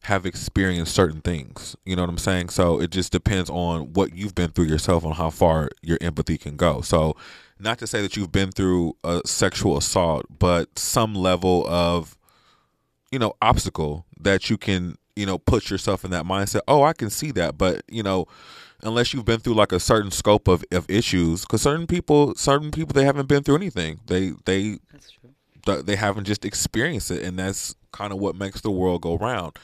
have 0.05 0.25
experienced 0.25 0.95
certain 0.95 1.21
things. 1.21 1.77
You 1.85 1.95
know 1.95 2.03
what 2.03 2.11
I'm 2.11 2.19
saying? 2.19 2.49
So 2.51 2.81
it 2.81 2.91
just 2.91 3.13
depends 3.13 3.51
on 3.51 3.93
what 3.93 4.15
you've 4.15 4.35
been 4.35 4.51
through 4.51 4.65
yourself 4.67 5.05
on 5.05 5.13
how 5.13 5.31
far 5.31 5.69
your 5.83 5.99
empathy 6.01 6.39
can 6.39 6.57
go. 6.57 6.81
So 6.81 7.17
not 7.59 7.79
to 7.79 7.87
say 7.87 8.01
that 8.01 8.17
you've 8.17 8.33
been 8.33 8.51
through 8.51 8.97
a 9.05 9.21
sexual 9.27 9.77
assault, 9.77 10.25
but 10.39 10.79
some 10.79 11.15
level 11.15 11.67
of 11.69 12.17
you 13.11 13.19
know 13.19 13.35
obstacle 13.43 14.07
that 14.19 14.49
you 14.51 14.57
can 14.57 14.97
you 15.17 15.27
know 15.27 15.39
put 15.39 15.71
yourself 15.71 16.05
in 16.05 16.11
that 16.11 16.25
mindset 16.25 16.61
oh 16.69 16.83
i 16.83 16.93
can 16.93 17.11
see 17.11 17.31
that 17.33 17.59
but 17.59 17.83
you 17.89 18.03
know 18.03 18.27
unless 18.83 19.13
you've 19.13 19.25
been 19.25 19.41
through 19.41 19.55
like 19.55 19.73
a 19.73 19.81
certain 19.81 20.11
scope 20.11 20.49
of, 20.49 20.65
of 20.71 20.89
issues 20.89 21.43
because 21.43 21.63
certain 21.63 21.87
people 21.87 22.35
certain 22.37 22.71
people 22.71 22.93
they 22.93 23.05
haven't 23.05 23.27
been 23.27 23.43
through 23.43 23.57
anything 23.57 24.01
they 24.07 24.33
they 24.45 24.79
That's 24.93 25.11
true. 25.11 25.83
they 25.83 25.97
haven't 25.97 26.25
just 26.25 26.45
experienced 26.45 27.11
it 27.11 27.23
and 27.23 27.39
that's 27.39 27.75
kind 27.93 28.13
of 28.13 28.19
what 28.19 28.37
makes 28.37 28.61
the 28.61 28.71
world 28.71 29.03
go 29.03 29.17
round 29.19 29.57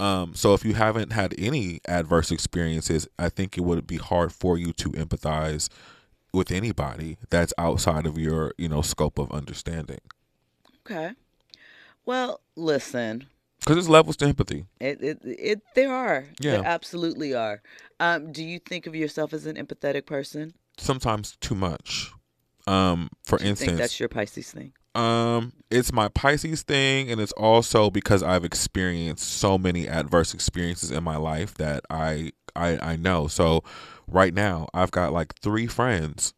um, 0.00 0.34
so 0.34 0.54
if 0.54 0.64
you 0.64 0.74
haven't 0.74 1.12
had 1.12 1.34
any 1.38 1.80
adverse 1.86 2.30
experiences 2.30 3.06
i 3.18 3.28
think 3.28 3.56
it 3.56 3.62
would 3.62 3.86
be 3.86 3.96
hard 3.96 4.32
for 4.32 4.58
you 4.58 4.72
to 4.72 4.90
empathize 4.90 5.68
with 6.32 6.50
anybody 6.50 7.16
that's 7.30 7.52
outside 7.58 8.06
of 8.06 8.18
your 8.18 8.52
you 8.58 8.68
know 8.68 8.82
scope 8.82 9.18
of 9.18 9.30
understanding 9.32 10.00
Okay. 10.86 11.12
Well, 12.04 12.40
listen. 12.56 13.24
because 13.60 13.76
there's 13.76 13.88
levels 13.88 14.16
to 14.18 14.26
empathy 14.26 14.66
It, 14.80 15.02
it, 15.02 15.18
it, 15.24 15.60
there 15.74 15.92
are. 15.94 16.26
Yeah. 16.38 16.56
There 16.58 16.66
absolutely 16.66 17.32
are. 17.34 17.62
Um, 17.98 18.32
do 18.32 18.44
you 18.44 18.58
think 18.58 18.86
of 18.86 18.94
yourself 18.94 19.32
as 19.32 19.46
an 19.46 19.56
empathetic 19.56 20.04
person? 20.06 20.52
sometimes 20.76 21.36
too 21.40 21.54
much 21.54 22.10
um 22.66 23.08
for 23.22 23.38
Do 23.38 23.44
you 23.44 23.54
think 23.54 23.70
instance 23.70 23.78
that's 23.78 24.00
your 24.00 24.08
Pisces 24.08 24.50
thing? 24.50 24.72
Um, 24.94 25.52
it's 25.70 25.92
my 25.92 26.08
Pisces 26.08 26.62
thing, 26.62 27.10
and 27.10 27.20
it's 27.20 27.32
also 27.32 27.90
because 27.90 28.22
I've 28.22 28.44
experienced 28.44 29.28
so 29.28 29.58
many 29.58 29.88
adverse 29.88 30.32
experiences 30.34 30.90
in 30.90 31.02
my 31.02 31.16
life 31.16 31.54
that 31.54 31.84
I 31.90 32.32
I 32.54 32.78
I 32.80 32.96
know. 32.96 33.26
So 33.26 33.64
right 34.06 34.32
now, 34.32 34.68
I've 34.72 34.92
got 34.92 35.12
like 35.12 35.34
three 35.34 35.66
friends 35.66 36.32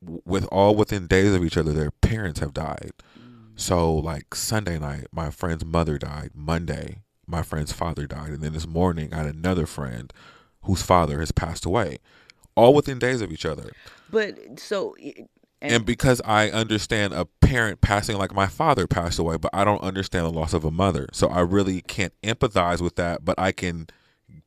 with 0.00 0.46
all 0.46 0.74
within 0.74 1.06
days 1.06 1.34
of 1.34 1.44
each 1.44 1.56
other. 1.56 1.72
Their 1.72 1.90
parents 1.90 2.40
have 2.40 2.54
died. 2.54 2.92
So 3.56 3.94
like 3.94 4.34
Sunday 4.34 4.78
night, 4.78 5.06
my 5.12 5.30
friend's 5.30 5.64
mother 5.64 5.98
died. 5.98 6.30
Monday, 6.34 7.02
my 7.26 7.42
friend's 7.42 7.72
father 7.72 8.06
died, 8.06 8.30
and 8.30 8.42
then 8.42 8.52
this 8.52 8.66
morning, 8.66 9.12
I 9.12 9.18
had 9.18 9.34
another 9.34 9.66
friend 9.66 10.12
whose 10.62 10.82
father 10.82 11.20
has 11.20 11.32
passed 11.32 11.64
away. 11.66 11.98
All 12.56 12.72
within 12.72 13.00
days 13.00 13.20
of 13.20 13.32
each 13.32 13.44
other 13.44 13.72
But 14.10 14.60
so, 14.60 14.94
and, 15.62 15.72
and 15.72 15.84
because 15.86 16.20
I 16.24 16.50
understand 16.50 17.14
a 17.14 17.24
parent 17.24 17.80
passing, 17.80 18.16
like 18.18 18.34
my 18.34 18.46
father 18.46 18.86
passed 18.86 19.18
away, 19.18 19.36
but 19.38 19.50
I 19.54 19.64
don't 19.64 19.82
understand 19.82 20.26
the 20.26 20.30
loss 20.32 20.52
of 20.52 20.64
a 20.64 20.70
mother. 20.70 21.08
So 21.12 21.28
I 21.28 21.40
really 21.40 21.80
can't 21.82 22.12
empathize 22.22 22.80
with 22.80 22.96
that, 22.96 23.24
but 23.24 23.38
I 23.38 23.52
can 23.52 23.86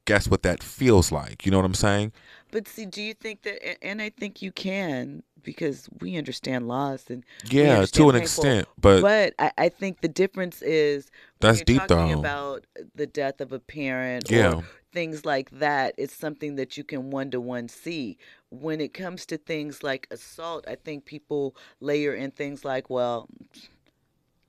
guess 0.05 0.27
what 0.29 0.43
that 0.43 0.61
feels 0.63 1.11
like. 1.11 1.45
You 1.45 1.51
know 1.51 1.57
what 1.57 1.65
I'm 1.65 1.73
saying? 1.73 2.11
but 2.49 2.65
see, 2.67 2.85
do 2.85 3.01
you 3.01 3.13
think 3.13 3.41
that? 3.43 3.83
And 3.83 4.01
I 4.01 4.09
think 4.09 4.41
you 4.41 4.51
can 4.53 5.21
because 5.43 5.89
we 5.99 6.17
understand 6.17 6.67
loss 6.67 7.09
and 7.09 7.23
Yeah, 7.49 7.85
to 7.85 8.09
an 8.09 8.15
painful- 8.15 8.15
extent, 8.21 8.67
but, 8.79 9.01
But 9.01 9.33
I, 9.39 9.51
I 9.57 9.69
think 9.69 10.01
the 10.01 10.07
difference 10.07 10.61
is 10.61 11.09
That's 11.39 11.61
deep, 11.61 11.81
though. 11.87 12.19
about 12.19 12.65
the 12.95 13.05
death 13.07 13.41
of 13.41 13.51
a 13.51 13.59
parent 13.59 14.29
Yeah. 14.31 14.55
or 14.55 14.63
things 14.93 15.25
like 15.25 15.49
that. 15.51 15.93
It's 15.97 16.13
something 16.15 16.55
that 16.55 16.77
you 16.77 16.83
can 16.83 17.11
one 17.11 17.31
to 17.31 17.39
one 17.41 17.67
see. 17.69 18.17
When 18.49 18.79
it 18.79 18.93
comes 18.93 19.25
to 19.27 19.37
things 19.37 19.83
like 19.83 20.07
assault, 20.11 20.65
I 20.67 20.75
think 20.75 21.05
people 21.05 21.55
layer 21.81 22.13
in 22.13 22.31
things 22.31 22.63
like, 22.63 22.89
well, 22.89 23.27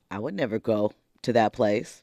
I 0.09 0.19
would 0.19 0.33
never 0.33 0.59
go 0.59 0.93
to 1.23 1.33
that 1.33 1.53
place. 1.53 2.01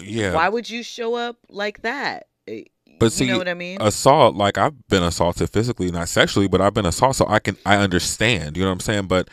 yeah. 0.00 0.34
Why 0.34 0.48
would 0.48 0.68
you 0.68 0.82
show 0.82 1.14
up 1.14 1.38
like 1.48 1.82
that? 1.82 2.26
Eh, 2.46 2.64
But 2.98 3.06
you 3.06 3.10
see, 3.10 3.26
know 3.28 3.38
what 3.38 3.48
I 3.48 3.54
mean? 3.54 3.80
assault, 3.80 4.36
like 4.36 4.58
I've 4.58 4.86
been 4.88 5.02
assaulted 5.02 5.50
physically, 5.50 5.90
not 5.90 6.08
sexually, 6.08 6.46
but 6.48 6.60
I've 6.60 6.74
been 6.74 6.86
assaulted, 6.86 7.16
so 7.16 7.26
I 7.28 7.38
can 7.38 7.56
I 7.64 7.76
understand. 7.76 8.56
You 8.56 8.62
know 8.64 8.68
what 8.68 8.74
I'm 8.74 8.80
saying? 8.80 9.06
But 9.06 9.28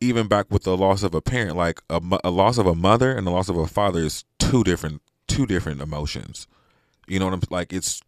even 0.00 0.28
back 0.28 0.46
with 0.50 0.62
the 0.62 0.76
loss 0.76 1.02
of 1.02 1.14
a 1.14 1.20
parent, 1.20 1.56
like 1.56 1.80
a, 1.90 2.00
a 2.24 2.30
loss 2.30 2.56
of 2.58 2.66
a 2.66 2.74
mother 2.74 3.12
and 3.12 3.26
the 3.26 3.30
loss 3.30 3.48
of 3.48 3.56
a 3.56 3.66
father 3.66 4.00
is 4.00 4.24
two 4.38 4.64
different 4.64 5.02
two 5.26 5.46
different 5.46 5.80
emotions. 5.82 6.46
You 7.06 7.18
know 7.18 7.26
what 7.26 7.34
I'm 7.34 7.42
like? 7.50 7.72
It's 7.72 8.00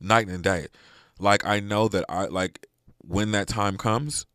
night 0.00 0.28
and 0.28 0.42
day. 0.42 0.66
Like 1.18 1.44
I 1.44 1.60
know 1.60 1.88
that 1.88 2.04
I 2.08 2.26
like 2.26 2.66
when 2.98 3.32
that 3.32 3.48
time 3.48 3.76
comes, 3.76 4.26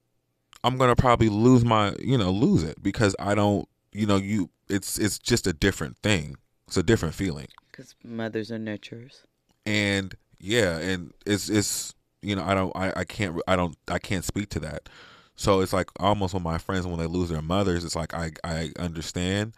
I'm 0.64 0.78
gonna 0.78 0.95
probably 0.95 1.30
lose 1.30 1.64
my 1.64 1.95
you 1.99 2.18
know 2.18 2.32
lose 2.32 2.64
it 2.64 2.82
because 2.82 3.16
I 3.20 3.36
don't 3.36 3.68
you 3.91 4.05
know 4.05 4.18
you 4.18 4.49
it's 4.70 4.97
it's 4.97 5.20
just 5.20 5.47
a 5.47 5.53
different 5.53 5.97
thing. 5.97 6.38
It's 6.68 6.78
a 6.78 6.84
different 6.84 7.16
feeling. 7.16 7.47
Because 7.72 7.95
mothers 8.03 8.51
are 8.51 8.59
nurturers. 8.59 9.24
and 9.66 10.16
yeah 10.39 10.78
and 10.78 11.14
it's 11.26 11.49
it's 11.49 11.95
you 12.22 12.36
know 12.36 12.43
i 12.43 12.53
don't 12.53 12.72
I, 12.76 12.91
I 12.97 13.03
can't 13.05 13.39
i 13.47 13.55
don't 13.55 13.76
i 13.88 13.97
can't 13.97 14.26
speak 14.26 14.49
to 14.49 14.59
that 14.59 14.89
so 15.36 15.61
it's 15.61 15.72
like 15.74 15.89
almost 15.99 16.34
when 16.34 16.43
my 16.43 16.57
friends 16.57 16.86
when 16.86 16.99
they 16.99 17.05
lose 17.07 17.30
their 17.30 17.41
mothers 17.41 17.84
it's 17.86 17.95
like 17.95 18.14
i 18.14 18.32
i 18.43 18.72
understand 18.78 19.53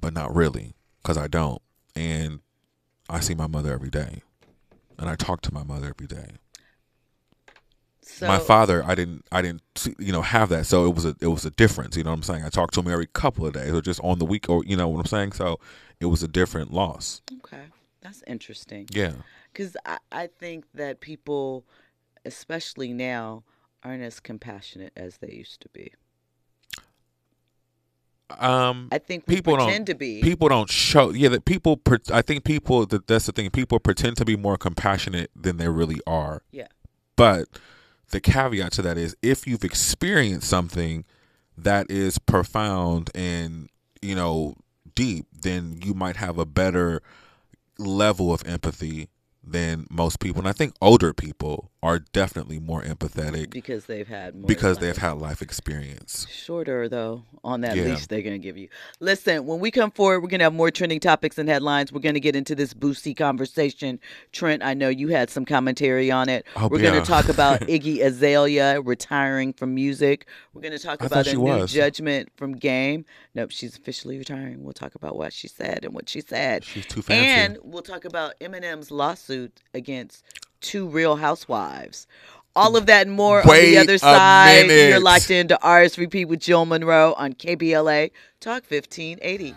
but 0.00 0.14
not 0.14 0.34
really 0.34 0.74
because 1.02 1.16
i 1.18 1.26
don't 1.26 1.60
and 1.96 2.40
i 3.10 3.18
see 3.20 3.34
my 3.34 3.46
mother 3.48 3.72
every 3.72 3.90
day 3.90 4.22
and 4.98 5.08
i 5.08 5.14
talk 5.14 5.40
to 5.42 5.52
my 5.54 5.62
mother 5.62 5.88
every 5.88 6.06
day. 6.06 6.32
So 8.02 8.26
my 8.26 8.38
father 8.38 8.84
i 8.86 8.94
didn't 8.94 9.26
i 9.32 9.42
didn't 9.42 9.62
you 9.98 10.12
know 10.12 10.22
have 10.22 10.48
that. 10.50 10.66
So 10.66 10.86
it 10.86 10.94
was 10.94 11.04
a 11.04 11.16
it 11.20 11.26
was 11.26 11.44
a 11.44 11.50
difference 11.50 11.96
you 11.96 12.04
know 12.04 12.10
what 12.10 12.16
i'm 12.16 12.22
saying? 12.22 12.44
I 12.44 12.48
talked 12.50 12.74
to 12.74 12.80
him 12.80 12.90
every 12.90 13.06
couple 13.06 13.46
of 13.46 13.52
days 13.54 13.72
or 13.72 13.80
just 13.82 14.00
on 14.02 14.18
the 14.18 14.24
week 14.24 14.48
or 14.48 14.62
you 14.64 14.76
know 14.76 14.88
what 14.88 15.00
i'm 15.00 15.06
saying? 15.06 15.32
So 15.32 15.58
it 16.00 16.06
was 16.06 16.22
a 16.22 16.28
different 16.28 16.72
loss. 16.72 17.22
Okay, 17.44 17.64
that's 18.00 18.22
interesting. 18.26 18.86
yeah. 18.92 19.12
Because 19.52 19.76
I, 19.86 19.98
I 20.12 20.26
think 20.26 20.66
that 20.74 21.00
people, 21.00 21.64
especially 22.26 22.92
now, 22.92 23.42
aren't 23.82 24.02
as 24.02 24.20
compassionate 24.20 24.92
as 24.96 25.16
they 25.18 25.32
used 25.32 25.62
to 25.62 25.68
be. 25.70 25.92
Um 28.38 28.88
I 28.90 28.98
think 28.98 29.24
we 29.26 29.36
people 29.36 29.56
pretend 29.56 29.86
don't 29.86 29.94
to 29.94 29.98
be. 29.98 30.20
people 30.20 30.48
don't 30.48 30.70
show 30.70 31.10
yeah 31.10 31.28
that 31.28 31.44
people 31.44 31.80
i 32.12 32.22
think 32.22 32.44
people 32.44 32.84
that 32.86 33.06
that's 33.06 33.26
the 33.26 33.32
thing 33.32 33.50
people 33.50 33.78
pretend 33.78 34.16
to 34.16 34.24
be 34.24 34.36
more 34.36 34.56
compassionate 34.56 35.30
than 35.36 35.58
they 35.58 35.68
really 35.68 36.00
are 36.06 36.42
yeah. 36.50 36.66
but 37.14 37.46
the 38.10 38.20
caveat 38.20 38.72
to 38.72 38.82
that 38.82 38.98
is 38.98 39.16
if 39.22 39.46
you've 39.46 39.64
experienced 39.64 40.48
something 40.48 41.04
that 41.56 41.90
is 41.90 42.18
profound 42.18 43.10
and 43.14 43.68
you 44.02 44.14
know 44.14 44.54
deep 44.94 45.26
then 45.42 45.78
you 45.82 45.94
might 45.94 46.16
have 46.16 46.38
a 46.38 46.46
better 46.46 47.02
level 47.78 48.32
of 48.32 48.42
empathy 48.46 49.08
than 49.46 49.86
most 49.90 50.18
people 50.20 50.40
and 50.40 50.48
i 50.48 50.52
think 50.52 50.74
older 50.82 51.12
people 51.12 51.70
are 51.82 52.00
definitely 52.12 52.58
more 52.58 52.82
empathetic 52.82 53.50
Because 53.50 53.84
they've 53.86 54.08
had 54.08 54.34
more. 54.34 54.46
because 54.48 54.76
life. 54.76 54.80
they've 54.80 54.96
had 54.96 55.12
life 55.18 55.40
experience 55.40 56.26
shorter 56.28 56.88
though 56.88 57.22
on 57.44 57.60
that 57.60 57.76
Yeah. 57.76 57.84
leash 57.84 58.06
they're 58.08 58.22
going 58.22 58.34
to 58.40 58.44
give 58.44 58.56
you. 58.56 58.68
Listen, 58.98 59.46
when 59.46 59.60
we 59.60 59.70
come 59.70 59.92
forward, 59.92 60.20
we're 60.20 60.28
going 60.28 60.40
to 60.40 60.44
have 60.46 60.52
more 60.54 60.72
trending 60.72 60.98
topics 60.98 61.38
and 61.38 61.48
headlines. 61.48 61.92
We're 61.92 62.00
going 62.00 62.14
to 62.14 62.20
get 62.20 62.34
into 62.34 62.56
this 62.56 62.74
Boosie 62.74 63.16
conversation. 63.16 64.00
Trent, 64.32 64.64
I 64.64 64.74
know 64.74 64.88
you 64.88 65.08
had 65.08 65.30
some 65.30 65.44
commentary 65.44 66.10
on 66.10 66.28
it. 66.28 66.44
Oh, 66.56 66.66
we're 66.66 66.80
going 66.82 67.00
to 67.00 67.06
talk 67.06 67.28
about 67.28 67.60
Iggy 67.68 68.00
Azalea 68.04 68.80
retiring 68.80 69.52
from 69.52 69.72
music. 69.76 70.26
We're 70.54 70.62
going 70.62 70.76
to 70.76 70.80
talk 70.80 71.02
I 71.02 71.06
about 71.06 71.28
a 71.28 71.34
new 71.34 71.40
was. 71.42 71.72
judgment 71.72 72.30
from 72.36 72.54
Game. 72.56 73.04
Nope, 73.36 73.52
she's 73.52 73.76
officially 73.76 74.18
retiring. 74.18 74.64
We'll 74.64 74.72
talk 74.72 74.96
about 74.96 75.16
what 75.16 75.32
she 75.32 75.46
said 75.46 75.84
and 75.84 75.94
what 75.94 76.08
she 76.08 76.20
said. 76.20 76.64
She's 76.64 76.86
too 76.86 77.02
fancy. 77.02 77.28
And 77.28 77.58
we'll 77.62 77.82
talk 77.82 78.04
about 78.06 78.34
Eminem's 78.40 78.90
lawsuit 78.90 79.35
against 79.74 80.24
two 80.60 80.88
Real 80.88 81.16
Housewives. 81.16 82.06
All 82.54 82.76
of 82.76 82.86
that 82.86 83.06
and 83.06 83.14
more 83.14 83.40
on 83.40 83.46
the 83.72 83.78
other 83.78 83.98
side. 83.98 84.66
You're 84.90 85.00
locked 85.00 85.30
into 85.30 85.58
RSVP 85.62 86.26
with 86.26 86.40
Jill 86.40 86.64
Monroe 86.64 87.12
on 87.18 87.34
KBLA 87.34 88.10
Talk 88.40 88.64
1580. 88.70 89.54